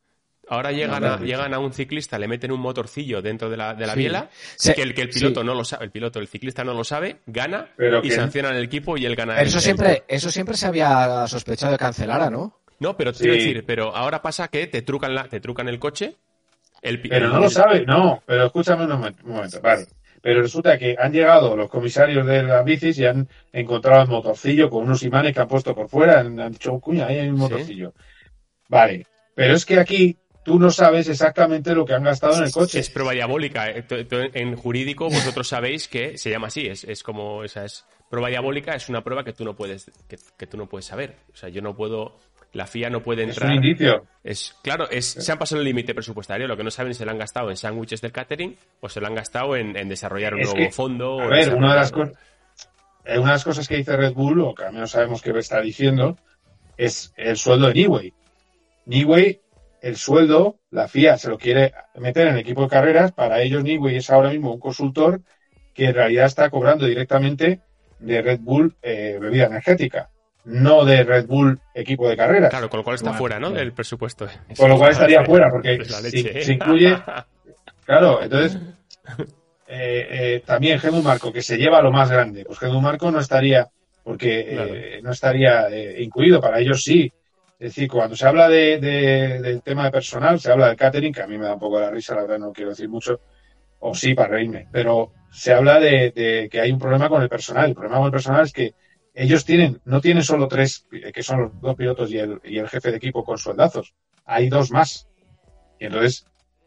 Ahora 0.46 0.72
llegan, 0.72 1.00
No, 1.02 1.14
a, 1.14 1.16
no, 1.16 1.24
llegan 1.24 1.54
a 1.54 1.58
un 1.58 1.72
ciclista, 1.72 2.18
le 2.18 2.28
meten 2.28 2.52
un 2.52 2.60
motorcillo 2.60 3.22
dentro 3.22 3.48
de 3.48 3.56
la, 3.56 3.72
de 3.74 3.86
la 3.86 3.94
Sí. 3.94 4.00
biela, 4.00 4.28
que 4.74 4.82
el, 4.82 4.94
que 4.94 5.00
el 5.02 5.08
piloto 5.08 5.40
sí. 5.40 5.46
no 5.46 5.54
lo 5.54 5.64
sabe, 5.64 5.84
el 5.86 5.90
piloto, 5.90 6.18
el 6.18 6.28
ciclista 6.28 6.62
no 6.64 6.74
lo 6.74 6.84
sabe, 6.84 7.20
gana 7.26 7.70
Pero 7.76 8.00
y 8.00 8.08
que- 8.08 8.14
sancionan 8.14 8.54
el 8.54 8.64
equipo 8.64 8.98
y 8.98 9.06
él 9.06 9.16
gana. 9.16 9.40
el- 9.40 9.46
Eso 9.46 9.56
el- 9.56 9.62
siempre, 9.64 10.04
eso 10.06 10.30
siempre 10.30 10.54
se 10.56 10.66
había 10.66 11.26
sospechado 11.28 11.72
de 11.72 11.78
cancelara, 11.78 12.28
¿no? 12.28 12.58
No, 12.78 12.94
pero 12.94 13.14
quiero 13.14 13.32
decir, 13.32 13.64
pero 13.66 13.96
ahora 13.96 14.20
pasa 14.20 14.48
que 14.48 14.66
te 14.66 14.82
trucan, 14.82 15.14
la, 15.14 15.24
te 15.28 15.40
trucan 15.40 15.66
el 15.68 15.78
coche. 15.78 16.16
El, 16.82 17.00
Pero 17.00 17.26
el- 17.28 17.32
no 17.32 17.40
lo 17.40 17.48
sabe, 17.48 17.86
no, 17.86 18.22
pero 18.26 18.44
escúchame 18.44 18.84
un 18.84 18.90
momento, 18.90 19.22
un 19.24 19.32
momento, 19.32 19.58
vale. 19.62 19.86
Pero 20.20 20.42
resulta 20.42 20.76
que 20.76 20.94
han 20.98 21.12
llegado 21.12 21.56
los 21.56 21.70
comisarios 21.70 22.26
de 22.26 22.42
las 22.42 22.62
bicis 22.64 22.98
y 22.98 23.06
han 23.06 23.26
encontrado 23.52 24.02
el 24.02 24.08
motorcillo 24.08 24.68
con 24.68 24.84
unos 24.84 25.02
imanes 25.02 25.32
que 25.32 25.40
han 25.40 25.48
puesto 25.48 25.74
por 25.74 25.88
fuera, 25.88 26.20
han, 26.20 26.38
han 26.38 26.52
dicho, 26.52 26.78
cuña, 26.80 27.06
ahí 27.06 27.18
hay 27.20 27.28
un 27.30 27.36
Sí. 27.36 27.40
motorcillo. 27.42 27.94
Vale, 28.68 29.06
pero 29.34 29.54
es 29.54 29.64
que 29.66 29.78
aquí 29.78 30.16
tú 30.44 30.58
no 30.58 30.70
sabes 30.70 31.08
exactamente 31.08 31.74
lo 31.74 31.84
que 31.84 31.94
han 31.94 32.04
gastado 32.04 32.36
en 32.38 32.44
el 32.44 32.52
coche. 32.52 32.78
Es 32.78 32.90
prueba 32.90 33.12
diabólica. 33.12 33.70
eh. 33.70 33.84
En 34.34 34.56
jurídico 34.56 35.06
vosotros 35.08 35.48
sabéis 35.48 35.88
que 35.88 36.18
se 36.18 36.30
llama 36.30 36.48
así. 36.48 36.66
Es, 36.66 36.84
es 36.84 37.02
como 37.02 37.44
esa 37.44 37.64
es 37.64 37.84
prueba 38.10 38.28
diabólica. 38.28 38.74
Es 38.74 38.88
una 38.88 39.02
prueba 39.02 39.24
que 39.24 39.32
tú 39.32 39.44
no 39.44 39.54
puedes 39.56 39.90
que, 40.08 40.18
que 40.36 40.46
tú 40.46 40.56
no 40.56 40.66
puedes 40.68 40.84
saber. 40.86 41.16
O 41.32 41.36
sea, 41.36 41.48
yo 41.48 41.62
no 41.62 41.74
puedo. 41.74 42.18
La 42.52 42.66
FIA 42.68 42.88
no 42.88 43.02
puede 43.02 43.24
Es 43.24 43.30
entrar. 43.30 43.50
un 43.50 43.56
indicio. 43.56 44.04
Es 44.22 44.54
claro, 44.62 44.88
es, 44.88 45.06
se 45.06 45.32
han 45.32 45.38
pasado 45.38 45.60
el 45.60 45.64
límite 45.64 45.92
presupuestario. 45.92 46.46
Lo 46.46 46.56
que 46.56 46.62
no 46.62 46.70
saben 46.70 46.94
se 46.94 47.04
lo 47.04 47.10
han 47.10 47.18
gastado 47.18 47.50
en 47.50 47.56
sándwiches 47.56 48.00
del 48.00 48.12
catering 48.12 48.56
o 48.80 48.88
se 48.88 49.00
lo 49.00 49.08
han 49.08 49.14
gastado 49.16 49.56
en, 49.56 49.76
en 49.76 49.88
desarrollar 49.88 50.34
un 50.34 50.40
Es 50.42 50.46
nuevo 50.54 50.66
que, 50.68 50.70
fondo. 50.72 51.20
A 51.20 51.26
ver, 51.26 51.52
una 51.52 51.70
de 51.70 51.76
las 51.80 51.90
cosas, 51.90 52.14
eh, 53.06 53.18
una 53.18 53.30
de 53.30 53.34
las 53.34 53.44
cosas 53.44 53.66
que 53.66 53.76
dice 53.78 53.96
Red 53.96 54.12
Bull, 54.12 54.40
o 54.40 54.54
que 54.54 54.64
al 54.64 54.72
menos 54.72 54.92
sabemos 54.92 55.20
que 55.20 55.30
está 55.36 55.60
diciendo, 55.60 56.16
es 56.76 57.12
el 57.16 57.36
sueldo 57.36 57.66
de 57.68 57.74
Niway. 57.74 58.12
Niway, 58.86 59.40
el 59.82 59.96
sueldo, 59.96 60.58
la 60.70 60.88
FIA 60.88 61.16
se 61.18 61.28
lo 61.28 61.38
quiere 61.38 61.72
meter 61.96 62.28
en 62.28 62.34
el 62.34 62.40
equipo 62.40 62.62
de 62.62 62.68
carreras, 62.68 63.12
para 63.12 63.40
ellos 63.42 63.62
Niway 63.62 63.96
es 63.96 64.10
ahora 64.10 64.30
mismo 64.30 64.52
un 64.52 64.60
consultor 64.60 65.20
que 65.74 65.86
en 65.86 65.94
realidad 65.94 66.26
está 66.26 66.50
cobrando 66.50 66.86
directamente 66.86 67.60
de 67.98 68.22
Red 68.22 68.40
Bull 68.40 68.74
eh, 68.82 69.18
bebida 69.20 69.46
energética, 69.46 70.10
no 70.44 70.84
de 70.84 71.02
Red 71.02 71.26
Bull 71.26 71.58
equipo 71.74 72.08
de 72.08 72.16
carreras. 72.16 72.50
Claro, 72.50 72.68
con 72.70 72.78
lo 72.78 72.84
cual 72.84 72.96
está 72.96 73.10
Bueno, 73.10 73.18
fuera, 73.18 73.40
¿no? 73.40 73.50
Del 73.50 73.72
presupuesto. 73.72 74.26
Con 74.56 74.68
lo 74.68 74.78
cual 74.78 74.92
estaría 74.92 75.24
fuera, 75.24 75.50
porque 75.50 75.74
¿eh? 75.80 76.42
si 76.42 76.52
incluye, 76.52 76.96
claro, 77.84 78.22
entonces 78.22 78.60
eh, 79.68 80.06
eh, 80.10 80.42
también 80.44 80.78
Genu 80.78 81.02
Marco, 81.02 81.32
que 81.32 81.42
se 81.42 81.56
lleva 81.56 81.82
lo 81.82 81.90
más 81.90 82.10
grande, 82.10 82.44
pues 82.44 82.58
Genu 82.58 82.80
Marco 82.80 83.10
no 83.10 83.20
estaría, 83.20 83.68
porque 84.02 84.40
eh, 84.40 84.54
Claro. 84.54 84.74
no 85.02 85.10
estaría 85.12 85.68
eh, 85.70 86.02
incluido, 86.02 86.40
para 86.40 86.58
ellos 86.60 86.82
sí. 86.82 87.12
Es 87.58 87.74
decir, 87.74 87.88
cuando 87.90 88.16
se 88.16 88.26
habla 88.26 88.48
de, 88.48 88.78
de- 88.78 89.40
del 89.40 89.62
tema 89.62 89.84
de 89.84 89.90
personal, 89.92 90.40
se 90.40 90.50
habla 90.52 90.68
del 90.68 90.76
catering, 90.76 91.12
que 91.12 91.22
a 91.22 91.26
mí 91.26 91.38
me 91.38 91.46
da 91.46 91.54
un 91.54 91.60
poco 91.60 91.80
la 91.80 91.90
risa, 91.90 92.14
la 92.14 92.22
verdad 92.22 92.38
no 92.38 92.52
quiero 92.52 92.70
decir 92.70 92.88
mucho, 92.88 93.20
o 93.78 93.94
sí 93.94 94.14
para 94.14 94.30
reírme, 94.30 94.68
pero 94.72 95.12
se 95.30 95.52
habla 95.52 95.80
de, 95.80 96.12
de 96.12 96.48
que 96.50 96.60
hay 96.60 96.72
un 96.72 96.78
problema 96.78 97.08
con 97.08 97.22
el 97.22 97.28
personal. 97.28 97.68
El 97.70 97.74
problema 97.74 97.98
con 97.98 98.06
el 98.06 98.12
personal 98.12 98.44
es 98.44 98.52
que 98.52 98.74
ellos 99.14 99.44
tienen, 99.44 99.80
no 99.84 100.00
tienen 100.00 100.24
solo 100.24 100.48
tres, 100.48 100.86
eh, 100.92 101.12
que 101.12 101.22
son 101.22 101.42
los 101.42 101.60
dos 101.60 101.76
pilotos 101.76 102.10
y 102.12 102.18
el, 102.18 102.40
y 102.44 102.58
el 102.58 102.68
jefe 102.68 102.90
de 102.90 102.96
equipo 102.98 103.24
con 103.24 103.38
sueldazos, 103.38 103.94
hay 104.24 104.48
dos 104.48 104.70
más. 104.70 105.08
Y 105.78 105.86
entonces, 105.86 106.26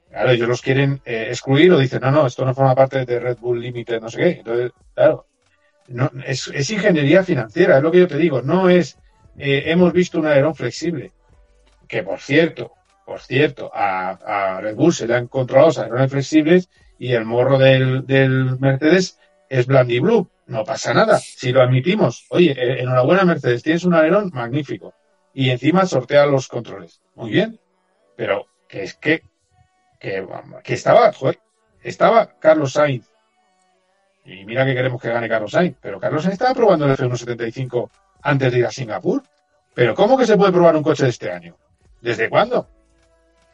claro, 0.10 0.32
ellos 0.32 0.47
los 0.47 0.62
quieren 0.62 1.02
eh, 1.06 1.28
excluir 1.30 1.71
o 1.71 1.80
dicen, 1.80 2.02
no, 2.02 2.12
no, 2.12 2.28
esto 2.28 2.45
no 2.45 2.54
forma 2.54 2.76
parte 2.76 3.06
de 3.06 3.19
Red 3.19 3.38
Bull 3.39 3.60
Limited, 3.62 4.02
no 4.02 4.10
sé 4.10 4.17
qué. 4.19 4.30
Entonces, 4.39 4.71
claro, 4.93 5.28
no, 5.88 6.12
es, 6.26 6.47
es 6.50 6.69
ingeniería 6.71 7.23
financiera, 7.23 7.78
es 7.78 7.84
lo 7.84 7.91
que 7.91 8.00
yo 8.00 8.08
te 8.08 8.17
digo, 8.17 8.41
no 8.41 8.69
es, 8.69 8.97
eh, 9.38 9.63
hemos 9.67 9.93
visto 9.93 10.19
un 10.19 10.26
alerón 10.26 10.56
flexible, 10.56 11.12
que 11.88 12.04
por 12.04 12.19
cierto, 12.19 12.73
por 13.06 13.21
cierto, 13.21 13.71
a, 13.73 14.10
a 14.56 14.62
Red 14.62 14.76
Bull 14.76 14.93
se 14.93 15.08
le 15.08 15.15
han 15.15 15.28
controlado 15.28 15.67
los 15.67 15.78
alerones 15.80 16.12
flexibles 16.12 16.69
y 17.00 17.13
el 17.13 17.26
morro 17.26 17.58
del, 17.58 18.04
Mercedes 18.60 19.19
es 19.50 19.67
Blandy 19.67 20.00
Blue. 20.00 20.30
No 20.47 20.63
pasa 20.63 20.93
nada, 20.93 21.19
si 21.19 21.52
lo 21.52 21.62
admitimos. 21.62 22.26
Oye, 22.30 22.52
eh, 22.52 22.82
enhorabuena 22.82 23.26
Mercedes, 23.26 23.63
tienes 23.63 23.84
un 23.84 23.93
alerón 23.93 24.32
magnífico. 24.34 24.93
Y 25.34 25.50
encima 25.50 25.86
sortea 25.86 26.26
los 26.26 26.47
controles. 26.47 27.02
Muy 27.15 27.32
bien. 27.32 27.60
Pero 28.15 28.47
que 28.67 28.84
es 28.84 28.95
que, 28.95 29.23
que, 30.00 30.26
que 30.63 30.73
estaba, 30.73 31.13
joder, 31.13 31.39
estaba 31.84 32.39
Carlos 32.39 32.73
Sainz. 32.73 33.08
Y 34.27 34.43
mira 34.43 34.65
que 34.65 34.75
queremos 34.75 35.01
que 35.01 35.09
gane 35.09 35.29
Carlos 35.29 35.51
Sainz, 35.51 35.77
pero 35.81 36.01
Carlos 36.01 36.21
Sainz 36.21 36.33
estaba 36.33 36.53
probando 36.53 36.85
el 36.85 36.91
F175 36.97 37.89
antes 38.21 38.51
de 38.51 38.59
ir 38.59 38.65
a 38.65 38.71
Singapur. 38.71 39.23
Pero 39.73 39.95
¿cómo 39.95 40.17
que 40.17 40.25
se 40.25 40.35
puede 40.35 40.51
probar 40.51 40.75
un 40.75 40.83
coche 40.83 41.05
de 41.05 41.11
este 41.11 41.31
año? 41.31 41.55
¿Desde 42.01 42.29
cuándo? 42.29 42.67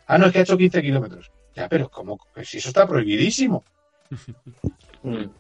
Ah, 0.08 0.18
no, 0.18 0.26
es 0.26 0.34
que 0.34 0.40
ha 0.40 0.42
hecho 0.42 0.58
15 0.58 0.82
kilómetros. 0.82 1.32
Ya, 1.56 1.70
pero 1.70 1.90
¿cómo? 1.90 2.18
Pues 2.34 2.50
si 2.50 2.58
eso 2.58 2.70
está 2.70 2.88
prohibidísimo. 2.88 3.64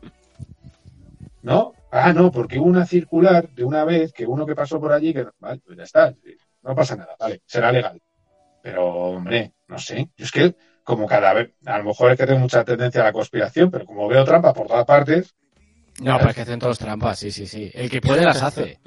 ¿No? 1.42 1.74
Ah, 1.90 2.14
no, 2.14 2.32
porque 2.32 2.60
hubo 2.60 2.68
una 2.68 2.86
circular 2.86 3.50
de 3.50 3.64
una 3.64 3.86
vez 3.86 4.14
que 4.14 4.28
uno 4.28 4.46
que 4.46 4.56
pasó 4.56 4.80
por 4.80 4.94
allí, 4.94 5.14
que 5.14 5.28
vale, 5.40 5.62
pues 5.66 5.78
ya 5.78 5.84
está, 5.84 6.14
no 6.62 6.76
pasa 6.76 6.96
nada, 6.96 7.16
vale, 7.20 7.42
será 7.46 7.72
legal. 7.72 8.00
Pero, 8.62 8.86
hombre, 8.86 9.54
no 9.68 9.80
sé, 9.80 10.10
yo 10.16 10.26
es 10.26 10.32
que 10.32 10.56
como 10.84 11.08
cada 11.08 11.34
vez, 11.34 11.52
a 11.66 11.78
lo 11.78 11.86
mejor 11.86 12.12
es 12.12 12.18
que 12.18 12.26
tengo 12.28 12.40
mucha 12.40 12.64
tendencia 12.64 13.02
a 13.02 13.06
la 13.06 13.14
conspiración, 13.14 13.72
pero 13.72 13.86
como 13.86 14.08
veo 14.08 14.24
trampas 14.26 14.54
por 14.54 14.68
todas 14.68 14.86
partes, 14.86 15.34
No, 16.00 16.18
pero 16.18 16.30
es 16.32 16.36
que 16.36 16.42
hacen 16.42 16.60
todos 16.60 16.78
trampas, 16.80 17.20
sí, 17.20 17.32
sí, 17.32 17.46
sí. 17.48 17.72
El 17.74 17.90
que 17.90 18.02
puede 18.02 18.24
las 18.26 18.42
hace. 18.42 18.80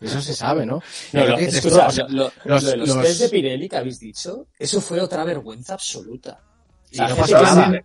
Eso 0.00 0.20
se 0.20 0.34
sabe, 0.34 0.66
¿no? 0.66 0.82
No, 1.12 1.24
Lo 1.26 1.38
escucha, 1.38 1.86
o 1.86 1.90
sea, 1.90 2.06
lo, 2.08 2.24
los- 2.44 2.62
lo 2.64 2.70
de 2.70 2.76
los, 2.78 2.88
los- 2.88 3.02
test 3.02 3.20
de 3.22 3.28
Pirelli 3.28 3.68
que 3.68 3.76
habéis 3.76 4.00
dicho, 4.00 4.48
eso 4.58 4.80
fue 4.80 5.00
otra 5.00 5.24
vergüenza 5.24 5.74
absoluta. 5.74 6.40
y 6.90 6.98
no 6.98 7.08
pasa 7.16 7.22
estaba 7.24 7.42
nada. 7.54 7.66
en 7.66 7.84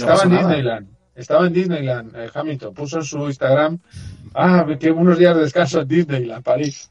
no 0.00 0.28
nada. 0.28 0.48
Disneyland, 0.48 0.88
estaba 1.14 1.46
en 1.46 1.52
Disneyland, 1.52 2.16
eh, 2.16 2.30
Hamilton, 2.32 2.74
puso 2.74 2.98
en 2.98 3.04
su 3.04 3.26
Instagram, 3.26 3.78
ah, 4.34 4.66
que 4.78 4.90
unos 4.90 5.18
días 5.18 5.34
de 5.34 5.42
descanso 5.42 5.80
en 5.80 5.88
Disneyland, 5.88 6.44
París. 6.44 6.90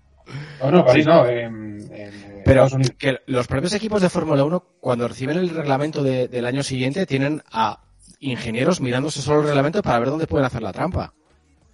No, 0.60 0.72
no, 0.72 0.86
París 0.86 1.06
no, 1.06 1.26
en, 1.28 1.88
en 1.94 2.25
Pero 2.46 2.68
que 2.98 3.20
los 3.26 3.48
propios 3.48 3.74
equipos 3.74 4.02
de 4.02 4.10
Fórmula 4.10 4.44
1, 4.46 4.64
cuando 4.80 5.08
reciben 5.08 5.38
el 5.38 5.50
reglamento 5.50 6.04
de- 6.04 6.28
del 6.28 6.46
año 6.46 6.64
siguiente, 6.64 7.06
tienen 7.06 7.42
a 7.52 7.82
ingenieros 8.20 8.80
mirándose 8.80 9.22
solo 9.22 9.42
el 9.42 9.48
reglamento 9.48 9.82
para 9.82 10.00
ver 10.00 10.10
dónde 10.10 10.28
pueden 10.28 10.46
hacer 10.46 10.62
la 10.62 10.72
trampa. 10.72 11.14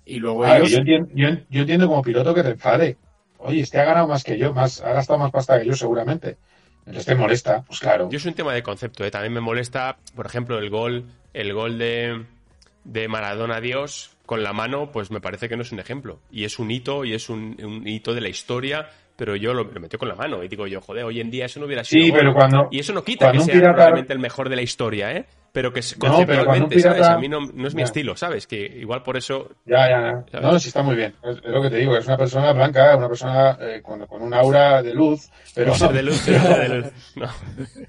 Y 0.05 0.17
luego 0.19 0.45
ellos... 0.45 0.71
yo, 0.71 0.77
entiendo, 0.79 1.09
yo, 1.13 1.27
yo 1.49 1.61
entiendo 1.61 1.87
como 1.87 2.01
piloto 2.01 2.33
que 2.33 2.41
te 2.43 2.49
enfade. 2.51 2.97
Oye, 3.37 3.61
este 3.61 3.79
ha 3.79 3.85
ganado 3.85 4.07
más 4.07 4.23
que 4.23 4.37
yo, 4.37 4.53
más, 4.53 4.81
ha 4.81 4.93
gastado 4.93 5.19
más 5.19 5.31
pasta 5.31 5.59
que 5.59 5.67
yo 5.67 5.75
seguramente. 5.75 6.37
Entonces 6.85 7.05
te 7.05 7.15
molesta, 7.15 7.61
pues 7.67 7.79
claro. 7.79 8.09
Yo 8.09 8.17
es 8.17 8.25
un 8.25 8.33
tema 8.33 8.53
de 8.53 8.63
concepto, 8.63 9.05
¿eh? 9.05 9.11
también 9.11 9.33
me 9.33 9.39
molesta, 9.41 9.97
por 10.15 10.25
ejemplo, 10.25 10.57
el 10.57 10.69
gol, 10.69 11.05
el 11.33 11.53
gol 11.53 11.77
de, 11.77 12.25
de 12.85 13.07
Maradona 13.07 13.57
a 13.57 13.61
Dios 13.61 14.11
con 14.25 14.41
la 14.43 14.53
mano, 14.53 14.91
pues 14.91 15.11
me 15.11 15.21
parece 15.21 15.47
que 15.49 15.55
no 15.57 15.61
es 15.63 15.71
un 15.71 15.79
ejemplo. 15.79 16.19
Y 16.31 16.45
es 16.45 16.57
un 16.57 16.71
hito, 16.71 17.03
y 17.05 17.13
es 17.13 17.29
un, 17.29 17.57
un 17.63 17.87
hito 17.87 18.13
de 18.13 18.21
la 18.21 18.29
historia, 18.29 18.89
pero 19.21 19.35
yo 19.35 19.53
lo, 19.53 19.65
lo 19.65 19.79
metió 19.79 19.99
con 19.99 20.07
la 20.09 20.15
mano. 20.15 20.43
Y 20.43 20.47
digo 20.47 20.65
yo, 20.65 20.81
joder, 20.81 21.03
hoy 21.03 21.21
en 21.21 21.29
día 21.29 21.45
eso 21.45 21.59
no 21.59 21.67
hubiera 21.67 21.83
sido. 21.83 22.03
Sí, 22.05 22.11
pero 22.11 22.33
cuando- 22.33 22.69
Y 22.71 22.79
eso 22.79 22.91
no 22.91 23.03
quita 23.03 23.31
que 23.31 23.39
sea 23.41 23.53
pirata- 23.53 23.73
probablemente 23.75 24.13
el 24.13 24.17
mejor 24.19 24.49
de 24.49 24.55
la 24.55 24.63
historia, 24.63 25.11
¿eh? 25.15 25.25
pero 25.51 25.71
que 25.71 25.81
conceptualmente, 25.99 26.79
¿sabes? 26.79 27.05
A 27.05 27.19
mí 27.19 27.27
no, 27.27 27.41
no 27.41 27.67
es 27.67 27.75
mi 27.75 27.83
estilo, 27.83 28.15
¿sabes? 28.15 28.47
Que 28.47 28.61
igual 28.61 29.03
por 29.03 29.17
eso... 29.17 29.51
Ya, 29.65 29.87
ya, 29.87 30.23
ya. 30.33 30.39
No, 30.39 30.57
sí 30.57 30.69
está 30.69 30.81
muy 30.81 30.95
bien. 30.95 31.13
Es, 31.21 31.43
lo 31.43 31.61
que 31.61 31.69
te 31.69 31.75
digo, 31.75 31.95
es 31.97 32.07
una 32.07 32.17
persona 32.17 32.51
blanca, 32.53 32.97
una 32.97 33.07
persona 33.09 33.57
eh, 33.61 33.79
con, 33.83 34.07
con, 34.07 34.23
un 34.23 34.33
aura 34.33 34.81
de 34.81 34.95
luz, 34.95 35.29
pero... 35.53 35.73
Un 35.73 35.77
ser 35.77 35.91
de 35.93 36.01
luz, 36.01 36.23
pero 36.25 36.57
de 36.57 36.69
luz. 36.79 36.87
No. 37.15 37.27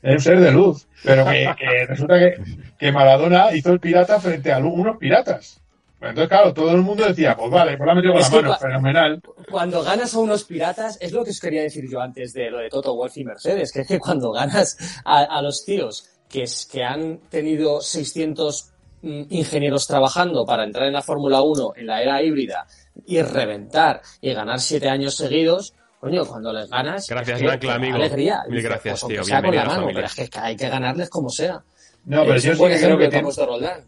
Un 0.02 0.20
ser 0.20 0.38
de 0.40 0.50
luz, 0.52 0.86
pero 1.02 1.24
que, 1.24 1.48
que 1.58 1.86
resulta 1.86 2.18
que, 2.18 2.34
que 2.78 2.92
Maradona 2.92 3.54
hizo 3.54 3.72
el 3.72 3.80
pirata 3.80 4.20
frente 4.20 4.52
a 4.52 4.58
unos 4.58 4.98
piratas. 4.98 5.61
Entonces, 6.02 6.28
claro, 6.28 6.52
todo 6.52 6.70
el 6.72 6.82
mundo 6.82 7.06
decía, 7.06 7.36
pues 7.36 7.50
vale, 7.50 7.76
pues 7.76 7.86
la 7.86 7.94
metido 7.94 8.12
con 8.12 8.22
la 8.22 8.28
mano, 8.30 8.56
fenomenal. 8.58 9.22
Cuando 9.50 9.82
ganas 9.82 10.14
a 10.14 10.18
unos 10.18 10.44
piratas, 10.44 10.98
es 11.00 11.12
lo 11.12 11.24
que 11.24 11.30
os 11.30 11.40
quería 11.40 11.62
decir 11.62 11.84
yo 11.90 12.00
antes 12.00 12.32
de 12.32 12.50
lo 12.50 12.58
de 12.58 12.68
Toto 12.68 12.94
Wolf 12.94 13.16
y 13.18 13.24
Mercedes, 13.24 13.72
que 13.72 13.80
es 13.82 13.88
que 13.88 13.98
cuando 13.98 14.32
ganas 14.32 14.76
a, 15.04 15.18
a 15.22 15.40
los 15.42 15.64
tíos 15.64 16.08
que, 16.28 16.42
es, 16.42 16.66
que 16.70 16.82
han 16.82 17.18
tenido 17.30 17.80
600 17.80 18.70
mm, 19.02 19.22
ingenieros 19.30 19.86
trabajando 19.86 20.44
para 20.44 20.64
entrar 20.64 20.86
en 20.86 20.92
la 20.94 21.02
Fórmula 21.02 21.42
1 21.42 21.72
en 21.76 21.86
la 21.86 22.02
era 22.02 22.22
híbrida 22.22 22.66
y 23.06 23.22
reventar 23.22 24.02
y 24.20 24.32
ganar 24.32 24.60
siete 24.60 24.88
años 24.88 25.14
seguidos, 25.14 25.74
coño, 26.00 26.24
cuando 26.26 26.52
les 26.52 26.68
ganas. 26.68 27.06
Gracias, 27.08 27.40
es 27.40 27.58
que, 27.58 27.70
amigo. 27.70 27.96
Alegría. 27.96 28.42
Mil 28.48 28.60
gracias, 28.62 29.00
pues, 29.02 29.12
tío. 29.14 29.24
Sea 29.24 29.40
con 29.42 29.54
la 29.54 29.62
Bienvenido 29.62 29.62
a 29.62 29.74
la 29.76 29.80
mano, 29.82 29.92
pero 29.94 30.06
es 30.06 30.30
que 30.30 30.38
hay 30.38 30.56
que 30.56 30.68
ganarles 30.68 31.08
como 31.10 31.28
sea. 31.30 31.62
No, 32.04 32.22
pero 32.22 32.34
es 32.34 32.42
yo 32.42 32.54
sí 32.54 32.58
que 32.64 32.78
creo 32.78 32.98
que 32.98 33.04
que 33.04 33.08
tiene- 33.10 33.18
hemos 33.20 33.36
de 33.36 33.46
Roldán. 33.46 33.84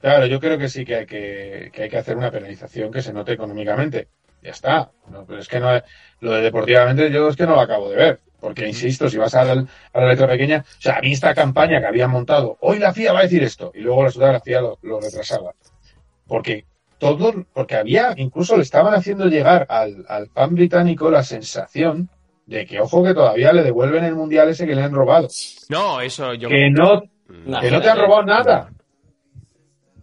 Claro, 0.00 0.26
yo 0.26 0.38
creo 0.40 0.58
que 0.58 0.68
sí 0.68 0.84
que 0.84 0.96
hay 0.96 1.06
que, 1.06 1.70
que 1.72 1.84
hay 1.84 1.88
que 1.88 1.98
hacer 1.98 2.16
una 2.16 2.30
penalización 2.30 2.92
que 2.92 3.02
se 3.02 3.12
note 3.12 3.32
económicamente. 3.32 4.08
Ya 4.42 4.50
está. 4.50 4.90
No, 5.10 5.24
pero 5.26 5.40
es 5.40 5.48
que 5.48 5.58
no, 5.58 5.70
lo 6.20 6.32
de 6.32 6.42
deportivamente 6.42 7.10
yo 7.10 7.28
es 7.28 7.36
que 7.36 7.46
no 7.46 7.56
lo 7.56 7.60
acabo 7.60 7.90
de 7.90 7.96
ver. 7.96 8.20
Porque, 8.40 8.68
insisto, 8.68 9.08
si 9.10 9.18
vas 9.18 9.34
a 9.34 9.44
la, 9.44 9.66
a 9.92 10.00
la 10.00 10.08
letra 10.08 10.28
pequeña, 10.28 10.64
o 10.64 10.80
sea, 10.80 10.98
a 10.98 11.00
mí 11.00 11.12
esta 11.12 11.34
campaña 11.34 11.80
que 11.80 11.86
habían 11.86 12.10
montado, 12.10 12.56
hoy 12.60 12.78
la 12.78 12.92
FIA 12.92 13.12
va 13.12 13.20
a 13.20 13.22
decir 13.22 13.42
esto, 13.42 13.72
y 13.74 13.80
luego 13.80 14.04
resulta 14.04 14.28
que 14.28 14.32
la 14.32 14.40
FIA 14.40 14.60
lo, 14.60 14.78
lo 14.82 15.00
retrasaba. 15.00 15.54
Porque 16.24 16.64
todo, 16.98 17.32
porque 17.52 17.74
había, 17.74 18.14
incluso 18.16 18.56
le 18.56 18.62
estaban 18.62 18.94
haciendo 18.94 19.26
llegar 19.26 19.66
al, 19.68 20.04
al 20.08 20.28
fan 20.28 20.54
británico 20.54 21.10
la 21.10 21.24
sensación 21.24 22.10
de 22.46 22.64
que, 22.64 22.80
ojo, 22.80 23.02
que 23.02 23.12
todavía 23.12 23.52
le 23.52 23.64
devuelven 23.64 24.04
el 24.04 24.14
mundial 24.14 24.48
ese 24.48 24.66
que 24.66 24.74
le 24.74 24.82
han 24.82 24.94
robado. 24.94 25.28
No, 25.68 26.00
eso 26.00 26.32
yo... 26.34 26.48
Que 26.48 26.70
no, 26.70 27.02
que 27.60 27.70
no 27.70 27.80
te 27.80 27.90
han 27.90 27.98
robado 27.98 28.22
nada. 28.22 28.70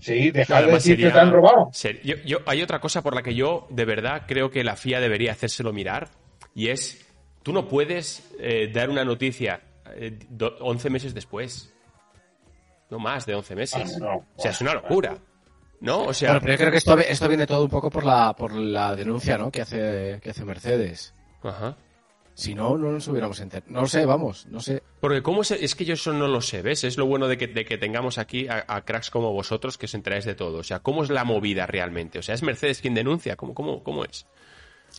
Sí, 0.05 0.27
No, 0.27 0.33
deja 0.33 0.53
de 0.53 0.63
además 0.63 0.83
decir 0.83 0.95
que 0.97 1.01
sería- 1.03 1.13
te 1.13 1.19
han 1.19 1.31
robado. 1.31 1.69
ser- 1.73 2.01
yo- 2.03 2.15
yo- 2.25 2.39
hay 2.45 2.61
otra 2.61 2.79
cosa 2.79 3.01
por 3.01 3.15
la 3.15 3.23
que 3.23 3.33
yo, 3.35 3.67
de 3.69 3.85
verdad, 3.85 4.23
creo 4.27 4.49
que 4.51 4.63
la 4.63 4.75
FIA 4.75 4.99
debería 4.99 5.31
hacérselo 5.31 5.73
mirar, 5.73 6.09
y 6.53 6.69
es, 6.69 7.05
tú 7.43 7.51
no 7.53 7.67
puedes 7.67 8.31
eh, 8.39 8.69
dar 8.73 8.89
una 8.89 9.03
noticia 9.05 9.61
eh, 9.97 10.17
do- 10.29 10.57
11 10.61 10.89
meses 10.89 11.13
después. 11.13 11.71
No 12.89 12.99
más 12.99 13.25
de 13.25 13.35
11 13.35 13.55
meses. 13.55 13.93
Ah, 13.95 13.99
no. 13.99 14.15
O 14.17 14.41
sea, 14.41 14.51
es 14.51 14.61
una 14.61 14.73
locura. 14.73 15.17
¿No? 15.81 16.03
O 16.05 16.13
sea, 16.13 16.29
Bueno, 16.31 16.41
pero 16.41 16.53
yo 16.53 16.57
creo 16.59 16.71
que 16.71 16.77
esto, 16.77 16.97
esto 16.99 17.27
viene 17.27 17.45
todo 17.45 17.63
un 17.63 17.69
poco 17.69 17.89
por 17.89 18.05
la, 18.05 18.33
por 18.33 18.53
la 18.53 18.95
denuncia, 18.95 19.37
¿no? 19.37 19.51
Que 19.51 19.61
hace, 19.61 20.19
que 20.23 20.29
hace 20.29 20.45
Mercedes. 20.45 21.13
ajá. 21.43 21.75
Si 22.35 22.53
no, 22.53 22.77
no 22.77 22.91
nos 22.91 23.07
hubiéramos 23.07 23.39
enterado. 23.39 23.71
No 23.71 23.81
lo 23.81 23.87
sé, 23.87 24.05
vamos, 24.05 24.45
no 24.47 24.59
sé. 24.59 24.83
Porque 24.99 25.23
cómo 25.23 25.43
se- 25.45 25.63
es 25.63 25.73
que 25.73 25.85
yo 25.85 25.93
eso 25.93 26.11
no 26.11 26.27
lo 26.27 26.41
sé, 26.41 26.61
¿ves? 26.61 26.83
Es 26.83 26.97
lo 26.97 27.05
bueno 27.05 27.27
de 27.29 27.37
que, 27.37 27.47
de 27.47 27.63
que 27.63 27.77
tengamos 27.77 28.17
aquí 28.17 28.47
a, 28.49 28.65
a 28.67 28.83
cracks 28.83 29.09
como 29.09 29.31
vosotros 29.31 29.77
que 29.77 29.85
os 29.85 29.93
enteráis 29.93 30.25
de 30.25 30.35
todo. 30.35 30.57
O 30.57 30.63
sea, 30.63 30.79
¿cómo 30.79 31.03
es 31.03 31.09
la 31.09 31.23
movida 31.23 31.65
realmente? 31.65 32.19
O 32.19 32.21
sea, 32.21 32.35
¿es 32.35 32.43
Mercedes 32.43 32.81
quien 32.81 32.93
denuncia? 32.93 33.37
¿Cómo, 33.37 33.53
cómo, 33.53 33.81
cómo 33.83 34.03
es? 34.03 34.25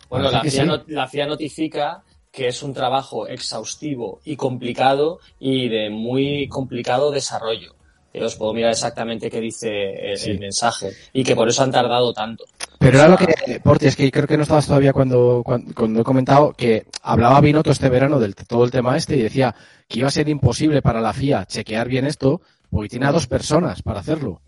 Bueno, 0.09 0.31
la 0.31 0.41
FIA, 0.41 0.51
sí. 0.51 0.65
no- 0.67 0.83
la 0.87 1.07
FIA 1.07 1.27
notifica 1.27 2.03
que 2.31 2.47
es 2.47 2.61
un 2.63 2.73
trabajo 2.73 3.27
exhaustivo 3.27 4.19
y 4.25 4.35
complicado 4.35 5.19
y 5.39 5.69
de 5.69 5.89
muy 5.91 6.47
complicado 6.47 7.11
desarrollo. 7.11 7.75
Os 8.19 8.35
puedo 8.35 8.51
mirar 8.51 8.71
exactamente 8.71 9.29
qué 9.29 9.39
dice 9.39 10.11
el, 10.11 10.17
Sí. 10.17 10.31
el 10.31 10.39
mensaje 10.39 10.89
y 11.13 11.23
que 11.23 11.35
por 11.35 11.47
eso 11.49 11.61
han 11.61 11.71
tardado 11.71 12.13
tanto. 12.13 12.45
Pero 12.79 12.99
era 12.99 13.07
lo 13.07 13.17
que, 13.17 13.59
Porti, 13.63 13.87
es 13.87 13.95
que 13.95 14.11
creo 14.11 14.27
que 14.27 14.37
no 14.37 14.43
estabas 14.43 14.67
todavía 14.67 14.93
cuando, 14.93 15.41
cuando, 15.43 15.73
cuando 15.73 16.01
he 16.01 16.03
comentado 16.03 16.53
que 16.53 16.85
hablaba 17.01 17.41
Binotto 17.41 17.71
este 17.71 17.89
verano 17.89 18.19
del 18.19 18.35
todo 18.35 18.63
el 18.63 18.71
tema 18.71 18.95
este 18.95 19.15
y 19.17 19.23
decía 19.23 19.55
que 19.87 19.99
iba 19.99 20.07
a 20.07 20.11
ser 20.11 20.29
imposible 20.29 20.81
para 20.81 21.01
la 21.01 21.13
FIA 21.13 21.45
chequear 21.45 21.87
bien 21.87 22.05
esto 22.05 22.41
porque 22.69 22.89
tiene 22.89 23.07
a 23.07 23.11
dos 23.11 23.27
personas 23.27 23.81
para 23.81 24.01
hacerlo. 24.01 24.41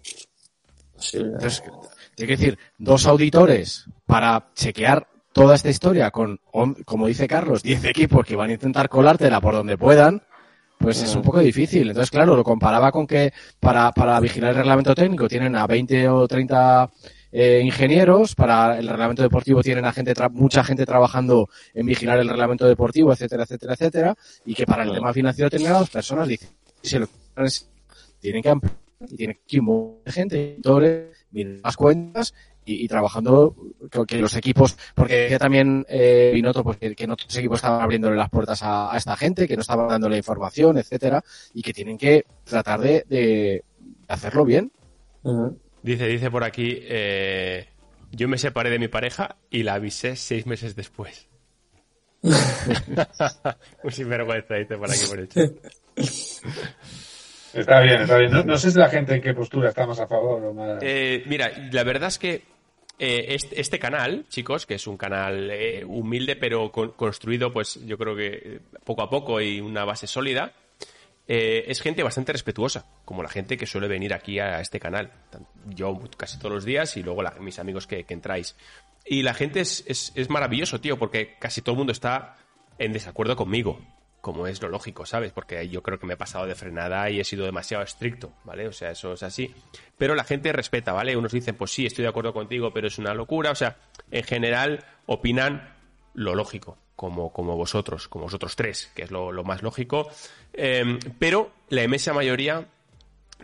Entonces, 1.13 1.63
tiene 2.15 2.27
que 2.27 2.38
decir, 2.38 2.59
dos 2.77 3.05
auditores 3.07 3.86
para 4.05 4.49
chequear 4.53 5.07
toda 5.32 5.55
esta 5.55 5.69
historia 5.69 6.11
con, 6.11 6.39
on- 6.51 6.75
como 6.86 7.07
dice 7.07 7.27
Carlos, 7.27 7.63
10 7.63 7.86
equipos 7.86 8.25
que 8.25 8.36
van 8.36 8.49
a 8.49 8.53
intentar 8.53 8.89
colártela 8.89 9.39
por 9.39 9.53
donde 9.53 9.77
puedan, 9.77 10.21
pues 10.77 11.01
es 11.01 11.15
un 11.15 11.21
poco 11.21 11.39
difícil. 11.39 11.88
Entonces, 11.88 12.11
claro, 12.11 12.36
lo 12.36 12.43
comparaba 12.43 12.91
con 12.91 13.07
que 13.07 13.32
para, 13.59 13.91
para 13.91 14.19
vigilar 14.19 14.51
el 14.51 14.57
reglamento 14.57 14.93
técnico 14.93 15.27
tienen 15.27 15.55
a 15.55 15.65
20 15.67 16.09
o 16.09 16.27
30 16.27 16.89
eh, 17.32 17.61
ingenieros, 17.63 18.36
para 18.36 18.80
el 18.80 18.88
reglamento 18.88 19.21
deportivo 19.21 19.61
tienen 19.61 19.86
a 19.86 19.91
gente 19.91 20.13
tra- 20.13 20.32
mucha 20.32 20.63
gente 20.63 20.86
trabajando 20.86 21.49
en 21.73 21.86
vigilar 21.86 22.19
el 22.19 22.30
reglamento 22.30 22.67
deportivo, 22.67 23.11
etcétera, 23.13 23.43
etcétera, 23.43 23.73
etcétera, 23.73 24.15
y 24.45 24.53
que 24.53 24.65
para 24.65 24.84
el 24.84 24.91
tema 24.93 25.13
financiero 25.13 25.49
tienen 25.49 25.71
a 25.71 25.80
dos 25.80 25.89
personas, 25.89 26.27
lo 26.99 27.07
tienen 28.19 28.41
que 28.41 28.49
ampliar 28.49 28.75
y 29.07 29.15
tienen 29.15 29.38
que 29.47 29.61
de 30.05 30.11
gente, 30.11 30.53
editores, 30.53 31.25
mirar 31.32 31.59
las 31.63 31.77
cuentas 31.77 32.34
y, 32.65 32.84
y 32.84 32.88
trabajando 32.88 33.55
que, 33.89 34.05
que 34.05 34.17
los 34.17 34.36
equipos, 34.36 34.77
porque 34.93 35.15
decía 35.15 35.39
también 35.39 35.86
eh, 35.88 36.32
Binotto 36.34 36.63
pues, 36.63 36.77
que, 36.77 36.95
que 36.95 37.07
no 37.07 37.15
todos 37.15 37.30
los 37.30 37.38
equipos 37.38 37.59
estaban 37.59 37.82
abriéndole 37.82 38.17
las 38.17 38.30
puertas 38.30 38.61
a, 38.63 38.93
a 38.93 38.97
esta 38.97 39.15
gente, 39.15 39.47
que 39.47 39.55
no 39.55 39.61
estaban 39.61 39.88
dándole 39.88 40.17
información, 40.17 40.77
etcétera, 40.77 41.23
y 41.53 41.61
que 41.61 41.73
tienen 41.73 41.97
que 41.97 42.25
tratar 42.43 42.82
de, 42.82 43.05
de 43.07 43.63
hacerlo 44.07 44.43
bien. 44.43 44.71
Dice, 45.84 46.07
dice 46.07 46.30
por 46.30 46.43
aquí, 46.43 46.77
eh, 46.82 47.67
yo 48.11 48.27
me 48.27 48.38
separé 48.38 48.69
de 48.69 48.80
mi 48.80 48.88
pareja 48.88 49.38
y 49.49 49.63
la 49.63 49.75
avisé 49.75 50.15
seis 50.15 50.45
meses 50.45 50.75
después. 50.75 51.27
Un 53.84 53.91
sinvergüenza, 53.91 54.55
dice 54.55 54.77
por 54.77 54.91
aquí 54.91 55.05
por 55.09 55.19
el 55.19 55.30
chat. 55.30 55.51
Está 57.53 57.82
bien, 57.82 58.01
está 58.01 58.17
bien. 58.17 58.32
No, 58.32 58.43
no 58.43 58.57
sé 58.57 58.71
si 58.71 58.77
la 58.77 58.89
gente 58.89 59.15
en 59.15 59.21
qué 59.21 59.34
postura 59.34 59.69
está 59.69 59.88
más 59.88 59.99
a 59.99 60.07
favor 60.07 60.43
o 60.43 60.53
más. 60.53 60.80
Eh, 60.82 61.23
mira, 61.27 61.51
la 61.71 61.84
verdad 61.84 62.09
es 62.09 62.19
que 62.19 62.43
eh, 62.99 63.25
este, 63.30 63.59
este 63.59 63.80
canal, 63.80 64.25
chicos, 64.30 64.65
que 64.65 64.75
es 64.75 64.86
un 64.86 64.97
canal 64.97 65.49
eh, 65.49 65.84
humilde 65.86 66.36
pero 66.36 66.71
con- 66.71 66.91
construido, 66.91 67.51
pues 67.53 67.80
yo 67.86 67.97
creo 67.97 68.15
que 68.15 68.27
eh, 68.27 68.59
poco 68.84 69.01
a 69.01 69.09
poco 69.09 69.39
y 69.41 69.61
una 69.61 69.86
base 69.86 70.05
sólida, 70.05 70.51
eh, 71.32 71.69
es 71.69 71.80
gente 71.80 72.01
bastante 72.01 72.32
respetuosa, 72.32 72.88
como 73.05 73.21
la 73.21 73.30
gente 73.30 73.55
que 73.55 73.67
suele 73.67 73.88
venir 73.88 74.15
aquí 74.15 74.39
a 74.39 74.59
este 74.61 74.80
canal. 74.80 75.11
Yo 75.67 75.99
casi 76.17 76.39
todos 76.39 76.51
los 76.51 76.65
días 76.65 76.97
y 76.97 77.03
luego 77.03 77.21
mis 77.39 77.59
amigos 77.59 77.86
que, 77.86 78.03
que 78.03 78.15
entráis. 78.15 78.55
Y 79.05 79.21
la 79.21 79.36
gente 79.36 79.59
es, 79.59 79.84
es, 79.86 80.11
es 80.15 80.27
maravilloso, 80.32 80.82
tío, 80.82 80.97
porque 80.97 81.36
casi 81.38 81.61
todo 81.61 81.73
el 81.73 81.77
mundo 81.77 81.91
está 81.91 82.36
en 82.80 82.93
desacuerdo 82.93 83.36
conmigo, 83.36 83.80
como 84.21 84.47
es 84.47 84.59
lo 84.59 84.69
lógico, 84.69 85.05
¿sabes? 85.05 85.32
Porque 85.32 85.69
yo 85.69 85.84
creo 85.84 85.99
que 85.99 86.07
me 86.07 86.15
he 86.15 86.17
pasado 86.17 86.47
de 86.47 86.55
frenada 86.55 87.07
y 87.11 87.19
he 87.19 87.23
sido 87.23 87.45
demasiado 87.45 87.84
estricto, 87.84 88.34
¿vale? 88.43 88.67
O 88.67 88.71
sea, 88.71 88.89
eso 88.89 89.13
es 89.13 89.21
así. 89.21 89.53
Pero 89.99 90.15
la 90.15 90.23
gente 90.23 90.51
respeta, 90.51 90.93
¿vale? 90.93 91.15
Unos 91.15 91.32
dicen, 91.32 91.53
pues 91.53 91.69
sí, 91.69 91.86
estoy 91.86 92.01
de 92.01 92.09
acuerdo 92.09 92.34
contigo, 92.34 92.73
pero 92.73 92.88
es 92.88 92.97
una 92.97 93.13
locura. 93.13 93.51
O 93.51 93.55
sea, 93.55 93.77
en 94.09 94.23
general 94.23 94.84
opinan 95.05 95.75
lo 96.15 96.34
lógico, 96.34 96.80
como, 97.00 97.32
como 97.32 97.56
vosotros, 97.56 98.10
como 98.10 98.26
vosotros 98.26 98.58
tres, 98.58 98.91
que 98.93 99.04
es 99.04 99.12
lo, 99.12 99.32
lo 99.32 99.45
más 99.45 99.64
lógico. 99.64 100.10
Eh, 100.52 101.00
pero 101.18 101.50
la 101.70 101.82
inmensa 101.82 102.12
mayoría 102.12 102.66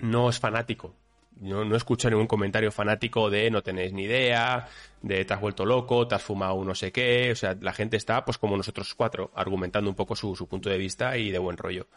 no 0.01 0.29
es 0.29 0.39
fanático. 0.39 0.93
No, 1.39 1.63
no 1.63 1.77
escucho 1.77 2.09
ningún 2.09 2.27
comentario 2.27 2.69
fanático 2.69 3.29
de 3.29 3.49
no 3.49 3.63
tenéis 3.63 3.93
ni 3.93 4.03
idea, 4.03 4.67
de 5.01 5.23
te 5.23 5.33
has 5.33 5.39
vuelto 5.39 5.65
loco, 5.65 6.05
te 6.05 6.15
has 6.15 6.21
fumado 6.21 6.55
un 6.55 6.67
no 6.67 6.75
sé 6.75 6.91
qué. 6.91 7.31
O 7.31 7.35
sea, 7.37 7.55
la 7.61 7.71
gente 7.71 7.95
está, 7.95 8.25
pues 8.25 8.37
como 8.37 8.57
nosotros 8.57 8.93
cuatro, 8.93 9.31
argumentando 9.35 9.89
un 9.89 9.95
poco 9.95 10.17
su, 10.17 10.35
su 10.35 10.47
punto 10.47 10.69
de 10.69 10.77
vista 10.77 11.15
y 11.15 11.31
de 11.31 11.39
buen 11.39 11.55
rollo. 11.55 11.87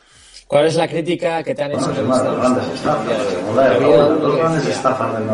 ¿Cuál 0.47 0.67
es 0.67 0.77
la 0.77 0.87
crítica 0.87 1.43
que 1.43 1.57
te 1.57 1.65
han 1.65 1.73
hecho. 1.73 1.93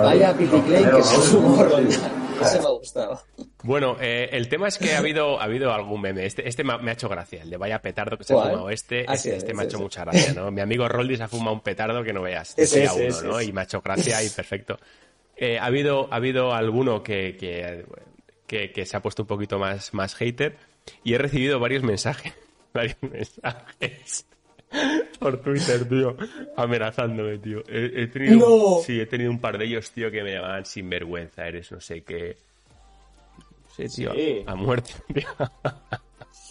Vaya 0.02 0.34
Piti 0.38 0.60
Clay, 0.62 0.84
que 0.84 0.98
es 1.00 1.32
un 1.34 1.44
humor. 1.44 2.23
Ese 2.42 2.60
me 2.60 2.66
ha 2.66 2.70
gustado. 2.70 3.20
Bueno, 3.62 3.96
eh, 4.00 4.28
el 4.32 4.48
tema 4.48 4.68
es 4.68 4.78
que 4.78 4.94
ha 4.94 4.98
habido, 4.98 5.40
ha 5.40 5.44
habido 5.44 5.72
algún 5.72 6.00
meme. 6.00 6.26
Este, 6.26 6.46
este 6.48 6.64
me, 6.64 6.72
ha, 6.72 6.76
ha 6.76 6.92
hecho 6.92 7.08
gracia. 7.08 7.42
El 7.42 7.50
de 7.50 7.56
vaya 7.56 7.80
petardo 7.80 8.18
que 8.18 8.24
se 8.24 8.32
ha 8.32 8.36
¿Cuál? 8.36 8.50
fumado 8.50 8.70
este. 8.70 9.06
Ah, 9.08 9.14
este 9.14 9.30
sí, 9.30 9.36
este 9.36 9.54
me 9.54 9.62
ha 9.62 9.64
hecho 9.66 9.78
mucha 9.78 10.04
gracia, 10.04 10.32
¿no? 10.34 10.50
Mi 10.50 10.60
amigo 10.60 10.88
Roldi 10.88 11.16
se 11.16 11.22
ha 11.22 11.28
fumado 11.28 11.52
un 11.52 11.60
petardo 11.60 12.02
que 12.04 12.12
no 12.12 12.22
veas. 12.22 12.54
Ese, 12.56 12.80
Decía 12.80 12.84
ese, 12.84 12.94
uno, 12.94 13.08
ese, 13.08 13.26
¿no? 13.26 13.38
ese. 13.38 13.48
Y 13.48 13.52
me 13.52 13.60
ha 13.60 13.64
hecho 13.64 13.80
gracia 13.80 14.22
y 14.22 14.28
perfecto. 14.36 14.78
Eh, 15.36 15.58
ha, 15.58 15.64
habido, 15.66 16.08
ha 16.12 16.16
habido 16.16 16.52
alguno 16.54 17.02
que, 17.02 17.36
que, 17.36 17.84
que, 18.46 18.70
que 18.72 18.86
se 18.86 18.96
ha 18.96 19.00
puesto 19.02 19.22
un 19.22 19.28
poquito 19.28 19.58
más, 19.58 19.92
más 19.94 20.14
hater 20.14 20.56
y 21.02 21.14
he 21.14 21.18
recibido 21.18 21.58
varios 21.58 21.82
mensajes. 21.82 22.32
Varios 22.74 22.96
mensajes. 23.02 24.26
Por 25.18 25.40
Twitter, 25.40 25.88
tío, 25.88 26.16
amenazándome, 26.56 27.38
tío. 27.38 27.62
He, 27.68 28.02
he 28.02 28.06
tenido, 28.08 28.36
¡No! 28.48 28.82
Sí, 28.84 29.00
he 29.00 29.06
tenido 29.06 29.30
un 29.30 29.40
par 29.40 29.56
de 29.58 29.64
ellos, 29.66 29.90
tío, 29.90 30.10
que 30.10 30.22
me 30.22 30.32
llamaban 30.34 30.66
sinvergüenza, 30.66 31.46
eres 31.46 31.70
no 31.72 31.80
sé 31.80 32.02
qué. 32.02 32.36
Sí, 33.76 33.84
tío, 33.88 34.12
Sí. 34.14 34.42
a 34.46 34.54
muerte, 34.54 34.92
tío. 35.14 35.28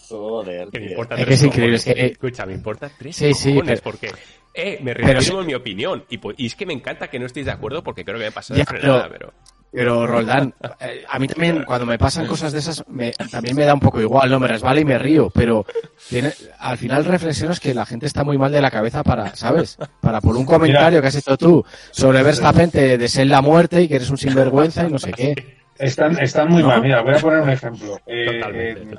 Joder, 0.09 0.69
Que 0.69 0.79
me 0.79 0.85
tío. 0.87 0.91
importa 0.93 1.15
Es 1.15 1.19
que 1.19 1.25
tres 1.25 1.39
es 1.39 1.45
increíble, 1.45 1.75
es 1.77 1.85
que- 1.85 2.05
Escucha, 2.07 2.45
me 2.45 2.53
importa 2.53 2.89
tres 2.97 3.15
Sí, 3.15 3.33
sí, 3.33 3.59
pero- 3.65 3.81
porque 3.81 4.11
Eh, 4.55 4.77
me 4.83 4.93
refiero 4.93 5.41
en 5.41 5.47
mi 5.47 5.55
opinión. 5.55 6.05
Y, 6.09 6.19
y, 6.37 6.45
es 6.45 6.55
que 6.55 6.65
me 6.67 6.73
encanta 6.73 7.07
que 7.09 7.17
no 7.17 7.25
estéis 7.25 7.47
de 7.47 7.51
acuerdo 7.51 7.83
porque 7.83 8.05
creo 8.05 8.19
que 8.19 8.25
me 8.25 8.31
pasa 8.31 8.53
de 8.53 8.63
frenada, 8.65 9.09
pero... 9.09 9.33
Pero 9.33 9.62
Roldán, 9.73 10.53
eh, 10.79 11.03
a 11.09 11.17
mí 11.17 11.27
también 11.27 11.63
cuando 11.63 11.85
me 11.85 11.97
pasan 11.97 12.27
cosas 12.27 12.51
de 12.51 12.59
esas, 12.59 12.83
me, 12.87 13.11
también 13.31 13.55
me 13.55 13.65
da 13.65 13.73
un 13.73 13.79
poco 13.79 13.99
igual, 13.99 14.29
¿no? 14.29 14.39
Me 14.39 14.47
resbala 14.47 14.79
y 14.79 14.85
me 14.85 14.99
río, 14.99 15.31
pero 15.33 15.65
tiene, 16.09 16.31
al 16.59 16.77
final 16.77 17.05
reflexionas 17.05 17.59
que 17.59 17.73
la 17.73 17.85
gente 17.85 18.05
está 18.05 18.23
muy 18.23 18.37
mal 18.37 18.51
de 18.51 18.61
la 18.61 18.69
cabeza 18.69 19.03
para, 19.03 19.35
¿sabes? 19.35 19.77
Para 19.99 20.21
por 20.21 20.35
un 20.37 20.45
comentario 20.45 21.01
que 21.01 21.07
has 21.07 21.15
hecho 21.15 21.37
tú 21.37 21.65
sobre 21.91 22.21
Verstappen 22.21 22.69
te 22.69 22.97
deseen 22.97 23.29
la 23.29 23.41
muerte 23.41 23.81
y 23.81 23.87
que 23.87 23.95
eres 23.95 24.09
un 24.09 24.17
sinvergüenza 24.17 24.87
y 24.87 24.91
no 24.91 24.99
sé 24.99 25.11
qué. 25.11 25.63
Están, 25.79 26.19
están 26.19 26.49
muy 26.49 26.63
mal. 26.63 26.81
Mira, 26.81 27.01
voy 27.01 27.15
a 27.15 27.17
poner 27.17 27.41
un 27.41 27.49
ejemplo. 27.49 27.99
Eh, 28.05 28.41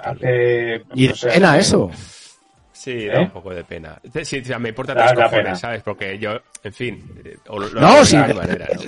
hace, 0.02 0.82
y 0.94 1.08
no 1.08 1.14
pena 1.14 1.56
eso. 1.56 1.90
Sí, 2.84 3.06
da 3.06 3.14
¿Eh? 3.14 3.20
un 3.22 3.30
poco 3.30 3.54
de 3.54 3.64
pena. 3.64 3.98
Sí, 4.24 4.42
me 4.60 4.68
importa 4.68 4.94
tres 4.94 5.14
cojones, 5.14 5.58
¿sabes? 5.58 5.82
Porque 5.82 6.18
yo, 6.18 6.32
en 6.62 6.72
fin. 6.72 7.02
no, 7.76 8.04
si, 8.04 8.18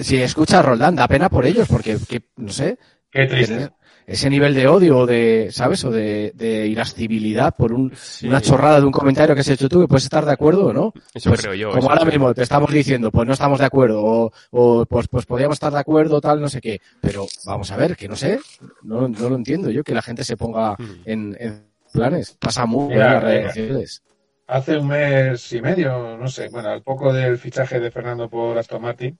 si 0.03 0.21
escuchas 0.21 0.63
Roldán, 0.63 0.95
da 0.95 1.09
pena 1.09 1.31
por 1.31 1.47
ellos, 1.47 1.67
porque, 1.67 1.97
no 2.37 2.51
sé. 2.51 2.77
Qué 3.11 3.25
triste. 3.25 3.71
Ese 4.07 4.29
nivel 4.29 4.55
de 4.55 4.69
odio 4.69 4.99
o 4.99 5.07
de, 5.07 5.49
¿sabes? 5.51 5.83
O 5.85 5.91
de, 5.91 6.33
de 6.35 6.67
irascibilidad 6.67 7.57
por 7.57 7.73
un, 7.73 7.91
una 8.23 8.41
chorrada 8.43 8.81
de 8.81 8.87
un 8.87 8.93
comentario 8.93 9.35
que 9.35 9.41
has 9.41 9.49
hecho 9.49 9.69
tú, 9.69 9.81
que 9.81 9.89
puedes 9.89 10.05
estar 10.05 10.27
de 10.27 10.33
acuerdo 10.33 10.67
o 10.67 10.73
no. 10.75 10.93
Eso 11.15 11.31
pues, 11.31 11.41
creo 11.41 11.55
yo. 11.55 11.71
Como 11.71 11.91
ahora 11.91 12.05
mismo 12.05 12.35
te 12.35 12.43
estamos 12.43 12.71
diciendo, 12.71 13.11
pues 13.11 13.27
no 13.27 13.33
estamos 13.33 13.59
de 13.59 13.65
acuerdo, 13.65 14.05
o, 14.05 14.31
o 14.51 14.85
pues, 14.85 15.09
pues 15.09 15.25
podríamos 15.25 15.57
estar 15.57 15.73
de 15.73 15.81
acuerdo, 15.81 16.21
tal, 16.21 16.41
no 16.41 16.49
sé 16.49 16.61
qué. 16.61 16.81
Pero 17.01 17.27
vamos 17.47 17.73
a 17.73 17.77
ver, 17.77 17.97
que 17.97 18.09
no 18.09 18.15
sé, 18.15 18.39
no, 18.83 19.09
no 19.09 19.29
lo 19.31 19.37
entiendo 19.37 19.71
yo, 19.71 19.83
que 19.83 19.95
la 19.95 20.03
gente 20.03 20.23
se 20.23 20.37
ponga 20.37 20.75
mm. 20.75 21.01
en, 21.07 21.37
en 21.41 21.66
planes. 21.97 22.37
Pasa 22.39 22.67
mucho 22.67 22.93
en 22.93 23.01
las 23.01 23.23
redes 23.23 23.47
sociales. 23.47 24.03
Hace 24.47 24.79
un 24.79 24.87
mes 24.87 25.53
y 25.53 25.61
medio, 25.61 26.17
no 26.17 26.29
sé, 26.29 26.49
bueno, 26.49 26.69
al 26.69 26.83
poco 26.83 27.13
del 27.13 27.37
fichaje 27.37 27.81
de 27.81 27.91
Fernando 27.91 28.31
por 28.31 28.57
Aston 28.57 28.81
Martin, 28.81 29.19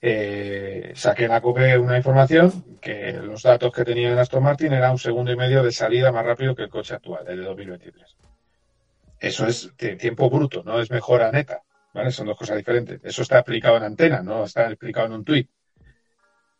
eh, 0.00 0.92
saqué 0.94 1.24
en 1.24 1.30
la 1.30 1.40
COPE 1.40 1.78
una 1.78 1.96
información 1.96 2.78
que 2.80 3.12
los 3.12 3.42
datos 3.42 3.72
que 3.72 3.84
tenía 3.84 4.10
en 4.10 4.18
Aston 4.18 4.42
Martin 4.42 4.72
era 4.72 4.90
un 4.90 4.98
segundo 4.98 5.32
y 5.32 5.36
medio 5.36 5.62
de 5.62 5.72
salida 5.72 6.12
más 6.12 6.24
rápido 6.24 6.54
que 6.54 6.62
el 6.62 6.70
coche 6.70 6.94
actual, 6.94 7.24
el 7.28 7.38
de 7.38 7.44
2023. 7.44 8.16
Eso 9.18 9.46
es 9.46 9.72
tiempo 9.76 10.30
bruto, 10.30 10.62
no 10.64 10.80
es 10.80 10.90
mejora 10.90 11.32
neta, 11.32 11.62
¿vale? 11.92 12.10
Son 12.10 12.26
dos 12.26 12.38
cosas 12.38 12.56
diferentes. 12.56 13.00
Eso 13.02 13.22
está 13.22 13.38
explicado 13.38 13.78
en 13.78 13.84
antena, 13.84 14.22
no 14.22 14.44
está 14.44 14.68
explicado 14.68 15.06
en 15.06 15.12
un 15.12 15.24
tuit. 15.24 15.50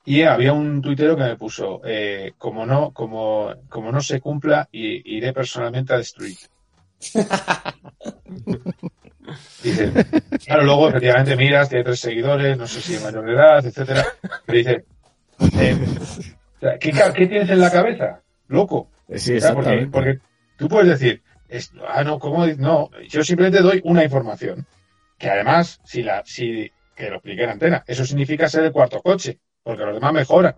Y 0.07 0.23
había 0.23 0.53
un 0.53 0.81
tuitero 0.81 1.17
que 1.17 1.25
me 1.25 1.37
puso, 1.37 1.81
eh, 1.85 2.35
como 2.39 2.65
no, 2.65 2.93
como, 2.93 3.53
como 3.69 3.91
no 3.91 4.01
se 4.01 4.21
cumpla, 4.21 4.69
iré 4.71 5.33
personalmente 5.33 5.95
a 5.95 5.99
destruir. 5.99 6.37
dice, 9.65 9.93
claro, 10.45 10.63
luego 10.63 10.89
efectivamente 10.91 11.35
miras, 11.35 11.69
tiene 11.69 11.83
tres 11.83 11.99
seguidores, 11.99 12.57
no 12.57 12.69
sé 12.69 12.81
si 12.81 12.95
es 12.95 13.03
mayor 13.03 13.27
de 13.27 13.33
edad, 13.33 13.67
etcétera. 13.67 14.07
Y 14.47 14.53
dice, 14.53 14.85
eh, 15.59 15.77
¿qué, 16.79 16.93
¿qué, 16.93 17.27
tienes 17.27 17.51
en 17.51 17.59
la 17.59 17.73
cabeza? 17.73 18.23
Loco. 18.47 18.89
Sí, 19.13 19.39
porque, 19.53 19.89
porque, 19.91 20.21
tú 20.57 20.69
puedes 20.69 21.01
decir, 21.01 21.21
ah, 21.89 22.05
no, 22.05 22.21
¿cómo? 22.21 22.47
No, 22.47 22.91
yo 23.09 23.25
simplemente 23.25 23.61
doy 23.61 23.81
una 23.83 24.05
información. 24.05 24.69
Que 25.19 25.31
además, 25.31 25.81
si 25.85 26.05
la, 26.05 26.23
si, 26.25 26.71
que 26.95 27.11
lo 27.11 27.17
expliqué 27.17 27.43
en 27.43 27.51
antena, 27.51 27.83
eso 27.89 28.07
significa 28.07 28.49
ser 28.49 28.63
el 28.63 28.73
cuarto 28.73 29.03
coche 29.03 29.41
porque 29.67 29.85
los 29.85 29.95
demás 29.95 30.13
mejoran. 30.13 30.55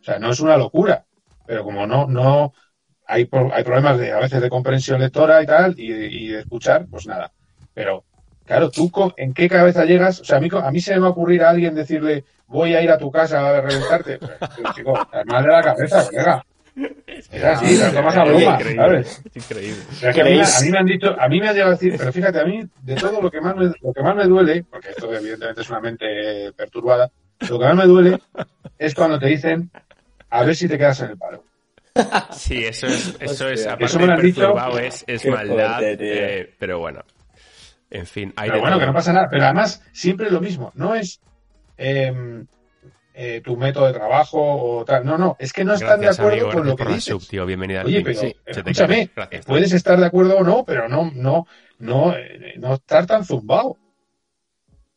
O 0.00 0.04
sea, 0.04 0.20
no 0.20 0.30
es 0.30 0.38
una 0.38 0.56
locura, 0.56 1.04
pero 1.44 1.64
como 1.64 1.88
no, 1.88 2.06
no, 2.06 2.54
hay, 3.04 3.28
hay 3.52 3.64
problemas 3.64 3.98
de, 3.98 4.12
a 4.12 4.20
veces 4.20 4.40
de 4.40 4.48
comprensión 4.48 5.00
lectora 5.00 5.42
y 5.42 5.46
tal, 5.46 5.74
y, 5.76 6.28
de 6.28 6.38
escuchar, 6.38 6.86
pues 6.88 7.04
nada. 7.08 7.32
Pero, 7.74 8.04
claro, 8.46 8.70
tú, 8.70 8.92
¿en 9.16 9.34
qué 9.34 9.48
cabeza 9.48 9.84
llegas? 9.84 10.20
O 10.20 10.24
sea, 10.24 10.36
a 10.36 10.40
mí, 10.40 10.48
a 10.52 10.70
mí 10.70 10.80
se 10.80 10.94
me 10.94 11.00
va 11.00 11.08
a 11.08 11.10
ocurrir 11.10 11.42
a 11.42 11.50
alguien 11.50 11.74
decirle, 11.74 12.24
voy 12.46 12.74
a 12.74 12.82
ir 12.82 12.92
a 12.92 12.98
tu 12.98 13.10
casa 13.10 13.44
a 13.44 13.60
reventarte. 13.60 14.20
Chico, 14.76 14.94
mal 15.26 15.42
de 15.42 15.50
la 15.50 15.62
cabeza, 15.62 16.04
colega. 16.04 16.46
Es 16.76 17.44
así, 17.44 17.76
lo 17.76 17.92
tomas 17.92 18.16
a 18.16 18.24
broma, 18.24 18.58
¿sabes? 18.76 19.22
Increíble. 19.34 19.82
a, 20.02 20.62
mí, 20.62 20.70
me 20.70 20.78
han 20.78 20.86
dicho, 20.86 21.16
a 21.18 21.28
mí 21.28 21.40
me 21.40 21.48
han 21.48 21.54
llegado 21.54 21.72
a 21.72 21.74
decir, 21.74 21.94
pero 21.98 22.12
fíjate, 22.12 22.38
a 22.38 22.44
mí, 22.44 22.62
de 22.82 22.94
todo 22.94 23.20
lo 23.20 23.30
que 23.32 23.40
más 23.40 23.56
me, 23.56 23.72
lo 23.80 23.92
que 23.92 24.02
más 24.02 24.14
me 24.14 24.26
duele, 24.26 24.64
porque 24.70 24.90
esto 24.90 25.12
evidentemente 25.12 25.60
es 25.60 25.70
una 25.70 25.80
mente 25.80 26.52
perturbada, 26.56 27.10
lo 27.48 27.58
que 27.58 27.64
más 27.64 27.76
me 27.76 27.86
duele 27.86 28.18
es 28.78 28.94
cuando 28.94 29.18
te 29.18 29.26
dicen, 29.26 29.70
a 30.30 30.44
ver 30.44 30.56
si 30.56 30.68
te 30.68 30.78
quedas 30.78 31.00
en 31.00 31.10
el 31.10 31.18
paro. 31.18 31.44
Sí, 32.32 32.64
eso 32.64 32.88
es, 32.88 33.16
eso 33.20 33.48
es, 33.48 33.66
aparte 33.66 33.84
eso 33.84 33.98
me 34.00 34.06
lo 34.08 34.20
dicho, 34.20 34.78
es, 34.78 35.04
es 35.06 35.24
maldad, 35.26 35.80
eh, 35.82 36.52
pero 36.58 36.80
bueno. 36.80 37.04
En 37.94 38.06
fin, 38.06 38.32
hay 38.34 38.50
Pero 38.50 38.60
bueno, 38.60 38.80
que 38.80 38.86
no 38.86 38.92
pasa 38.92 39.12
nada. 39.12 39.28
Pero 39.30 39.44
además, 39.44 39.80
siempre 39.92 40.26
es 40.26 40.32
lo 40.32 40.40
mismo. 40.40 40.72
No 40.74 40.96
es 40.96 41.20
em, 41.76 42.44
eh, 43.14 43.40
tu 43.44 43.56
método 43.56 43.86
de 43.86 43.92
trabajo 43.92 44.40
o 44.40 44.84
tal. 44.84 45.04
No, 45.04 45.16
no. 45.16 45.36
Es 45.38 45.52
que 45.52 45.64
no 45.64 45.74
están 45.74 46.00
de 46.00 46.08
acuerdo 46.08 46.50
con 46.50 46.66
lo 46.66 46.74
que 46.74 46.86
dices. 46.86 47.28
tío, 47.28 47.46
bienvenida 47.46 47.84
Oye, 47.84 48.02
pero 48.02 48.32
escúchame, 48.44 49.10
puedes 49.46 49.72
estar 49.72 49.98
de 50.00 50.06
acuerdo 50.06 50.38
o 50.38 50.42
no, 50.42 50.64
pero 50.64 50.88
no, 50.88 51.12
no, 51.14 51.46
no, 51.78 52.16
eh, 52.16 52.54
no 52.58 52.74
estar 52.74 53.06
tan 53.06 53.24
zumbado. 53.24 53.78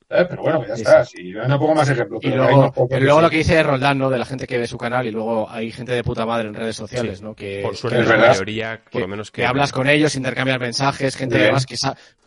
Eh, 0.10 0.26
pero 0.30 0.42
bueno, 0.42 0.66
ya 0.66 0.74
está. 0.74 1.06
Si 1.06 1.32
no 1.32 1.60
pongo 1.60 1.76
más 1.76 1.90
ejemplos. 1.90 2.24
Y 2.24 2.30
luego, 2.30 2.74
luego 2.90 3.22
lo 3.22 3.30
que 3.30 3.38
dice 3.38 3.62
Roldán, 3.62 3.98
¿no? 3.98 4.10
De 4.10 4.18
la 4.18 4.26
gente 4.26 4.48
que 4.48 4.58
ve 4.58 4.66
su 4.66 4.78
canal 4.78 5.06
y 5.06 5.12
luego 5.12 5.50
hay 5.50 5.72
gente 5.72 5.92
de 5.92 6.04
puta 6.04 6.26
madre 6.26 6.48
en 6.48 6.54
redes 6.54 6.78
sociales, 6.78 7.22
¿no? 7.22 7.36
Que, 7.36 7.62
por 7.62 7.76
suerte, 7.76 8.04
la 8.04 8.18
mayoría, 8.18 8.82
por 8.90 9.02
lo 9.02 9.08
menos 9.08 9.32
que, 9.32 9.46
hablas 9.46 9.74
con 9.74 9.88
ellos, 9.88 10.16
intercambias 10.16 10.60
mensajes, 10.60 11.16
gente 11.16 11.38
además 11.38 11.66
que, 11.66 11.76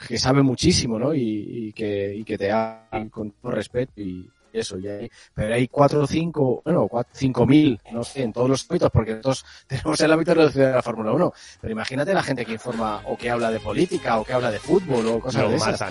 que 0.06 0.18
sabe 0.18 0.42
muchísimo, 0.42 0.98
¿no? 0.98 1.14
Y, 1.14 1.72
que, 1.74 2.14
y 2.14 2.24
que 2.24 2.36
te 2.36 2.50
ha 2.52 2.86
con 3.10 3.30
todo 3.32 3.52
respeto 3.52 3.92
y 3.96 4.28
eso. 4.52 4.78
Y 4.78 4.88
hay, 4.88 5.10
pero 5.32 5.54
hay 5.54 5.68
cuatro 5.68 6.02
o 6.02 6.06
cinco, 6.06 6.60
bueno, 6.64 6.86
cuatro, 6.86 7.12
cinco 7.14 7.46
mil, 7.46 7.80
no 7.92 8.04
sé, 8.04 8.24
en 8.24 8.32
todos 8.32 8.48
los 8.48 8.66
ámbitos, 8.68 8.90
porque 8.90 9.12
nosotros 9.12 9.44
tenemos 9.66 10.00
el 10.00 10.12
ámbito 10.12 10.34
reducido 10.34 10.66
de 10.66 10.72
la 10.72 10.82
Fórmula 10.82 11.12
1. 11.12 11.32
Pero 11.62 11.72
imagínate 11.72 12.12
la 12.12 12.22
gente 12.22 12.44
que 12.44 12.52
informa 12.52 13.02
o 13.06 13.16
que 13.16 13.30
habla 13.30 13.50
de 13.50 13.60
política 13.60 14.18
o 14.18 14.24
que 14.24 14.34
habla 14.34 14.50
de 14.50 14.58
fútbol 14.58 15.06
o 15.06 15.20
cosas 15.20 15.48
de 15.48 15.56
esas. 15.56 15.84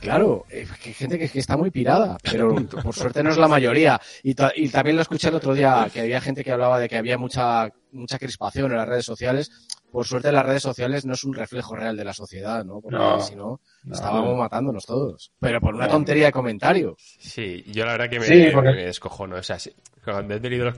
Claro, 0.00 0.46
hay 0.50 0.94
gente 0.94 1.18
que, 1.18 1.38
está 1.38 1.56
muy 1.56 1.70
pirada, 1.70 2.16
pero 2.22 2.54
por 2.82 2.94
suerte 2.94 3.22
no 3.22 3.30
es 3.30 3.36
la 3.36 3.48
mayoría. 3.48 4.00
Y, 4.22 4.34
también 4.34 4.96
lo 4.96 5.02
escuché 5.02 5.28
el 5.28 5.34
otro 5.34 5.54
día, 5.54 5.88
que 5.92 6.00
había 6.00 6.20
gente 6.20 6.42
que 6.42 6.52
hablaba 6.52 6.78
de 6.78 6.88
que 6.88 6.96
había 6.96 7.18
mucha, 7.18 7.70
mucha 7.92 8.18
crispación 8.18 8.70
en 8.70 8.78
las 8.78 8.88
redes 8.88 9.04
sociales. 9.04 9.50
Por 9.92 10.06
suerte 10.06 10.30
las 10.30 10.46
redes 10.46 10.62
sociales 10.62 11.04
no 11.04 11.14
es 11.14 11.24
un 11.24 11.34
reflejo 11.34 11.74
real 11.74 11.96
de 11.96 12.04
la 12.04 12.14
sociedad, 12.14 12.64
¿no? 12.64 12.80
Porque 12.80 12.98
si 13.22 13.34
no, 13.34 13.60
estábamos 13.90 14.38
matándonos 14.38 14.86
todos. 14.86 15.32
Pero 15.40 15.60
por 15.60 15.74
una 15.74 15.88
tontería 15.88 16.26
de 16.26 16.32
comentario. 16.32 16.96
Sí, 16.98 17.64
yo 17.66 17.84
la 17.84 17.92
verdad 17.92 18.08
que 18.08 18.20
me, 18.20 18.26
sí, 18.26 18.48
porque... 18.54 18.70
me 18.70 18.84
descojono. 18.84 19.36
O 19.36 19.42
sea, 19.42 19.58
cuando 20.04 20.34
he 20.34 20.40
leído 20.40 20.66
los, 20.66 20.76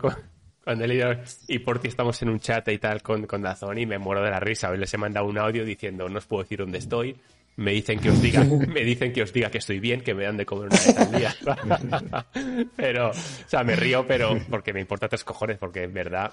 cuando 0.65 0.85
he 0.85 0.89
leído 0.89 1.11
y 1.47 1.59
por 1.59 1.79
ti 1.79 1.89
estamos 1.89 2.21
en 2.23 2.31
un 2.31 2.41
chat 2.41 2.67
y 2.69 2.79
tal 2.79 3.03
con, 3.03 3.27
con 3.27 3.43
Dazón 3.43 3.79
y 3.79 3.87
me 3.87 3.99
muero 3.99 4.23
de 4.23 4.31
la 4.31 4.41
risa. 4.41 4.71
Hoy 4.71 4.79
les 4.79 4.93
he 4.95 4.99
mandado 4.99 5.27
un 5.27 5.39
audio 5.39 5.65
diciendo 5.65 6.09
no 6.09 6.19
os 6.19 6.27
puedo 6.27 6.43
decir 6.43 6.61
dónde 6.61 6.79
estoy 6.79 7.21
me 7.57 7.73
dicen 7.73 7.99
que 7.99 8.11
os 8.11 8.21
diga, 8.21 8.45
me 8.69 8.85
dicen 8.85 9.13
que 9.13 9.23
os 9.23 9.33
diga 9.33 9.51
que 9.51 9.59
estoy 9.59 9.81
bien, 9.81 10.01
que 10.01 10.15
me 10.15 10.25
dan 10.25 10.37
de 10.37 10.47
comer 10.47 10.69
una 10.69 10.79
vez 10.79 10.99
al 10.99 11.13
día. 11.13 11.35
pero, 12.77 13.11
o 13.11 13.15
sea, 13.47 13.63
me 13.63 13.77
río, 13.77 14.07
pero 14.07 14.39
porque 14.49 14.73
me 14.73 14.81
importa 14.81 15.09
tres 15.09 15.25
cojones, 15.25 15.59
porque 15.59 15.83
en 15.83 15.93
verdad, 15.93 16.33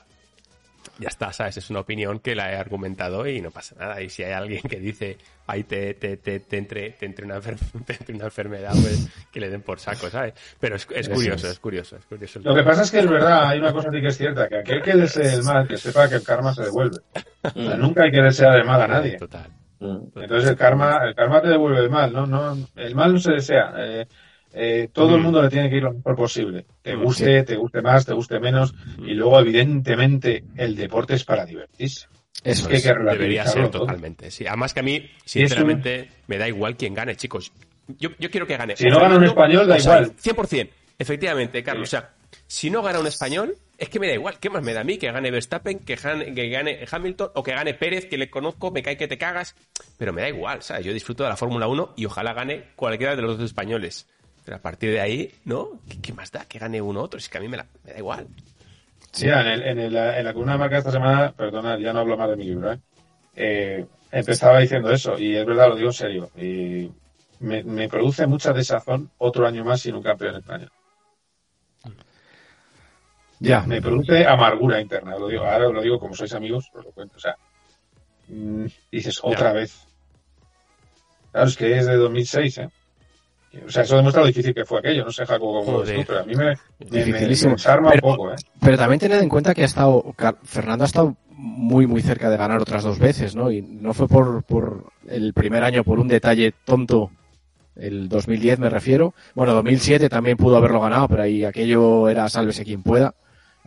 ya 0.97 1.09
está, 1.09 1.31
¿sabes? 1.33 1.57
Es 1.57 1.69
una 1.69 1.81
opinión 1.81 2.19
que 2.19 2.35
la 2.35 2.51
he 2.51 2.55
argumentado 2.55 3.27
y 3.27 3.41
no 3.41 3.51
pasa 3.51 3.75
nada. 3.79 4.01
Y 4.01 4.09
si 4.09 4.23
hay 4.23 4.33
alguien 4.33 4.61
que 4.61 4.79
dice, 4.79 5.17
ay, 5.47 5.63
te, 5.63 5.93
te, 5.93 6.17
te, 6.17 6.39
te 6.39 6.57
entre, 6.57 6.91
te 6.91 7.05
entre, 7.05 7.25
una, 7.25 7.39
una 8.09 8.25
enfermedad, 8.25 8.71
pues 8.71 9.09
que 9.31 9.39
le 9.39 9.49
den 9.49 9.61
por 9.61 9.79
saco, 9.79 10.09
¿sabes? 10.09 10.33
Pero 10.59 10.75
es, 10.75 10.87
es 10.93 11.09
curioso, 11.09 11.47
es 11.49 11.59
curioso, 11.59 11.97
es 11.97 12.05
curioso. 12.05 12.39
Lo 12.43 12.55
que 12.55 12.63
pasa 12.63 12.83
es 12.83 12.91
que 12.91 12.99
es 12.99 13.09
verdad, 13.09 13.49
hay 13.49 13.59
una 13.59 13.73
cosa 13.73 13.89
que 13.89 14.07
es 14.07 14.17
cierta, 14.17 14.47
que 14.47 14.57
aquel 14.57 14.81
que 14.81 14.95
desee 14.95 15.33
el 15.33 15.43
mal, 15.43 15.67
que 15.67 15.77
sepa 15.77 16.07
que 16.07 16.15
el 16.15 16.23
karma 16.23 16.53
se 16.53 16.63
devuelve. 16.63 16.97
nunca 17.77 18.03
hay 18.03 18.11
que 18.11 18.21
desear 18.21 18.57
el 18.57 18.65
mal 18.65 18.81
a 18.81 18.87
nadie. 18.87 19.17
Total. 19.17 19.58
Mm. 19.79 19.97
Entonces 20.15 20.49
el 20.49 20.55
karma, 20.55 20.99
el 21.05 21.15
karma 21.15 21.41
te 21.41 21.49
devuelve 21.49 21.79
el 21.79 21.89
mal, 21.89 22.11
¿no? 22.11 22.25
no 22.25 22.57
el 22.75 22.95
mal 22.95 23.13
no 23.13 23.19
se 23.19 23.33
desea. 23.33 23.73
Eh, 23.77 24.07
eh, 24.51 24.89
todo 24.91 25.15
el 25.15 25.21
mm. 25.21 25.23
mundo 25.23 25.41
le 25.41 25.49
tiene 25.49 25.69
que 25.69 25.77
ir 25.77 25.83
lo 25.83 25.93
mejor 25.93 26.15
posible. 26.15 26.65
Te 26.81 26.95
mm, 26.95 27.03
guste, 27.03 27.43
te 27.43 27.55
guste 27.55 27.81
más, 27.81 28.05
te 28.05 28.13
guste 28.13 28.39
menos. 28.39 28.73
Y 28.99 29.13
luego, 29.13 29.39
evidentemente, 29.39 30.43
el 30.55 30.75
deporte 30.75 31.15
es 31.15 31.23
para 31.23 31.45
divertirse. 31.45 32.07
Eso 32.43 32.69
es, 32.69 32.83
que 32.83 32.93
debería 32.93 33.45
ser 33.45 33.69
totalmente. 33.69 34.31
Sí, 34.31 34.47
además 34.47 34.73
que 34.73 34.79
a 34.79 34.83
mí, 34.83 35.09
sinceramente, 35.25 36.09
me 36.27 36.37
da 36.37 36.47
igual 36.47 36.77
quién 36.77 36.93
gane, 36.93 37.15
chicos. 37.15 37.51
Yo, 37.97 38.09
yo 38.17 38.29
quiero 38.29 38.47
que 38.47 38.55
gane. 38.55 38.75
Si 38.77 38.87
no 38.87 38.99
gana 38.99 39.17
un 39.17 39.25
español, 39.25 39.67
da 39.67 39.77
igual. 39.77 40.15
100%. 40.15 40.69
Efectivamente, 40.97 41.63
Carlos. 41.63 41.87
O 41.87 41.91
sea, 41.91 42.11
si 42.49 42.71
no 42.71 42.81
gana 42.81 42.99
un 42.99 43.05
español, 43.05 43.55
es 43.77 43.89
que 43.89 43.99
me 43.99 44.07
da 44.07 44.13
igual. 44.15 44.39
¿Qué 44.39 44.49
más 44.49 44.63
me 44.63 44.73
da 44.73 44.81
a 44.81 44.83
mí? 44.83 44.97
Que 44.97 45.11
gane 45.11 45.29
Verstappen, 45.29 45.77
que 45.77 45.95
gane, 45.95 46.83
Hamilton 46.89 47.29
o 47.35 47.43
que 47.43 47.51
gane 47.51 47.75
Pérez, 47.75 48.07
que 48.07 48.17
le 48.17 48.31
conozco, 48.31 48.71
me 48.71 48.81
cae 48.81 48.97
que 48.97 49.07
te 49.07 49.19
cagas. 49.19 49.53
Pero 49.99 50.13
me 50.13 50.23
da 50.23 50.29
igual, 50.29 50.63
¿sabes? 50.63 50.83
Yo 50.83 50.91
disfruto 50.91 51.21
de 51.21 51.29
la 51.29 51.37
Fórmula 51.37 51.67
1 51.67 51.93
y 51.95 52.05
ojalá 52.05 52.33
gane 52.33 52.71
cualquiera 52.75 53.15
de 53.15 53.21
los 53.21 53.37
dos 53.37 53.45
españoles. 53.45 54.07
Pero 54.45 54.57
a 54.57 54.61
partir 54.61 54.89
de 54.89 54.99
ahí, 54.99 55.31
¿no? 55.45 55.79
¿Qué, 56.01 56.11
más 56.11 56.31
da? 56.31 56.43
Que 56.45 56.57
gane 56.57 56.81
uno 56.81 57.03
otro. 57.03 57.19
Es 57.19 57.29
que 57.29 57.37
a 57.37 57.41
mí 57.41 57.47
me, 57.47 57.57
da 57.57 57.67
igual. 57.95 58.25
Sí, 59.11 59.27
en, 59.27 59.35
el, 59.35 59.61
en, 59.61 59.79
el, 59.79 59.95
en 59.95 60.25
la 60.25 60.33
columna 60.33 60.53
de 60.53 60.59
marca 60.59 60.79
esta 60.79 60.91
semana, 60.91 61.31
perdona, 61.31 61.77
ya 61.77 61.93
no 61.93 61.99
hablo 61.99 62.17
más 62.17 62.31
de 62.31 62.35
mi 62.35 62.45
libro, 62.45 62.73
¿eh? 62.73 62.79
eh 63.35 63.85
empezaba 64.11 64.57
diciendo 64.59 64.89
eso, 64.89 65.19
y 65.19 65.35
es 65.35 65.45
verdad, 65.45 65.69
lo 65.69 65.75
digo 65.75 65.89
en 65.89 65.93
serio. 65.93 66.31
Me 67.39 67.87
produce 67.89 68.25
mucha 68.25 68.53
desazón 68.53 69.11
otro 69.19 69.45
año 69.45 69.63
más 69.63 69.81
sin 69.81 69.93
un 69.93 70.01
campeón 70.01 70.37
español. 70.37 70.71
Ya. 73.39 73.61
Me 73.61 73.81
produce 73.81 74.25
amargura 74.25 74.81
interna. 74.81 75.17
Lo 75.17 75.27
digo, 75.27 75.43
ahora 75.45 75.69
lo 75.69 75.81
digo 75.81 75.99
como 75.99 76.13
sois 76.13 76.33
amigos, 76.33 76.69
os 76.73 76.85
lo 76.85 76.91
cuento. 76.91 77.15
O 77.17 77.19
sea, 77.19 77.35
mm, 78.27 78.65
dices 78.91 79.19
otra 79.23 79.53
vez. 79.53 79.85
Claro, 81.31 81.47
es 81.47 81.57
que 81.57 81.77
es 81.77 81.85
de 81.85 81.95
2006, 81.95 82.57
¿eh? 82.57 82.69
O 83.65 83.69
sea, 83.69 83.83
eso 83.83 83.95
demuestra 83.95 84.21
lo 84.21 84.27
difícil 84.27 84.53
que 84.53 84.65
fue 84.65 84.79
aquello. 84.79 85.05
No 85.05 85.11
sé, 85.11 85.25
Jaco, 85.25 85.63
cómo 85.63 85.79
lo 85.79 85.83
pero 85.83 86.19
a 86.19 86.23
mí 86.23 86.35
me, 86.35 86.55
me, 86.91 87.05
me, 87.05 87.27
desarma 87.27 87.91
Pero- 87.91 88.07
un 88.07 88.15
poco, 88.15 88.31
¿eh? 88.31 88.35
Pero 88.61 88.77
también 88.77 88.99
tened 88.99 89.21
en 89.21 89.29
cuenta 89.29 89.55
que 89.55 89.63
ha 89.63 89.65
estado, 89.65 90.13
Fernando 90.43 90.83
ha 90.83 90.87
estado 90.87 91.15
muy, 91.31 91.87
muy 91.87 92.01
cerca 92.01 92.29
de 92.29 92.37
ganar 92.37 92.61
otras 92.61 92.83
dos 92.83 92.99
veces, 92.99 93.35
¿no? 93.35 93.51
Y 93.51 93.61
no 93.61 93.93
fue 93.93 94.07
por, 94.07 94.43
por 94.43 94.91
el 95.07 95.33
primer 95.33 95.63
año 95.63 95.83
por 95.83 95.99
un 95.99 96.07
detalle 96.07 96.53
tonto, 96.63 97.11
el 97.75 98.07
2010 98.09 98.59
me 98.59 98.69
refiero. 98.69 99.13
Bueno, 99.33 99.53
2007 99.53 100.09
también 100.09 100.37
pudo 100.37 100.57
haberlo 100.57 100.81
ganado, 100.81 101.07
pero 101.07 101.23
ahí 101.23 101.43
aquello 101.43 102.07
era 102.09 102.29
sálvese 102.29 102.65
quien 102.65 102.83
pueda. 102.83 103.15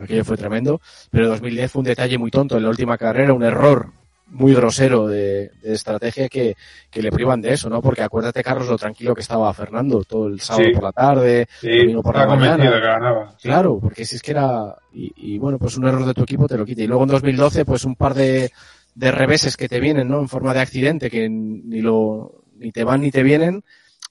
Aquello 0.03 0.25
fue 0.25 0.37
tremendo. 0.37 0.81
Pero 1.11 1.29
2010 1.29 1.71
fue 1.73 1.81
un 1.81 1.85
detalle 1.87 2.19
muy 2.19 2.31
tonto 2.31 2.57
en 2.57 2.63
la 2.65 2.69
última 2.71 2.97
carrera, 2.99 3.33
un 3.33 3.43
error 3.43 3.89
muy 4.35 4.55
grosero 4.55 5.07
de, 5.09 5.51
de 5.63 5.75
estrategia 5.75 6.27
que, 6.29 6.57
que 6.91 7.03
le 7.03 7.13
privan 7.13 7.43
de 7.43 7.53
eso, 7.53 7.69
¿no? 7.69 7.83
Porque 7.83 8.01
acuérdate, 8.03 8.43
Carlos, 8.43 8.67
lo 8.67 8.79
tranquilo 8.79 9.15
que 9.15 9.21
estaba 9.21 9.53
Fernando 9.53 10.05
todo 10.05 10.27
el 10.29 10.41
sábado 10.41 10.65
Sí. 10.69 10.73
por 10.73 10.83
la 10.85 10.93
tarde, 10.93 11.47
Sí, 11.61 11.79
domingo 11.81 12.03
por 12.03 12.17
la 12.17 12.27
mañana. 12.27 12.65
de 12.65 12.71
que 12.71 12.81
ganaba. 12.81 13.37
Claro, 13.43 13.79
porque 13.79 14.07
si 14.07 14.17
es 14.17 14.23
que 14.23 14.31
era. 14.31 14.75
Y, 14.95 15.13
y, 15.35 15.39
bueno, 15.39 15.59
pues 15.59 15.77
un 15.77 15.87
error 15.87 16.07
de 16.07 16.15
tu 16.15 16.23
equipo 16.23 16.49
te 16.49 16.57
lo 16.57 16.65
quita. 16.65 16.81
Y 16.83 16.87
luego 16.87 17.03
en 17.03 17.11
2012, 17.11 17.67
pues 17.67 17.85
un 17.85 17.95
par 17.95 18.15
de, 18.15 18.51
de 18.95 19.11
reveses 19.13 19.57
que 19.59 19.69
te 19.69 19.81
vienen, 19.81 20.09
¿no? 20.09 20.21
En 20.21 20.29
forma 20.29 20.55
de 20.55 20.61
accidente, 20.61 21.11
que 21.11 21.29
ni 21.29 21.83
lo 21.83 22.43
ni 22.57 22.73
te 22.73 22.85
van 22.85 23.03
ni 23.03 23.11
te 23.11 23.23
vienen, 23.23 23.63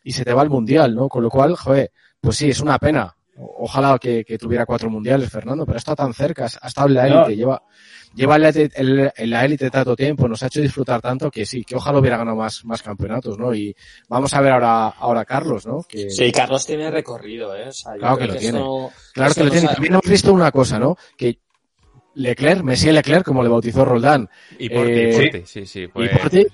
y 0.04 0.12
se 0.12 0.24
te 0.24 0.34
va 0.34 0.44
el 0.44 0.50
mundial, 0.52 0.94
¿no? 0.94 1.08
Con 1.10 1.24
lo 1.24 1.32
cual, 1.32 1.56
joder, 1.56 1.90
pues 2.20 2.36
sí, 2.38 2.50
es 2.52 2.60
una 2.60 2.78
pena. 2.78 3.16
Ojalá 3.38 3.98
que, 3.98 4.24
que 4.26 4.38
tuviera 4.38 4.66
cuatro 4.66 4.90
mundiales, 4.90 5.30
Fernando, 5.30 5.66
pero 5.66 5.78
está 5.78 5.96
tan 5.96 6.14
cerca, 6.14 6.48
ha 6.62 6.68
estado 6.68 6.88
en 6.90 6.94
la 6.96 7.08
No. 7.08 7.16
élite, 7.22 7.36
lleva, 7.38 7.64
lleva 8.14 8.36
en 8.36 8.42
la 8.42 8.50
élite- 8.52 8.72
en 8.76 9.12
en 9.16 9.30
la 9.30 9.46
élite 9.46 9.70
tanto 9.72 9.96
tiempo, 9.96 10.28
nos 10.28 10.44
ha 10.44 10.48
hecho 10.48 10.62
disfrutar 10.62 11.02
tanto 11.02 11.32
que 11.32 11.46
sí, 11.46 11.64
que 11.64 11.76
ojalá 11.76 12.00
hubiera 12.00 12.18
ganado 12.18 12.36
más, 12.38 12.64
más 12.66 12.84
campeonatos, 12.84 13.40
¿no? 13.40 13.54
Y 13.56 13.74
vamos 14.10 14.34
a 14.34 14.42
ver 14.42 14.52
ahora, 14.52 14.90
ahora 14.90 15.22
a 15.22 15.26
Carlos, 15.26 15.66
¿no? 15.66 15.82
Que, 15.88 16.10
Sí, 16.10 16.32
Carlos 16.32 16.66
tiene 16.66 16.92
recorrido, 16.92 17.56
¿eh? 17.56 17.70
O 17.70 17.72
sea, 17.72 17.94
yo 17.94 18.00
Claro 18.00 18.16
creo 18.18 18.28
que 18.28 18.34
lo 18.34 18.40
tiene. 18.40 18.60
no- 18.60 18.90
Claro 19.14 19.34
que 19.34 19.40
lo 19.40 19.46
no 19.46 19.52
tiene. 19.52 19.66
sabe- 19.66 19.76
También 19.76 19.94
hemos 19.94 20.10
visto 20.10 20.34
una 20.34 20.52
cosa, 20.52 20.78
¿no? 20.78 20.98
Que 21.18 21.40
Leclerc, 22.16 22.62
Messi 22.64 22.92
Leclerc, 22.92 23.26
como 23.26 23.42
le 23.44 23.50
bautizó 23.50 23.86
Roldán, 23.86 24.30
Y 24.60 24.70
Porti, 24.70 24.92
Eh, 24.92 25.10
y 25.10 25.14
Porti, 25.32 25.42
sí, 25.46 25.66
sí. 25.66 25.88
pues- 25.88 26.12
Porti? 26.20 26.46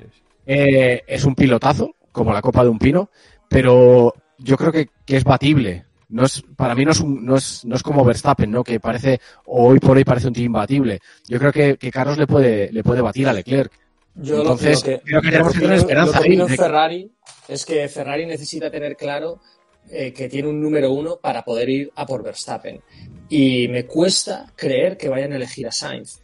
eh, 0.46 1.04
es 1.08 1.26
un 1.26 1.34
pilotazo, 1.34 1.96
como 2.12 2.32
la 2.32 2.42
copa 2.44 2.64
de 2.64 2.70
un 2.70 2.78
pino, 2.78 3.10
pero 3.50 4.14
yo 4.38 4.56
creo 4.58 4.72
que, 4.72 4.90
que 5.06 5.18
es 5.18 5.24
batible. 5.24 5.87
No 6.10 6.26
es, 6.26 6.42
para 6.56 6.74
mí 6.76 6.86
no 6.86 6.92
es, 6.92 7.00
un- 7.02 7.26
no 7.26 7.36
es, 7.36 7.66
no 7.66 7.76
es 7.76 7.84
como 7.84 8.06
Verstappen, 8.06 8.50
¿no? 8.50 8.64
Que 8.64 8.80
parece, 8.80 9.20
hoy 9.46 9.80
por 9.80 9.98
hoy 9.98 10.04
parece 10.06 10.28
un 10.28 10.34
tío 10.34 10.46
imbatible. 10.46 11.00
Yo 11.28 11.38
creo 11.40 11.52
que, 11.52 11.78
que 11.78 11.92
Carlos 11.92 12.18
le 12.18 12.26
puede, 12.28 12.72
le 12.72 12.84
puede 12.84 13.02
batir 13.02 13.28
a 13.28 13.34
Leclerc. 13.34 13.72
Yo 14.16 14.36
lo- 14.38 14.42
Entonces, 14.44 14.80
lo 14.80 14.86
que, 14.86 15.02
creo 15.04 15.22
que 15.22 15.30
tenemos 15.32 15.54
que 15.54 15.60
tener 15.60 15.76
esperanza 15.78 16.18
lo 16.20 16.24
que 16.24 16.30
ahí 16.32 16.58
Ferrari 16.58 17.12
es 17.50 17.66
que 17.66 17.88
Ferrari 17.90 18.26
necesita 18.26 18.72
tener 18.72 18.96
claro 18.96 19.42
eh, 19.90 20.12
que 20.14 20.28
tiene 20.30 20.48
un 20.50 20.62
número 20.62 20.92
uno 20.92 21.18
para 21.22 21.44
poder 21.44 21.70
ir 21.70 21.92
a 21.96 22.06
por 22.06 22.24
Verstappen. 22.24 22.82
Y 23.30 23.68
me 23.68 23.86
cuesta 23.86 24.52
creer 24.56 24.98
que 24.98 25.10
vayan 25.10 25.34
a 25.34 25.36
elegir 25.36 25.68
a 25.68 25.72
Sainz. 25.72 26.22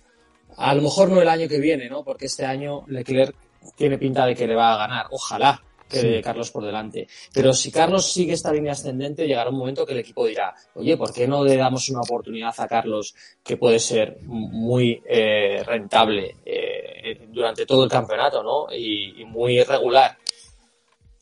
A 0.58 0.74
lo 0.76 0.82
mejor 0.82 1.10
no 1.10 1.22
el 1.22 1.28
año 1.30 1.48
que 1.48 1.60
viene, 1.60 1.90
¿no? 1.90 2.04
Porque 2.04 2.26
este 2.28 2.46
año 2.46 2.84
Leclerc 2.88 3.36
tiene 3.76 3.98
pinta 3.98 4.26
de 4.26 4.36
que 4.36 4.48
le 4.48 4.56
va 4.56 4.74
a 4.74 4.78
ganar. 4.78 5.08
Ojalá 5.12 5.62
que 6.02 6.22
Carlos 6.22 6.52
por 6.52 6.66
delante. 6.66 7.08
Pero 7.34 7.54
si 7.54 7.72
Carlos 7.72 8.12
sigue 8.12 8.34
esta 8.34 8.52
línea 8.52 8.74
ascendente, 8.74 9.28
llegará 9.28 9.50
un 9.50 9.58
momento 9.58 9.86
que 9.86 9.94
el 9.94 10.00
equipo 10.00 10.26
dirá, 10.26 10.54
oye, 10.76 10.98
¿por 10.98 11.14
qué 11.14 11.28
no 11.28 11.44
le 11.44 11.56
damos 11.56 11.90
una 11.90 12.02
oportunidad 12.02 12.54
a 12.58 12.68
Carlos 12.68 13.16
que 13.44 13.58
puede 13.58 13.80
ser 13.80 14.18
muy 14.24 15.02
eh, 15.08 15.64
rentable 15.66 16.38
eh, 16.46 17.28
durante 17.30 17.66
todo 17.66 17.84
el 17.84 17.90
campeonato, 17.90 18.44
¿no? 18.44 18.68
Y, 18.74 19.22
y 19.22 19.26
muy 19.26 19.62
regular. 19.64 20.18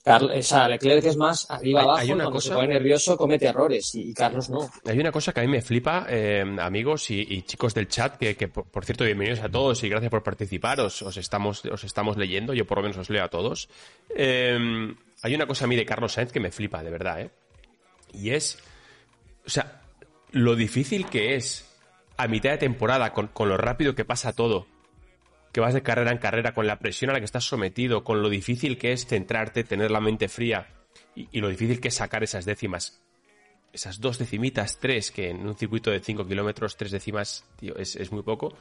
Carl- 0.04 0.32
o 0.32 0.42
sea, 0.42 0.68
Leclerc 0.68 1.06
es 1.06 1.16
más 1.16 1.50
arriba 1.52 1.82
abajo, 1.82 2.00
hay 2.00 2.12
una 2.12 2.24
cuando 2.24 2.42
se 2.42 2.50
cosa- 2.50 2.60
pone 2.62 2.74
nervioso 2.74 3.16
comete 3.18 3.46
errores 3.46 3.94
y, 3.94 4.14
Carlos 4.14 4.50
no. 4.50 4.70
Hay 4.86 4.98
una 5.00 5.12
cosa 5.12 5.32
que 5.32 5.42
a 5.42 5.44
mí 5.44 5.50
me 5.50 5.62
flipa, 5.62 6.08
eh, 6.10 6.44
amigos 6.60 7.12
y, 7.12 7.22
y 7.30 7.44
chicos 7.44 7.74
del 7.76 7.88
chat, 7.88 8.18
que, 8.18 8.36
que, 8.36 8.48
por, 8.48 8.66
por 8.66 8.84
cierto, 8.84 9.04
bienvenidos 9.04 9.42
a 9.42 9.50
todos 9.50 9.84
y 9.84 9.90
gracias 9.90 10.10
por 10.10 10.24
participar. 10.24 10.80
Os, 10.82 11.02
os 11.04 11.18
estamos, 11.18 11.64
os 11.66 11.84
estamos 11.84 12.18
leyendo, 12.18 12.54
yo 12.54 12.66
por 12.66 12.80
lo 12.80 12.84
menos 12.84 12.98
os 12.98 13.10
leo 13.12 13.24
a 13.24 13.28
todos. 13.30 13.70
Eh, 14.16 14.58
hay 15.22 15.36
una 15.36 15.46
cosa 15.46 15.66
a 15.66 15.68
mí 15.68 15.76
de 15.76 15.86
Carlos 15.86 16.14
Sainz 16.14 16.32
que 16.32 16.40
me 16.40 16.52
flipa, 16.52 16.82
de 16.82 16.90
verdad, 16.90 17.22
¿eh? 17.22 17.30
Y 18.14 18.32
es, 18.32 18.58
o 19.46 19.50
sea, 19.50 19.82
lo 20.32 20.56
difícil 20.56 21.06
que 21.06 21.36
es 21.36 21.68
a 22.18 22.28
mitad 22.28 22.50
de 22.52 22.58
temporada, 22.58 23.14
con, 23.14 23.28
con 23.28 23.50
lo 23.50 23.58
rápido 23.58 23.94
que 23.94 24.04
pasa 24.04 24.34
todo, 24.34 24.66
que 25.52 25.60
vas 25.60 25.74
de 25.74 25.84
carrera 25.84 26.12
en 26.12 26.18
carrera, 26.18 26.54
con 26.54 26.68
la 26.68 26.80
presión 26.80 27.10
a 27.10 27.14
la 27.14 27.20
que 27.20 27.26
estás 27.26 27.46
sometido, 27.46 28.04
con 28.04 28.22
lo 28.22 28.30
difícil 28.30 28.78
que 28.78 28.92
es 28.94 29.06
centrarte, 29.06 29.64
tener 29.64 29.92
la 29.92 30.00
mente 30.00 30.28
fría 30.28 30.68
y, 31.16 31.40
lo 31.40 31.50
difícil 31.50 31.80
que 31.80 31.90
es 31.90 31.96
sacar 31.96 32.24
esas 32.24 32.46
décimas 32.46 33.02
esas 33.74 34.02
dos 34.02 34.18
decimitas, 34.18 34.80
tres, 34.80 35.12
que 35.12 35.30
en 35.30 35.48
un 35.48 35.56
circuito 35.56 35.92
de 35.92 36.02
5 36.02 36.28
kilómetros, 36.28 36.76
tres 36.76 36.92
décimas, 36.92 37.46
es 37.62 38.12
muy 38.12 38.22
poco. 38.22 38.54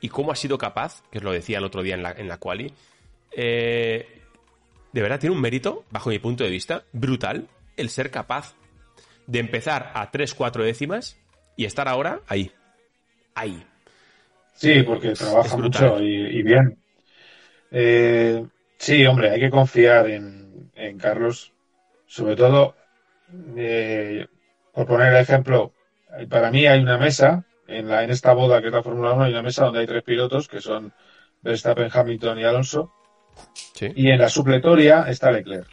Y 0.00 0.08
cómo 0.08 0.32
ha 0.32 0.36
sido 0.36 0.56
capaz, 0.56 1.02
que 1.10 1.18
os 1.18 1.24
lo 1.24 1.32
decía 1.32 1.58
el 1.58 1.64
otro 1.64 1.82
día 1.82 1.94
en 1.94 2.02
la, 2.02 2.12
en 2.12 2.28
la 2.28 2.38
quali, 2.38 2.72
eh, 3.32 4.22
de 4.92 5.02
verdad 5.02 5.18
tiene 5.18 5.34
un 5.34 5.42
mérito, 5.42 5.84
bajo 5.90 6.10
mi 6.10 6.18
punto 6.18 6.44
de 6.44 6.50
vista, 6.50 6.84
brutal, 6.92 7.48
el 7.76 7.90
ser 7.90 8.10
capaz 8.10 8.54
de 9.26 9.40
empezar 9.40 9.90
a 9.94 10.10
3, 10.10 10.34
4 10.34 10.64
décimas 10.64 11.18
y 11.56 11.64
estar 11.64 11.88
ahora 11.88 12.20
ahí. 12.28 12.52
Ahí. 13.34 13.66
Sí, 14.54 14.82
porque 14.82 15.12
trabaja 15.12 15.56
mucho 15.56 16.00
y, 16.00 16.38
y 16.38 16.42
bien. 16.42 16.78
Eh, 17.70 18.44
sí, 18.78 19.04
hombre, 19.06 19.30
hay 19.30 19.40
que 19.40 19.50
confiar 19.50 20.08
en, 20.08 20.70
en 20.74 20.98
Carlos. 20.98 21.52
Sobre 22.06 22.36
todo, 22.36 22.76
eh, 23.56 24.26
por 24.72 24.86
poner 24.86 25.12
el 25.12 25.20
ejemplo, 25.20 25.72
para 26.28 26.50
mí 26.50 26.66
hay 26.66 26.80
una 26.80 26.98
mesa, 26.98 27.44
en, 27.66 27.88
la, 27.88 28.04
en 28.04 28.10
esta 28.10 28.32
boda 28.32 28.60
que 28.60 28.68
es 28.68 28.72
la 28.72 28.82
Fórmula 28.82 29.12
1, 29.14 29.24
hay 29.24 29.32
una 29.32 29.42
mesa 29.42 29.64
donde 29.64 29.80
hay 29.80 29.86
tres 29.86 30.04
pilotos, 30.04 30.46
que 30.46 30.60
son 30.60 30.92
Verstappen, 31.42 31.90
Hamilton 31.92 32.38
y 32.38 32.44
Alonso, 32.44 32.92
Sí. 33.74 33.92
y 33.96 34.10
en 34.10 34.18
la 34.18 34.28
supletoria 34.28 35.06
está 35.08 35.32
Leclerc. 35.32 35.66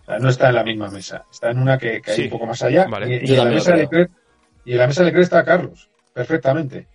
O 0.00 0.04
sea, 0.04 0.18
no 0.18 0.28
está 0.28 0.48
en 0.48 0.56
la 0.56 0.64
misma 0.64 0.90
mesa, 0.90 1.24
está 1.30 1.50
en 1.50 1.58
una 1.58 1.78
que, 1.78 2.02
que 2.02 2.10
hay 2.10 2.24
un 2.24 2.30
poco 2.30 2.46
más 2.46 2.60
allá. 2.62 2.86
Vale. 2.88 3.20
Y, 3.22 3.30
en 3.30 3.36
la 3.36 3.44
mesa. 3.44 3.76
Leclerc, 3.76 4.10
y 4.64 4.72
en 4.72 4.78
la 4.78 4.86
mesa 4.88 5.04
Leclerc 5.04 5.22
está 5.22 5.44
Carlos, 5.44 5.88
perfectamente. 6.12 6.88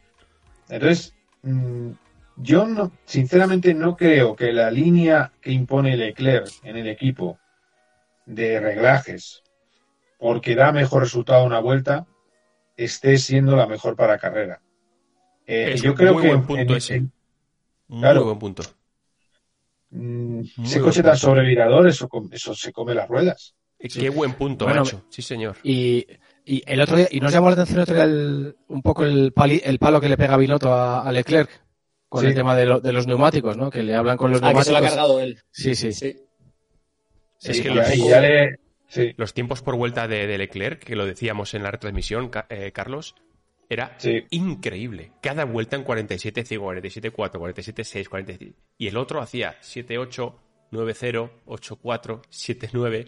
Entonces, 0.68 1.16
mm, 1.44 1.92
yo 2.38 2.66
no, 2.66 2.92
sinceramente 3.06 3.74
no 3.74 3.96
creo 3.98 4.36
que 4.36 4.52
la 4.54 4.72
línea 4.72 5.32
que 5.42 5.52
impone 5.52 5.98
Leclerc 5.98 6.48
en 6.64 6.78
el 6.78 6.88
equipo 6.88 7.38
de 8.26 8.60
reglajes, 8.60 9.42
porque 10.18 10.56
da 10.56 10.72
mejor 10.72 11.04
resultado 11.04 11.42
a 11.42 11.46
una 11.46 11.60
vuelta, 11.60 12.06
esté 12.78 13.18
siendo 13.18 13.56
la 13.56 13.68
mejor 13.68 13.96
para 13.96 14.18
carrera. 14.18 14.62
Eh, 15.46 15.72
Es 15.74 15.82
yo 15.82 15.96
creo 15.96 16.14
muy 16.14 16.24
que 16.24 16.28
buen 16.30 16.46
punto 16.46 16.74
en- 16.74 16.78
ese. 16.78 16.96
en- 16.96 17.12
Muy 17.88 18.02
Claro. 18.02 18.26
buen 18.26 18.40
punto. 18.40 18.64
mm, 19.90 19.98
Muy 19.98 20.46
ese 20.66 20.80
buen 20.80 20.84
coche 20.92 21.04
tan 21.04 21.18
sobrevirador, 21.18 21.88
eso, 21.88 22.08
eso 22.32 22.54
se 22.54 22.72
come 22.72 22.94
las 22.94 23.08
ruedas. 23.08 23.56
Qué 23.80 24.10
buen 24.10 24.34
punto, 24.34 24.66
Bueno, 24.66 24.82
macho. 24.82 25.04
Sí, 25.10 25.22
señor. 25.22 25.56
Y, 25.64 26.06
y 26.56 26.64
el 26.66 26.82
otro 26.82 26.98
día, 26.98 27.08
y 27.12 27.20
nos 27.20 27.32
llamó 27.32 27.48
la 27.50 27.54
atención 27.54 27.80
otro 27.80 27.96
día 27.96 28.04
el- 28.06 28.56
un 28.68 28.82
poco 28.82 29.04
el, 29.06 29.32
pali- 29.34 29.62
el 29.64 29.78
palo 29.80 30.00
que 30.02 30.10
le 30.10 30.18
pega 30.18 30.38
Binotto 30.38 30.74
a, 30.74 31.02
a 31.08 31.12
Leclerc 31.12 31.50
con 32.08 32.22
Sí. 32.22 32.28
el 32.28 32.34
tema 32.36 32.56
de, 32.56 32.66
lo- 32.66 32.80
de 32.80 32.92
los 32.94 33.06
neumáticos, 33.08 33.56
¿no? 33.58 33.70
Que 33.70 33.84
le 33.84 33.96
hablan 33.96 34.18
con 34.18 34.32
los 34.32 34.42
Ah, 34.44 34.54
que 34.54 34.64
se 34.64 34.72
lo 34.72 34.78
ha 34.78 34.82
neumáticos. 34.82 34.90
cargado 35.08 35.20
él. 35.20 35.40
Sí, 35.52 35.76
sí. 35.76 35.92
Sí. 35.92 36.08
Es 37.42 37.58
Sí, 37.58 37.64
que 37.64 37.70
y, 37.70 37.74
los- 37.74 37.96
ya 38.10 38.20
le- 38.22 38.60
sí, 38.88 39.14
Los 39.18 39.34
tiempos 39.34 39.62
por 39.62 39.76
vuelta 39.76 40.08
de, 40.08 40.26
de 40.28 40.38
Leclerc, 40.38 40.84
que 40.84 40.96
lo 40.96 41.06
decíamos 41.06 41.54
en 41.54 41.64
la 41.64 41.72
retransmisión, 41.72 42.32
eh, 42.50 42.72
Carlos, 42.74 43.16
era 43.70 43.96
Sí. 44.00 44.24
increíble. 44.32 45.12
Cada 45.22 45.46
vuelta 45.46 45.76
en 45.76 45.84
47-5, 45.86 46.60
47-4, 46.60 47.40
47-6, 47.40 48.10
47... 48.10 48.56
Y 48.80 48.88
el 48.88 48.98
otro 48.98 49.22
hacía 49.22 49.56
7-8, 49.62 50.34
9-0, 50.72 51.30
8-4, 51.46 52.22
7-9. 52.32 53.08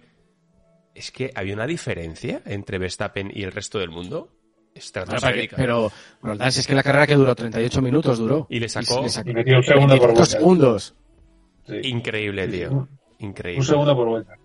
Es 0.93 1.11
que 1.11 1.31
había 1.35 1.53
una 1.53 1.65
diferencia 1.67 2.41
entre 2.45 2.77
Verstappen 2.77 3.31
y 3.33 3.43
el 3.43 3.51
resto 3.51 3.79
del 3.79 3.89
mundo. 3.89 4.29
O 4.75 5.19
sea, 5.19 5.33
que- 5.33 5.49
pero, 5.55 5.91
Roldán, 6.21 6.51
si 6.51 6.61
es 6.61 6.67
que 6.67 6.73
la 6.75 6.83
carrera 6.83 7.05
que 7.07 7.15
duró 7.15 7.35
38 7.35 7.81
minutos 7.81 8.17
duró. 8.19 8.47
Y 8.49 8.59
le 8.59 8.69
sacó- 8.69 9.05
y 9.25 9.33
metió 9.33 9.57
un 9.57 9.63
segundo 9.63 9.97
por 9.97 10.07
22 10.07 10.13
vuelta. 10.15 10.25
segundos. 10.25 10.95
Sí. 11.67 11.79
Increíble, 11.89 12.47
tío. 12.47 12.71
Un, 12.71 12.89
Increíble. 13.19 13.59
un 13.59 13.65
segundo 13.65 13.95
por 13.95 14.07
vuelta. 14.07 14.35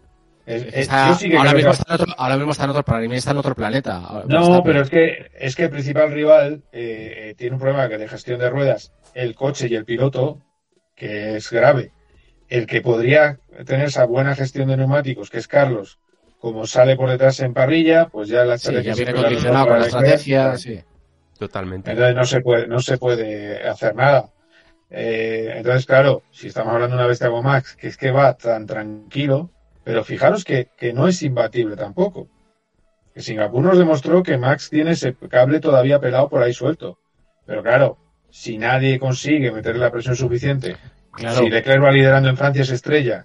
Es- 0.45 0.63
es- 0.63 0.75
Está- 0.75 1.09
yo 1.09 1.15
sí 1.17 1.31
que 1.31 1.37
ahora, 1.37 1.55
mismo 1.55 1.71
está 1.73 1.95
en 1.95 2.01
otro, 2.01 2.15
ahora 2.19 2.37
mismo 2.37 2.53
está 2.53 2.65
en 2.65 2.71
otro, 2.71 2.83
para 2.85 3.01
mí 3.01 3.17
está 3.17 3.31
en 3.33 3.37
otro 3.39 3.55
planeta. 3.55 4.25
No, 4.29 4.63
pero 4.65 4.83
es 4.83 4.91
que, 4.91 5.31
es 5.39 5.57
que 5.57 5.65
el 5.65 5.71
principal 5.71 6.13
rival 6.13 6.63
eh, 6.73 7.31
eh, 7.31 7.35
tiene 7.37 7.55
un 7.55 7.61
problema 7.61 7.89
de 7.89 8.09
gestión 8.09 8.39
de 8.39 8.49
ruedas, 8.51 8.93
el 9.15 9.35
coche 9.35 9.67
y 9.69 9.75
el 9.75 9.85
piloto, 9.85 10.41
que 10.95 11.37
es 11.37 11.51
grave. 11.51 11.93
el 12.49 12.67
que 12.69 12.81
podría 12.81 13.41
tener 13.65 13.87
esa 13.87 14.05
buena 14.05 14.37
gestión 14.37 14.69
de 14.69 14.77
neumáticos, 14.77 15.31
que 15.31 15.39
es 15.39 15.49
Carlos, 15.49 15.99
como 16.41 16.67
sale 16.67 16.97
por 16.97 17.11
detrás 17.11 17.41
en 17.41 17.53
parrilla, 17.55 18.09
pues 18.09 18.29
ya 18.29 18.45
la 18.45 18.59
Sí, 18.59 18.73
ya 18.73 18.79
estrategia 18.81 18.95
viene 18.95 19.11
se 19.19 19.23
condicionado 19.25 19.67
con 19.69 19.79
la 19.81 19.87
estrategia, 19.87 20.57
sí. 20.59 20.81
Totalmente. 21.39 21.91
Entonces 21.91 22.15
no 22.15 22.25
se 22.25 22.41
puede, 22.41 22.67
no 22.67 22.81
se 22.81 22.99
puede 22.99 23.69
hacer 23.69 23.95
nada. 23.95 24.31
Eh, 24.89 25.53
entonces, 25.57 25.85
claro, 25.87 26.23
si 26.31 26.47
estamos 26.49 26.73
hablando 26.73 26.97
de 26.97 27.01
una 27.03 27.09
bestia 27.09 27.29
como 27.29 27.43
Max, 27.43 27.77
que 27.77 27.89
es 27.89 27.97
que 27.97 28.11
va 28.11 28.35
tan 28.37 28.67
tranquilo, 28.67 29.51
pero 29.85 30.05
fijaros 30.05 30.45
que, 30.45 30.69
que 30.77 30.93
no 30.93 31.09
es 31.09 31.23
imbatible 31.23 31.77
tampoco. 31.77 32.29
Que 33.13 33.21
Singapur 33.21 33.63
nos 33.63 33.79
demostró 33.79 34.23
que 34.23 34.39
Max 34.39 34.71
tiene 34.71 34.93
ese 34.93 35.15
cable 35.29 35.61
todavía 35.61 35.99
pelado 36.01 36.29
por 36.29 36.43
ahí 36.43 36.53
suelto. 36.53 36.99
Pero 37.45 37.63
claro, 37.63 37.99
si 38.31 38.59
nadie 38.59 38.99
consigue 38.99 39.51
meterle 39.51 39.81
la 39.81 39.91
presión 39.91 40.17
suficiente, 40.17 40.77
Claro. 41.13 41.37
si 41.39 41.49
Leclerc 41.51 41.83
va 41.83 41.91
liderando 41.93 42.29
en 42.29 42.37
Francia 42.37 42.63
es 42.63 42.71
estrella, 42.71 43.25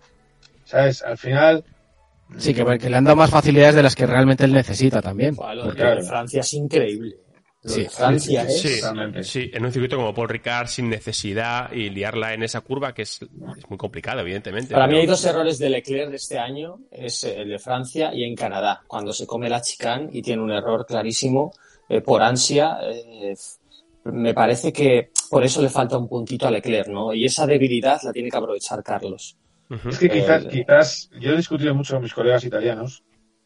¿sabes? 0.64 1.04
Al 1.04 1.18
final, 1.18 1.66
Sí, 2.38 2.54
que, 2.54 2.78
que 2.78 2.90
le 2.90 2.98
han 2.98 3.04
dado 3.04 3.16
más 3.18 3.30
facilidades 3.30 3.76
de 3.76 3.84
las 3.84 3.96
que 3.96 4.06
realmente 4.06 4.46
él 4.46 4.54
necesita 4.54 5.02
también. 5.02 5.36
Buah, 5.36 5.54
lo 5.54 5.68
de 5.68 5.76
claro. 5.76 6.04
Francia 6.04 6.42
es 6.42 6.54
increíble. 6.54 7.18
Lo 7.64 7.72
Sí, 7.72 7.84
de 7.84 7.90
Francia 7.90 8.50
sí, 8.50 8.58
sí, 8.58 8.80
es. 9.16 9.28
Sí, 9.28 9.52
en 9.54 9.66
un 9.66 9.72
circuito 9.72 9.96
como 9.98 10.14
Paul 10.14 10.30
Ricard 10.30 10.68
sin 10.68 10.90
necesidad 10.90 11.72
y 11.72 11.90
liarla 11.92 12.34
en 12.34 12.42
esa 12.44 12.62
curva 12.62 12.94
que 12.94 13.04
es, 13.04 13.22
es 13.22 13.70
muy 13.70 13.78
complicado, 13.78 14.22
evidentemente. 14.22 14.74
Para 14.74 14.88
mí 14.88 14.98
hay 14.98 15.06
dos 15.06 15.24
errores 15.26 15.60
de 15.60 15.70
Leclerc 15.70 16.10
de 16.10 16.16
este 16.16 16.40
año, 16.40 16.80
es 16.90 17.24
el 17.24 17.50
de 17.50 17.60
Francia 17.60 18.12
y 18.14 18.24
en 18.24 18.36
Canadá, 18.36 18.82
cuando 18.88 19.14
se 19.14 19.28
come 19.28 19.48
la 19.50 19.62
chicane 19.62 20.10
y 20.12 20.22
tiene 20.24 20.42
un 20.42 20.52
error 20.52 20.86
clarísimo 20.88 21.54
eh, 21.88 22.02
por 22.02 22.24
ansia. 22.24 22.80
eh, 22.84 23.36
me 24.06 24.34
parece 24.34 24.74
que 24.74 25.12
por 25.30 25.44
eso 25.44 25.62
le 25.62 25.70
falta 25.70 25.98
un 25.98 26.08
puntito 26.08 26.48
a 26.48 26.52
Leclerc, 26.52 26.88
¿no? 26.88 27.14
Y 27.14 27.26
esa 27.26 27.46
debilidad 27.46 28.02
la 28.04 28.12
tiene 28.12 28.32
que 28.32 28.38
aprovechar 28.38 28.82
Carlos. 28.82 29.38
Es 29.90 30.00
que 30.00 30.10
quizás, 30.10 30.46
Eh, 30.46 30.50
quizás, 30.50 31.10
yo 31.20 31.32
he 31.32 31.38
discutido 31.38 31.74
mucho 31.76 31.94
con 31.94 32.04
mis 32.04 32.14
colegas 32.14 32.44
italianos 32.44 33.04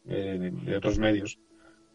eh, 0.08 0.36
de, 0.38 0.50
de 0.50 0.76
otros 0.76 0.98
medios 0.98 1.38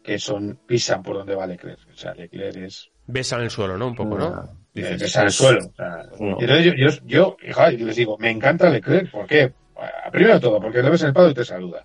que 0.02 0.18
son 0.18 0.58
pisan 0.66 1.02
por 1.02 1.16
donde 1.16 1.34
va 1.34 1.46
Leclerc. 1.46 1.78
O 1.92 1.96
sea, 1.96 2.14
Leclerc 2.14 2.56
es 2.56 2.88
Besa 3.06 3.36
en 3.36 3.42
el 3.42 3.50
suelo, 3.50 3.76
¿no? 3.76 3.88
Un 3.88 3.94
poco, 3.96 4.16
¿no? 4.16 4.48
Dices, 4.72 5.14
eh, 5.16 5.18
en 5.20 5.24
el 5.26 5.32
suelo. 5.32 5.58
O 5.66 5.74
sea, 5.74 6.02
No. 6.20 6.36
y 6.38 6.44
entonces 6.44 6.64
yo, 6.64 6.72
yo, 7.04 7.36
yo, 7.44 7.68
les 7.78 7.96
digo, 7.96 8.16
me 8.18 8.30
encanta 8.30 8.70
Leclerc. 8.70 9.10
¿Por 9.10 9.26
qué? 9.26 9.52
Primero 10.12 10.34
de 10.34 10.40
todo, 10.40 10.60
porque 10.60 10.82
le 10.82 10.90
ves 10.90 11.02
en 11.02 11.08
el 11.08 11.12
pado 11.14 11.30
y 11.30 11.34
te 11.34 11.44
saluda. 11.44 11.84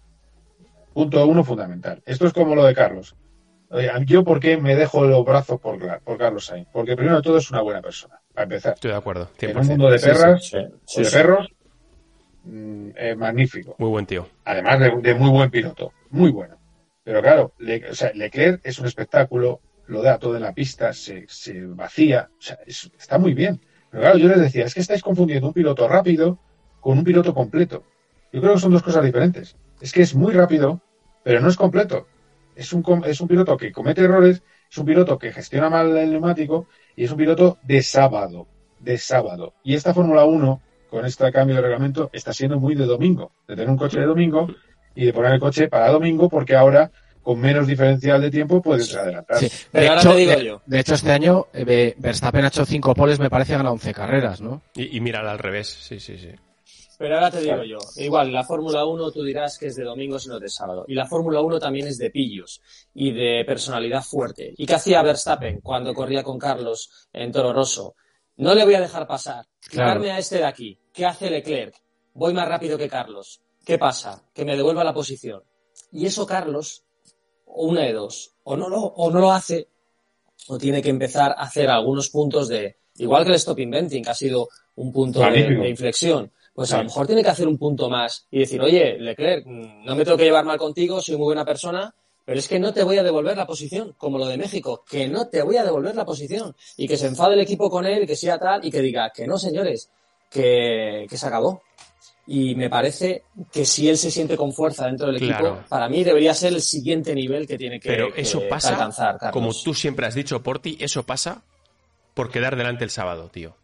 Punto 0.94 1.26
uno 1.28 1.44
fundamental. 1.44 2.02
Esto 2.06 2.28
es 2.28 2.34
como 2.34 2.56
lo 2.56 2.64
de 2.66 2.74
Carlos. 2.74 3.16
Oye, 3.70 3.90
yo, 4.06 4.24
¿por 4.24 4.40
qué 4.40 4.58
me 4.58 4.76
dejo 4.76 5.06
los 5.06 5.26
brazos 5.26 5.60
por, 5.60 5.78
por 6.02 6.18
Carlos 6.18 6.46
Sainz? 6.46 6.68
Porque 6.72 6.96
primero 6.96 7.18
de 7.18 7.22
todo 7.22 7.38
es 7.38 7.52
una 7.52 7.62
buena 7.62 7.82
persona, 7.82 8.20
para 8.34 8.44
empezar. 8.44 8.74
Estoy 8.76 8.92
de 8.92 8.98
acuerdo, 8.98 9.30
En 9.42 9.58
un 9.58 9.64
100%. 9.64 9.68
mundo 9.68 9.90
de 9.92 10.00
perras 10.00 10.46
Sí, 10.48 10.58
o 10.58 10.70
sí, 10.86 11.04
de 11.04 11.10
perros, 11.12 11.48
eh, 12.96 13.16
magnífico. 13.16 13.76
Muy 13.80 13.90
buen 13.90 14.06
tío. 14.06 14.28
además 14.46 14.80
de, 14.80 14.92
de 15.02 15.14
muy 15.16 15.30
buen 15.30 15.50
piloto, 15.52 15.92
muy 16.10 16.32
bueno. 16.32 16.58
Pero 17.04 17.22
claro, 17.22 17.54
Le- 17.60 17.90
o 17.90 17.96
sea, 17.96 18.12
Leclerc 18.14 18.62
es 18.64 18.80
un 18.80 18.86
espectáculo, 18.88 19.62
lo 19.88 20.02
da 20.02 20.18
todo 20.20 20.36
en 20.36 20.44
la 20.44 20.54
pista, 20.54 20.94
se, 20.94 21.26
se 21.28 21.66
vacía, 21.66 22.30
o 22.38 22.42
sea, 22.42 22.60
es- 22.66 22.92
está 22.98 23.18
muy 23.18 23.34
bien. 23.34 23.62
Pero 23.90 24.02
claro, 24.04 24.18
yo 24.18 24.28
les 24.28 24.40
decía, 24.42 24.66
es 24.66 24.74
que 24.74 24.82
estáis 24.82 25.02
confundiendo 25.02 25.48
un 25.48 25.54
piloto 25.54 25.88
rápido 25.88 26.40
con 26.80 26.98
un 26.98 27.04
piloto 27.04 27.34
completo. 27.34 27.84
Yo 28.32 28.42
creo 28.42 28.54
que 28.54 28.60
son 28.60 28.72
dos 28.74 28.84
cosas 28.84 29.04
diferentes. 29.04 29.56
Es 29.80 29.92
que 29.94 30.02
es 30.02 30.16
muy 30.16 30.34
rápido, 30.34 30.82
pero 31.24 31.40
no 31.42 31.48
es 31.50 31.56
completo. 31.56 32.08
Es 32.56 32.74
un, 32.74 32.84
es 33.06 33.22
un 33.22 33.28
piloto 33.28 33.56
que 33.58 33.72
comete 33.72 34.02
errores, 34.02 34.44
es 34.70 34.78
un 34.78 34.86
piloto 34.86 35.18
que 35.18 35.32
gestiona 35.32 35.70
mal 35.70 35.96
el 35.96 36.12
neumático 36.12 36.68
y 36.96 37.04
es 37.06 37.12
un 37.12 37.18
piloto 37.18 37.58
de 37.62 37.82
sábado, 37.82 38.48
de 38.80 38.98
sábado. 38.98 39.54
Y 39.64 39.76
esta 39.76 39.94
Fórmula 39.94 40.26
1, 40.26 40.62
con 40.90 41.06
este 41.06 41.32
cambio 41.32 41.56
de 41.56 41.62
reglamento, 41.62 42.10
está 42.14 42.34
siendo 42.34 42.60
muy 42.60 42.76
de 42.76 42.86
domingo, 42.86 43.32
de 43.48 43.56
tener 43.56 43.70
un 43.70 43.78
coche 43.78 44.00
de 44.00 44.06
domingo 44.06 44.48
y 44.96 45.06
de 45.06 45.14
poner 45.14 45.34
el 45.34 45.40
coche 45.40 45.68
para 45.68 45.92
domingo 45.92 46.30
porque 46.30 46.56
ahora 46.56 46.92
con 47.22 47.40
menos 47.40 47.68
diferencial 47.68 48.22
de 48.22 48.32
tiempo 48.32 48.62
puedes 48.62 48.96
adelantar. 48.96 49.38
Sí. 49.38 49.50
Pero 49.72 49.84
de, 49.84 49.90
ahora 49.90 50.02
hecho, 50.02 50.12
te 50.12 50.18
digo 50.18 50.32
de, 50.32 50.46
yo. 50.46 50.62
de 50.66 50.80
hecho, 50.80 50.94
este 50.94 51.12
año 51.12 51.48
eh, 51.54 51.94
Verstappen 51.98 52.46
ha 52.46 52.48
hecho 52.48 52.66
5 52.66 52.96
poles, 52.96 53.20
me 53.20 53.30
parece, 53.30 53.54
ha 53.54 53.58
ganado 53.58 53.74
11 53.74 53.94
carreras, 53.94 54.40
¿no? 54.40 54.62
Y, 54.76 54.96
y 54.96 55.02
mírala 55.02 55.32
al 55.32 55.40
revés, 55.40 55.68
sí, 55.68 56.00
sí, 56.00 56.18
sí. 56.18 56.30
Pero 56.98 57.16
ahora 57.16 57.30
te 57.30 57.42
digo 57.42 57.64
yo, 57.64 57.78
igual, 57.98 58.32
la 58.32 58.44
Fórmula 58.44 58.84
1 58.86 59.12
tú 59.12 59.24
dirás 59.24 59.58
que 59.60 59.68
es 59.68 59.76
de 59.76 59.84
domingo, 59.84 60.18
sino 60.18 60.40
de 60.40 60.50
sábado. 60.50 60.86
Y 60.88 60.96
la 60.96 61.06
Fórmula 61.06 61.42
1 61.42 61.60
también 61.60 61.88
es 61.88 62.00
de 62.00 62.10
pillos 62.10 62.62
y 62.94 63.12
de 63.12 63.44
personalidad 63.46 64.02
fuerte. 64.02 64.54
¿Y 64.58 64.66
qué 64.66 64.76
hacía 64.76 65.04
Verstappen 65.04 65.62
cuando 65.62 65.94
corría 65.94 66.24
con 66.24 66.40
Carlos 66.40 67.08
en 67.14 67.32
Toro 67.32 67.54
Rosso? 67.54 67.96
No 68.38 68.54
le 68.54 68.64
voy 68.64 68.76
a 68.76 68.82
dejar 68.82 69.08
pasar. 69.08 69.46
Claro. 69.70 70.00
Quitarme 70.00 70.12
a 70.12 70.20
este 70.20 70.38
de 70.38 70.46
aquí. 70.46 70.80
¿Qué 70.94 71.06
hace 71.06 71.30
Leclerc? 71.30 71.76
Voy 72.14 72.34
más 72.34 72.48
rápido 72.48 72.78
que 72.78 72.88
Carlos. 72.88 73.42
¿Qué 73.66 73.78
pasa? 73.78 74.24
Que 74.34 74.46
me 74.46 74.56
devuelva 74.56 74.84
la 74.84 74.94
posición. 74.94 75.44
Y 75.92 76.06
eso 76.06 76.26
Carlos, 76.26 76.84
o 77.46 77.68
una 77.68 77.82
de 77.82 77.94
dos, 77.94 78.36
o 78.44 78.56
no 78.56 78.70
lo, 78.70 78.80
o 78.80 79.12
no 79.12 79.20
lo 79.20 79.32
hace, 79.32 79.68
o 80.48 80.58
tiene 80.58 80.82
que 80.82 80.90
empezar 80.90 81.32
a 81.32 81.44
hacer 81.44 81.70
algunos 81.70 82.10
puntos 82.10 82.48
de, 82.48 82.78
igual 82.96 83.24
que 83.24 83.30
el 83.30 83.36
stop 83.36 83.60
inventing, 83.60 84.04
que 84.04 84.10
ha 84.10 84.16
sido 84.16 84.50
un 84.76 84.92
punto 84.92 85.20
de, 85.20 85.56
de 85.56 85.70
inflexión, 85.70 86.32
pues 86.54 86.72
a 86.74 86.80
lo 86.80 86.86
mejor 86.86 87.06
tiene 87.06 87.24
que 87.24 87.30
hacer 87.30 87.48
un 87.48 87.58
punto 87.58 87.90
más 87.90 88.28
y 88.32 88.40
decir, 88.40 88.62
oye, 88.62 88.98
Leclerc, 88.98 89.46
mm, 89.46 89.86
no 89.86 89.96
me 89.96 90.04
tengo 90.04 90.18
que 90.18 90.24
llevar 90.24 90.46
mal 90.46 90.58
contigo, 90.58 91.02
soy 91.02 91.16
muy 91.16 91.26
buena 91.26 91.46
persona, 91.46 91.94
pero 92.28 92.40
es 92.40 92.50
que 92.50 92.60
no 92.60 92.74
te 92.74 92.84
voy 92.84 92.98
a 92.98 93.04
devolver 93.04 93.38
la 93.38 93.48
posición, 93.48 93.96
como 93.98 94.18
lo 94.18 94.26
de 94.28 94.36
México, 94.36 94.84
que 94.86 95.08
no 95.08 95.30
te 95.30 95.42
voy 95.42 95.56
a 95.56 95.64
devolver 95.64 95.96
la 95.96 96.04
posición. 96.04 96.54
Y 96.76 96.86
que 96.86 96.98
se 96.98 97.08
enfade 97.08 97.36
el 97.36 97.40
equipo 97.40 97.70
con 97.70 97.86
él, 97.86 98.06
que 98.06 98.18
sea 98.18 98.38
tal, 98.38 98.66
y 98.66 98.70
que 98.70 98.82
diga, 98.82 99.14
que 99.16 99.26
no, 99.26 99.40
señores, 99.40 99.90
que, 100.30 101.08
que 101.10 101.18
se 101.18 101.26
acabó. 101.26 101.64
Y 102.28 102.54
me 102.56 102.70
parece 102.70 103.24
que 103.50 103.64
si 103.64 103.88
él 103.88 103.98
se 103.98 104.12
siente 104.12 104.36
con 104.36 104.52
fuerza 104.52 104.88
dentro 104.88 105.08
del 105.08 105.24
equipo, 105.24 105.60
para 105.70 105.88
mí 105.88 106.04
debería 106.04 106.34
ser 106.34 106.52
el 106.52 106.62
siguiente 106.62 107.16
nivel 107.16 107.48
que 107.48 107.58
tiene 107.58 107.80
que, 107.80 107.88
Pero 107.88 108.14
que 108.14 108.20
eso 108.20 108.42
pasa, 108.50 108.72
alcanzar, 108.72 109.18
Carlos. 109.18 109.32
como 109.32 109.54
tú 109.64 109.74
siempre 109.74 110.06
has 110.06 110.14
dicho, 110.14 110.44
Porti, 110.44 110.76
eso 110.82 111.04
pasa 111.04 111.44
por 112.14 112.30
quedar 112.30 112.58
delante 112.58 112.84
el 112.84 112.90
sábado, 112.90 113.30
tío. 113.30 113.56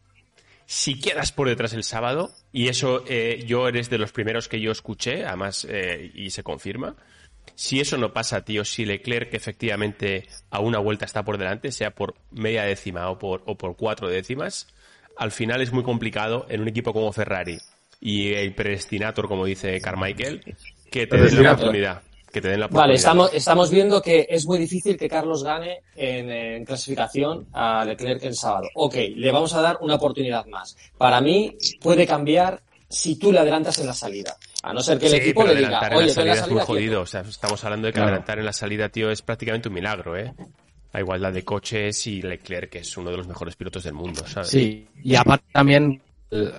Si 0.68 1.02
quedas 1.02 1.34
por 1.34 1.50
detrás 1.50 1.74
el 1.74 1.84
sábado, 1.84 2.32
y 2.54 2.70
eso 2.70 3.04
eh, 3.10 3.44
yo 3.46 3.68
eres 3.68 3.90
de 3.90 3.98
los 3.98 4.14
primeros 4.14 4.48
que 4.48 4.62
yo 4.62 4.72
escuché, 4.72 5.26
además, 5.26 5.68
eh, 5.70 6.10
y 6.16 6.30
se 6.30 6.44
confirma, 6.44 6.96
si 7.56 7.80
eso 7.80 7.98
no 7.98 8.14
pasa, 8.14 8.44
tío, 8.44 8.66
si 8.66 8.86
Leclerc 8.86 9.34
efectivamente 9.34 10.28
a 10.50 10.60
una 10.60 10.80
vuelta 10.80 11.06
está 11.06 11.24
por 11.24 11.38
delante, 11.38 11.72
sea 11.72 11.92
por 11.92 12.16
media 12.32 12.64
décima 12.64 13.10
o 13.10 13.20
por, 13.20 13.44
o 13.46 13.58
por 13.58 13.76
cuatro 13.76 14.10
décimas, 14.10 14.68
al 15.18 15.32
final 15.32 15.62
es 15.62 15.72
muy 15.72 15.84
complicado 15.84 16.46
en 16.50 16.62
un 16.62 16.68
equipo 16.68 16.94
como 16.94 17.12
Ferrari 17.12 17.60
y 18.00 18.34
el 18.34 18.54
predestinator, 18.54 19.28
como 19.28 19.46
dice 19.46 19.80
Carmichael, 19.80 20.56
que 20.92 21.08
te 21.08 21.18
den 21.18 21.44
la 21.44 21.54
oportunidad. 21.54 22.02
Que 22.32 22.42
te 22.42 22.50
den 22.50 22.60
la 22.60 22.66
oportunidad. 22.66 22.88
Vale, 22.88 22.96
estamos, 22.96 23.34
estamos 23.34 23.70
viendo 23.70 24.02
que 24.02 24.26
es 24.28 24.46
muy 24.46 24.58
difícil 24.58 24.98
que 24.98 25.08
Carlos 25.08 25.44
gane 25.44 25.82
en, 25.96 26.32
en 26.32 26.66
clasificación 26.66 27.48
a 27.54 27.86
Leclerc 27.86 28.24
el 28.24 28.36
sábado. 28.36 28.68
Ok, 28.76 28.96
le 29.16 29.32
vamos 29.32 29.54
a 29.54 29.62
dar 29.62 29.78
una 29.82 29.96
oportunidad 29.96 30.46
más. 30.48 30.76
Para 30.98 31.22
mí 31.22 31.56
puede 31.80 32.08
cambiar 32.08 32.62
si 32.90 33.16
tú 33.16 33.32
le 33.32 33.40
adelantas 33.40 33.78
en 33.80 33.88
la 33.88 33.94
salida. 33.94 34.36
A 34.64 34.74
no 34.74 34.80
ser 34.82 34.98
que 34.98 35.06
el 35.08 35.12
Sí, 35.12 35.18
equipo 35.18 35.46
le 35.46 35.56
diga, 35.56 35.88
en 35.88 35.98
oye, 35.98 35.98
la 35.98 36.00
en 36.02 36.08
la 36.08 36.14
salida 36.14 36.34
es 36.34 36.40
muy 36.42 36.48
salida 36.48 36.66
quieto". 36.66 36.66
jodido. 36.68 37.02
O 37.02 37.06
sea, 37.06 37.22
estamos 37.22 37.64
hablando 37.66 37.88
de 37.88 37.92
que 37.92 37.96
Claro. 37.98 38.10
adelantar 38.10 38.40
en 38.40 38.46
la 38.46 38.54
salida, 38.54 38.90
tío, 38.90 39.12
es 39.12 39.22
prácticamente 39.22 39.68
un 39.68 39.76
milagro, 39.76 40.18
¿eh? 40.18 40.34
La 40.94 41.00
igualdad 41.02 41.34
de 41.34 41.44
coches 41.44 42.08
y 42.08 42.22
Leclerc, 42.22 42.70
que 42.70 42.80
es 42.80 42.98
uno 42.98 43.12
de 43.12 43.18
los 43.18 43.28
mejores 43.28 43.56
pilotos 43.56 43.84
del 43.84 43.94
mundo, 43.94 44.24
¿sabes? 44.26 44.50
Sí, 44.50 44.88
y 45.04 45.16
aparte 45.16 45.46
también 45.52 46.02
eh, 46.32 46.52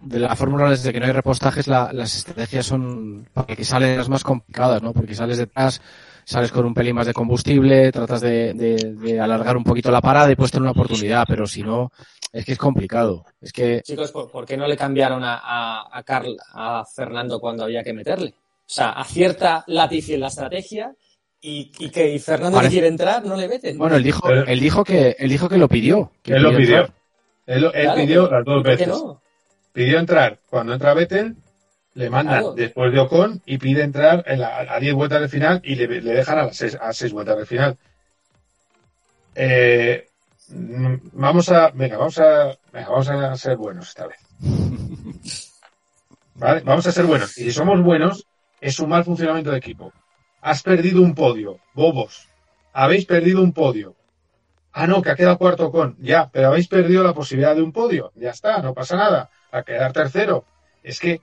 de 0.00 0.18
la 0.18 0.34
Fórmula 0.34 0.64
1, 0.64 0.70
desde 0.72 0.92
que 0.92 0.98
no 1.00 1.06
hay 1.06 1.12
repostajes, 1.12 1.66
la- 1.68 1.92
las 1.92 2.16
estrategias 2.16 2.66
son 2.66 3.26
porque 3.32 3.64
salen 3.64 3.96
las 3.98 4.08
más 4.08 4.24
complicadas, 4.24 4.82
¿no? 4.82 4.92
Porque 4.92 5.14
sales 5.14 5.38
detrás, 5.38 5.80
sales 6.24 6.50
con 6.50 6.64
un 6.66 6.74
pelín 6.74 6.94
más 6.96 7.06
de 7.06 7.12
combustible, 7.14 7.92
tratas 7.92 8.20
de, 8.22 8.52
de- 8.54 8.94
de 8.94 9.20
alargar 9.20 9.56
un 9.56 9.64
poquito 9.64 9.90
la 9.90 10.00
parada 10.00 10.30
y 10.32 10.34
puedes 10.34 10.50
tener 10.50 10.62
una 10.62 10.72
oportunidad, 10.72 11.24
pero 11.28 11.46
si 11.46 11.62
no, 11.62 11.92
es 12.34 12.44
que 12.44 12.52
es 12.52 12.58
complicado. 12.58 13.24
Es 13.40 13.52
que 13.52 13.80
Chicos, 13.82 14.10
¿por, 14.12 14.30
por 14.30 14.44
qué 14.44 14.56
no 14.56 14.66
le 14.66 14.76
cambiaron 14.76 15.22
a, 15.24 15.40
a, 15.42 15.98
a 15.98 16.02
Carl, 16.02 16.36
a 16.52 16.84
Fernando 16.84 17.38
cuando 17.40 17.64
había 17.64 17.82
que 17.84 17.92
meterle? 17.92 18.34
O 18.36 18.62
sea, 18.66 18.90
acierta 18.90 19.62
Latifi 19.68 20.14
en 20.14 20.20
la 20.20 20.26
estrategia 20.28 20.94
y, 21.40 21.70
y 21.78 21.90
que 21.90 22.10
y 22.12 22.18
Fernando 22.18 22.56
Parece- 22.58 22.70
que 22.70 22.74
quiere 22.74 22.88
entrar, 22.88 23.24
no 23.24 23.36
le 23.36 23.46
meten. 23.48 23.78
Bueno, 23.78 23.96
él 23.96 24.02
dijo, 24.02 24.26
Pero- 24.26 24.46
él 24.46 24.60
dijo 24.60 24.82
que, 24.84 25.16
él 25.18 25.28
dijo 25.28 25.48
que 25.48 25.58
lo 25.58 25.68
pidió. 25.68 26.10
que 26.22 26.32
Él 26.34 26.42
lo 26.42 26.56
pidió. 26.56 26.78
entrar. 26.80 26.94
Él, 27.46 27.60
lo- 27.62 27.72
él 27.74 27.82
Claro, 27.84 28.00
pidió 28.00 28.24
pero- 28.24 28.36
las 28.38 28.44
dos 28.46 28.54
¿por 28.54 28.62
qué 28.64 28.70
veces. 28.70 28.88
no? 28.88 29.22
Pidió 29.72 29.98
entrar 29.98 30.38
cuando 30.48 30.72
entra 30.72 30.94
Vettel, 30.94 31.36
le 31.94 32.10
mandan 32.10 32.38
Claro. 32.40 32.54
después 32.54 32.92
de 32.92 32.98
Ocon 33.00 33.42
y 33.46 33.58
pide 33.58 33.82
entrar 33.82 34.24
en 34.26 34.40
la- 34.40 34.60
a 34.68 34.80
10 34.80 34.94
vueltas 34.94 35.20
del 35.20 35.28
final 35.28 35.60
y 35.62 35.74
le, 35.76 35.86
le 36.00 36.12
dejan 36.14 36.38
a 36.38 36.44
las 36.46 36.56
6 36.56 36.76
a 36.80 36.92
seis 36.92 37.12
vueltas 37.12 37.36
del 37.36 37.46
final. 37.46 37.76
Eh, 39.34 40.06
vamos 40.48 41.48
a, 41.50 41.70
venga, 41.70 41.96
vamos 41.96 42.18
a, 42.18 42.56
venga, 42.72 42.88
vamos 42.88 43.08
a 43.08 43.36
ser 43.36 43.56
buenos 43.56 43.88
esta 43.88 44.06
vez. 44.06 44.18
¿Vale? 46.34 46.62
Vamos 46.62 46.86
a 46.86 46.92
ser 46.92 47.06
buenos. 47.06 47.38
Y 47.38 47.44
si 47.44 47.52
somos 47.52 47.82
buenos, 47.82 48.26
es 48.60 48.80
un 48.80 48.88
mal 48.88 49.04
funcionamiento 49.04 49.50
de 49.50 49.58
equipo. 49.58 49.92
Has 50.40 50.62
perdido 50.62 51.00
un 51.00 51.14
podio, 51.14 51.58
bobos. 51.74 52.28
Habéis 52.72 53.06
perdido 53.06 53.40
un 53.42 53.52
podio. 53.52 53.94
Ah, 54.72 54.88
no, 54.88 55.00
que 55.00 55.10
ha 55.10 55.14
quedado 55.14 55.38
cuarto 55.38 55.70
con. 55.70 55.96
Ya, 56.00 56.28
pero 56.32 56.48
habéis 56.48 56.66
perdido 56.66 57.04
la 57.04 57.14
posibilidad 57.14 57.54
de 57.54 57.62
un 57.62 57.72
podio. 57.72 58.12
Ya 58.16 58.30
está, 58.30 58.60
no 58.60 58.74
pasa 58.74 58.96
nada. 58.96 59.30
A 59.52 59.62
quedar 59.62 59.92
tercero. 59.92 60.44
es 60.82 60.98
que 60.98 61.20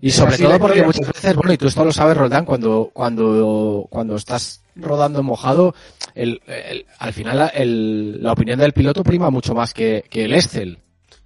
y 0.00 0.10
sobre 0.10 0.38
todo 0.38 0.58
porque 0.58 0.82
muchas 0.82 1.06
veces, 1.06 1.36
bueno, 1.36 1.52
y 1.52 1.58
tú 1.58 1.68
esto 1.68 1.84
lo 1.84 1.92
sabes, 1.92 2.16
Roldán, 2.16 2.44
cuando, 2.44 2.90
cuando, 2.92 3.86
cuando 3.90 4.16
estás 4.16 4.62
rodando 4.74 5.22
mojado, 5.22 5.74
el, 6.16 6.86
al 6.98 7.12
final 7.12 7.50
el, 7.54 8.22
la 8.22 8.32
opinión 8.32 8.58
del 8.58 8.72
piloto 8.72 9.04
prima 9.04 9.30
mucho 9.30 9.54
más 9.54 9.72
que, 9.72 10.04
que 10.08 10.24
el 10.24 10.34
Excel. 10.34 10.78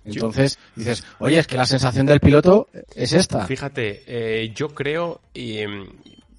Entonces 0.05 0.59
dices, 0.74 1.05
oye, 1.18 1.38
es 1.38 1.47
que 1.47 1.57
la 1.57 1.66
sensación 1.66 2.07
del 2.07 2.20
piloto 2.20 2.68
es 2.95 3.12
esta. 3.12 3.47
Fíjate, 3.47 4.03
eh, 4.07 4.53
yo 4.55 4.68
creo, 4.70 5.20
y, 5.34 5.61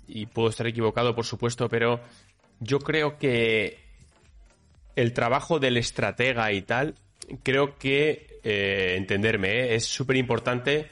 y 0.07 0.25
puedo 0.25 0.49
estar 0.49 0.67
equivocado 0.67 1.15
por 1.15 1.25
supuesto, 1.25 1.69
pero 1.69 2.01
yo 2.59 2.79
creo 2.79 3.17
que 3.17 3.79
el 4.95 5.13
trabajo 5.13 5.59
del 5.59 5.77
estratega 5.77 6.51
y 6.51 6.63
tal, 6.63 6.95
creo 7.43 7.77
que, 7.77 8.39
eh, 8.43 8.95
entenderme, 8.97 9.49
eh, 9.49 9.75
es 9.75 9.85
súper 9.85 10.17
importante 10.17 10.89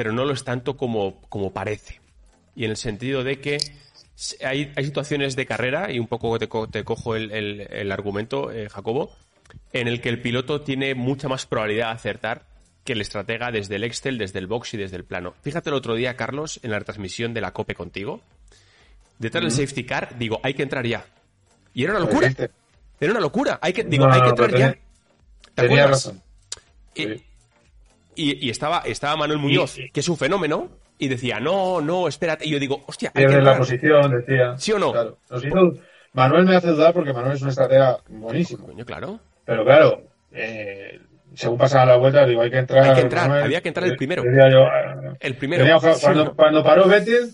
pero 0.00 0.12
no 0.12 0.24
lo 0.24 0.32
es 0.32 0.44
tanto 0.44 0.78
como, 0.78 1.20
como 1.28 1.52
parece. 1.52 2.00
Y 2.54 2.64
en 2.64 2.70
el 2.70 2.78
sentido 2.78 3.22
de 3.22 3.38
que 3.38 3.58
hay, 4.44 4.72
hay 4.76 4.84
situaciones 4.84 5.36
de 5.36 5.46
carrera, 5.46 5.90
y 5.92 5.98
un 5.98 6.06
poco 6.06 6.38
te, 6.38 6.48
te 6.70 6.84
cojo 6.84 7.16
el, 7.16 7.30
el, 7.32 7.92
argumento, 7.92 8.50
eh, 8.50 8.68
Jacobo, 8.68 9.10
en 9.72 9.88
el 9.88 10.00
que 10.00 10.08
el 10.08 10.20
piloto 10.20 10.60
tiene 10.62 10.94
mucha 10.94 11.28
más 11.28 11.46
probabilidad 11.46 11.88
de 11.88 11.92
acertar 11.92 12.46
que 12.84 12.92
el 12.92 13.00
estratega 13.00 13.50
desde 13.50 13.76
el 13.76 13.84
Excel, 13.84 14.18
desde 14.18 14.38
el 14.38 14.46
box 14.46 14.74
y 14.74 14.76
desde 14.76 14.96
el 14.96 15.04
plano. 15.04 15.34
Fíjate 15.42 15.70
el 15.70 15.74
otro 15.74 15.94
día, 15.94 16.16
Carlos, 16.16 16.60
en 16.62 16.70
la 16.70 16.78
retransmisión 16.78 17.34
de 17.34 17.40
la 17.40 17.52
COPE 17.52 17.74
contigo, 17.74 18.22
detrás 19.18 19.42
del 19.42 19.52
safety 19.52 19.84
car, 19.84 20.18
digo, 20.18 20.40
hay 20.42 20.54
que 20.54 20.62
entrar 20.62 20.86
ya. 20.86 21.04
Y 21.74 21.84
era 21.84 21.92
una 21.92 22.00
locura. 22.00 22.28
Este. 22.28 22.50
Era 23.00 23.12
una 23.12 23.20
locura. 23.20 23.58
Hay 23.62 23.72
que, 23.72 23.84
digo, 23.84 24.06
hay 24.06 24.22
que 24.22 24.28
entrar 24.28 24.56
ya. 24.56 24.72
¿Te 25.54 25.62
tenía 25.62 25.86
razón. 25.86 26.22
Y, 28.16 28.50
estaba, 28.50 28.80
estaba 28.80 29.16
Manuel 29.16 29.38
Muñoz, 29.38 29.76
que 29.92 30.00
es 30.00 30.08
un 30.08 30.16
fenómeno, 30.16 30.68
y 31.00 31.08
decía, 31.08 31.40
no, 31.40 31.80
no, 31.80 32.06
espérate. 32.06 32.46
Y 32.46 32.50
yo 32.50 32.58
digo, 32.58 32.84
hostia, 32.86 33.10
hay 33.14 33.24
Pierde 33.24 33.42
la 33.42 33.56
posición, 33.56 34.20
decía. 34.20 34.56
¿Sí 34.58 34.70
o 34.72 34.78
no? 34.78 34.92
Claro. 34.92 35.18
Manuel 36.12 36.44
me 36.44 36.56
hace 36.56 36.68
dudar 36.68 36.92
porque 36.92 37.12
Manuel 37.12 37.34
es 37.36 37.42
una 37.42 37.50
estratega 37.50 37.98
buenísimo. 38.08 38.66
Coño, 38.66 38.84
claro. 38.84 39.18
Pero 39.46 39.64
claro, 39.64 40.02
eh, 40.32 41.00
según 41.34 41.56
pasaban 41.56 41.88
las 41.88 41.98
vueltas, 41.98 42.28
digo, 42.28 42.42
hay 42.42 42.50
que 42.50 42.58
entrar. 42.58 42.84
Hay 42.84 42.94
que 42.94 43.00
entrar, 43.00 43.30
había 43.30 43.62
que 43.62 43.68
entrar 43.68 43.86
el 43.86 43.96
primero. 43.96 44.22
Ah, 44.22 45.14
el 45.18 45.36
primero. 45.36 45.64
cuando, 46.00 46.34
cuando, 46.36 46.62
paró 46.62 46.86
Vettel, 46.86 47.30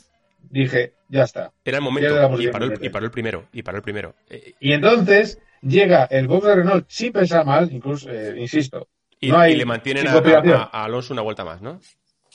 dije, 0.49 0.93
ya 1.09 1.25
está. 1.25 1.53
Era 1.65 1.79
el 1.79 1.83
momento. 1.83 2.15
Y 2.41 2.49
paró 2.49 2.67
el, 2.67 2.85
y 2.85 2.89
paró 2.89 3.05
el, 3.05 3.11
primero. 3.11 3.47
Y 3.53 3.63
paró 3.63 3.79
el 3.79 3.83
primero. 3.83 4.15
Eh, 4.31 4.55
y 4.61 4.73
entonces 4.73 5.41
llega 5.61 6.05
el 6.05 6.29
box 6.29 6.47
de 6.47 6.55
Renault 6.55 6.85
sin 6.89 7.13
pensar 7.13 7.45
mal, 7.45 7.69
incluso, 7.73 8.09
eh, 8.11 8.35
insisto, 8.39 8.87
y, 9.19 9.31
le 9.31 9.65
mantienen 9.65 10.07
a, 10.07 10.85
Alonso 10.85 11.13
una 11.13 11.23
vuelta 11.23 11.45
más, 11.45 11.61
¿no? 11.61 11.81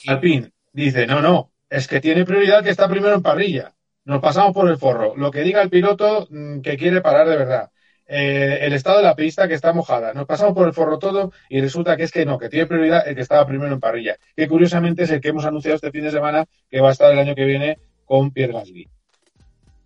Alpine 0.06 0.50
dice, 0.72 1.06
no, 1.06 1.20
no, 1.20 1.52
es 1.68 1.88
que 1.88 2.00
tiene 2.00 2.24
prioridad 2.24 2.62
que 2.62 2.70
está 2.70 2.88
primero 2.88 3.14
en 3.14 3.22
parrilla. 3.22 3.74
Nos 4.04 4.20
pasamos 4.20 4.52
por 4.52 4.68
el 4.68 4.78
forro. 4.78 5.14
Lo 5.16 5.30
que 5.30 5.42
diga 5.42 5.62
el 5.62 5.70
piloto 5.70 6.26
mm, 6.28 6.60
que 6.60 6.76
quiere 6.76 7.00
parar 7.00 7.28
de 7.28 7.36
verdad. 7.36 7.70
Eh, 8.06 8.58
el 8.62 8.72
estado 8.72 8.98
de 8.98 9.04
la 9.04 9.14
pista 9.14 9.48
que 9.48 9.54
está 9.54 9.72
mojada. 9.72 10.12
Nos 10.12 10.26
pasamos 10.26 10.54
por 10.54 10.66
el 10.66 10.74
forro 10.74 10.98
todo 10.98 11.32
y 11.48 11.60
resulta 11.60 11.96
que 11.96 12.02
es 12.02 12.10
que 12.10 12.26
no, 12.26 12.38
que 12.38 12.48
tiene 12.48 12.66
prioridad 12.66 13.06
el 13.08 13.14
que 13.14 13.22
estaba 13.22 13.46
primero 13.46 13.72
en 13.72 13.80
parrilla. 13.80 14.16
Que 14.36 14.48
curiosamente 14.48 15.04
es 15.04 15.10
el 15.10 15.20
que 15.20 15.28
hemos 15.28 15.44
anunciado 15.44 15.76
este 15.76 15.90
fin 15.90 16.04
de 16.04 16.10
semana 16.10 16.44
que 16.68 16.80
va 16.80 16.88
a 16.88 16.92
estar 16.92 17.12
el 17.12 17.18
año 17.18 17.34
que 17.34 17.44
viene 17.44 17.78
con 18.04 18.32
Pierre 18.32 18.52
Gasly. 18.52 18.88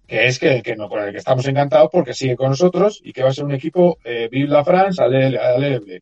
Que 0.06 0.26
es 0.26 0.38
que, 0.38 0.62
que 0.62 0.76
no, 0.76 0.88
con 0.88 1.02
el 1.02 1.12
que 1.12 1.18
estamos 1.18 1.46
encantados 1.46 1.90
porque 1.92 2.14
sigue 2.14 2.36
con 2.36 2.50
nosotros 2.50 3.00
y 3.04 3.12
que 3.12 3.22
va 3.22 3.28
a 3.28 3.32
ser 3.32 3.44
un 3.44 3.54
equipo 3.54 3.98
eh, 4.04 4.28
Vive 4.30 4.48
la 4.48 4.64
France, 4.64 5.02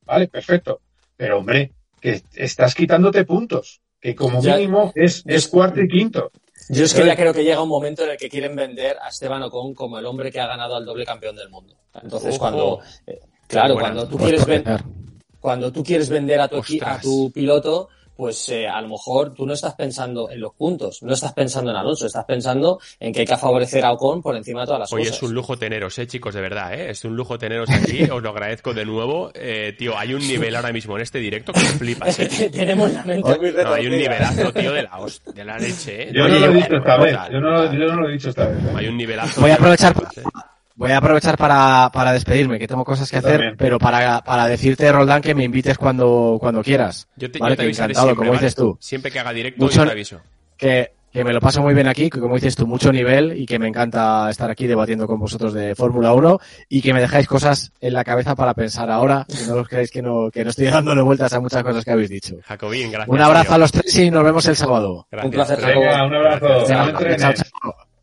Vale, 0.05 0.29
perfecto. 0.29 0.81
Pero 1.17 1.39
hombre, 1.39 1.73
que 2.01 2.23
estás 2.35 2.75
quitándote 2.75 3.25
puntos, 3.25 3.83
que 4.05 4.15
como 4.15 4.43
mínimo 4.43 4.93
es, 4.95 5.23
es 5.27 5.49
cuarto 5.49 5.81
y 5.81 5.89
quinto. 5.89 6.31
Yo 6.69 6.85
es 6.85 6.93
que 6.93 7.07
ya 7.07 7.17
creo 7.17 7.33
que 7.33 7.43
llega 7.43 7.63
un 7.63 7.71
momento 7.71 8.05
en 8.05 8.11
el 8.11 8.17
que 8.19 8.29
quieren 8.29 8.55
vender 8.55 8.99
a 9.01 9.09
Esteban 9.09 9.43
Ocon 9.45 9.73
como 9.73 9.99
el 9.99 10.05
hombre 10.05 10.31
que 10.31 10.41
ha 10.41 10.47
ganado 10.47 10.77
al 10.77 10.85
doble 10.85 11.07
campeón 11.07 11.37
del 11.37 11.49
mundo. 11.49 11.75
Entonces, 12.03 12.39
cuando. 12.39 12.81
Eh, 13.07 13.19
claro, 13.47 13.77
cuando 13.77 14.07
tú, 14.07 14.19
quieres 14.19 14.45
cuando 15.41 15.73
tú 15.73 15.83
quieres 15.83 16.11
vender 16.11 16.39
a 16.39 16.49
tu, 16.49 16.63
a 16.83 17.01
tu 17.01 17.31
piloto, 17.33 17.89
pues 18.17 18.49
eh, 18.49 18.69
a 18.69 18.81
lo 18.81 18.89
mejor 18.89 19.35
tú 19.35 19.47
no 19.47 19.55
estás 19.55 19.75
pensando 19.75 20.31
en 20.31 20.41
los 20.41 20.55
puntos, 20.55 21.03
no 21.03 21.13
estás 21.13 21.33
pensando 21.33 21.71
en 21.71 21.77
Alonso, 21.77 22.07
estás 22.07 22.25
pensando 22.25 22.79
en 23.01 23.13
que 23.13 23.21
hay 23.21 23.27
que 23.27 23.37
favorecer 23.37 23.85
a 23.85 23.93
Ocon 23.93 24.23
por 24.23 24.37
encima 24.37 24.61
de 24.61 24.67
todas 24.67 24.81
las 24.81 24.91
cosas. 24.91 25.07
Oye, 25.07 25.17
es 25.17 25.23
un 25.23 25.35
lujo 25.35 25.57
teneros, 25.57 25.99
eh, 25.99 26.07
chicos, 26.07 26.35
de 26.35 26.41
verdad, 26.41 26.75
eh. 26.75 26.91
Es 26.91 27.05
un 27.05 27.17
lujo 27.17 27.39
teneros 27.39 27.69
aquí, 27.71 28.05
os 28.11 28.23
lo 28.23 28.31
agradezco 28.31 28.73
de 28.73 28.85
nuevo. 28.85 29.31
Eh, 29.35 29.75
tío, 29.77 29.99
hay 29.99 30.15
un 30.15 30.27
nivel 30.27 30.55
ahora 30.55 30.73
mismo 30.73 30.97
en 30.97 31.03
este 31.03 31.19
directo 31.19 31.53
que 31.53 31.61
flipas, 31.61 32.19
eh. 32.21 32.51
Tenemos 32.51 32.93
la 32.93 33.05
mente 33.05 33.39
muy 33.39 33.53
no, 33.53 33.73
hay 33.73 33.87
un 33.87 33.97
nivelazo, 33.97 34.53
tío, 34.53 34.73
de 34.73 34.83
la, 34.83 35.07
de 35.35 35.45
la 35.45 35.59
leche, 35.59 36.09
eh. 36.09 36.13
Yo 36.15 36.29
no 36.29 36.39
lo 36.39 36.47
he 36.47 36.55
dicho 36.55 36.77
esta 36.77 36.97
vez, 36.97 37.17
yo 37.33 37.41
no, 37.41 37.73
yo 37.73 37.87
no 37.87 38.01
lo 38.01 38.09
he 38.09 38.13
dicho 38.13 38.29
esta 38.31 38.47
vez. 38.47 38.59
Hay 38.77 38.87
un 38.87 38.97
nivelazo. 38.97 39.41
Voy 39.41 39.51
a 39.51 39.55
aprovechar... 39.55 39.95
Voy 40.77 40.91
a 40.91 40.99
aprovechar 40.99 41.37
para, 41.37 41.91
para 41.93 42.13
despedirme, 42.13 42.59
que 42.59 42.67
tengo 42.67 42.85
cosas 42.85 43.09
que 43.09 43.19
hacer, 43.19 43.55
pero 43.57 43.79
para, 43.79 44.23
para 44.23 44.47
decirte, 44.49 44.91
Roldán, 44.91 45.23
que 45.23 45.35
me 45.35 45.45
invites 45.45 45.79
cuando, 45.79 46.37
cuando 46.41 46.63
quieras. 46.65 47.07
Yo 47.17 47.31
te, 47.31 47.39
¿vale? 47.39 47.55
yo 47.55 47.63
te 47.63 47.71
encantado, 47.71 48.07
siempre, 48.07 48.27
como 48.27 48.33
dices 48.33 48.55
tú. 48.57 48.77
Siempre 48.81 49.11
que 49.13 49.21
haga 49.21 49.33
directo, 49.33 49.63
mucho, 49.63 49.77
yo 49.77 49.85
te 49.87 49.93
aviso. 49.93 50.21
Que, 50.57 50.93
que 51.13 51.23
me 51.23 51.33
lo 51.33 51.41
paso 51.41 51.63
muy 51.63 51.75
bien 51.75 51.87
aquí, 51.87 52.11
que 52.11 52.19
como 52.19 52.35
dices 52.35 52.57
tú, 52.57 52.67
mucho 52.67 52.91
nivel 52.91 53.41
y 53.41 53.47
que 53.47 53.61
me 53.61 53.69
encanta 53.69 54.29
estar 54.29 54.51
aquí 54.51 54.67
debatiendo 54.67 55.07
con 55.07 55.21
vosotros 55.21 55.55
de 55.55 55.77
Fórmula 55.77 56.13
1 56.13 56.41
y 56.69 56.83
que 56.83 56.93
me 56.93 57.01
dejáis 57.01 57.29
cosas 57.29 57.73
en 57.81 57.93
la 57.93 58.03
cabeza 58.03 58.35
para 58.35 58.53
pensar 58.53 58.91
ahora, 58.91 59.25
que 59.29 59.47
no 59.47 59.55
os 59.55 59.69
creáis 59.69 59.93
que 59.93 60.03
no, 60.03 60.29
que 60.33 60.43
no 60.43 60.51
estoy 60.51 60.67
dándole 60.67 61.03
vueltas 61.03 61.33
a 61.33 61.39
muchas 61.39 61.63
cosas 61.63 61.85
que 61.85 61.93
habéis 61.93 62.11
dicho. 62.11 62.35
Jacobín, 62.43 62.91
gracias. 62.91 63.15
Un 63.15 63.21
abrazo 63.21 63.55
a 63.55 63.59
los 63.59 63.71
tres 63.71 63.97
y 63.97 64.11
nos 64.11 64.25
vemos 64.25 64.45
el 64.49 64.57
sábado. 64.57 65.07
Gracias. 65.09 65.25
Un 65.27 65.31
placer, 65.31 65.59
Venga, 65.65 66.05
un 66.05 66.15
abrazo. 66.15 66.67
Chao, 66.67 67.33
chao. 67.33 67.94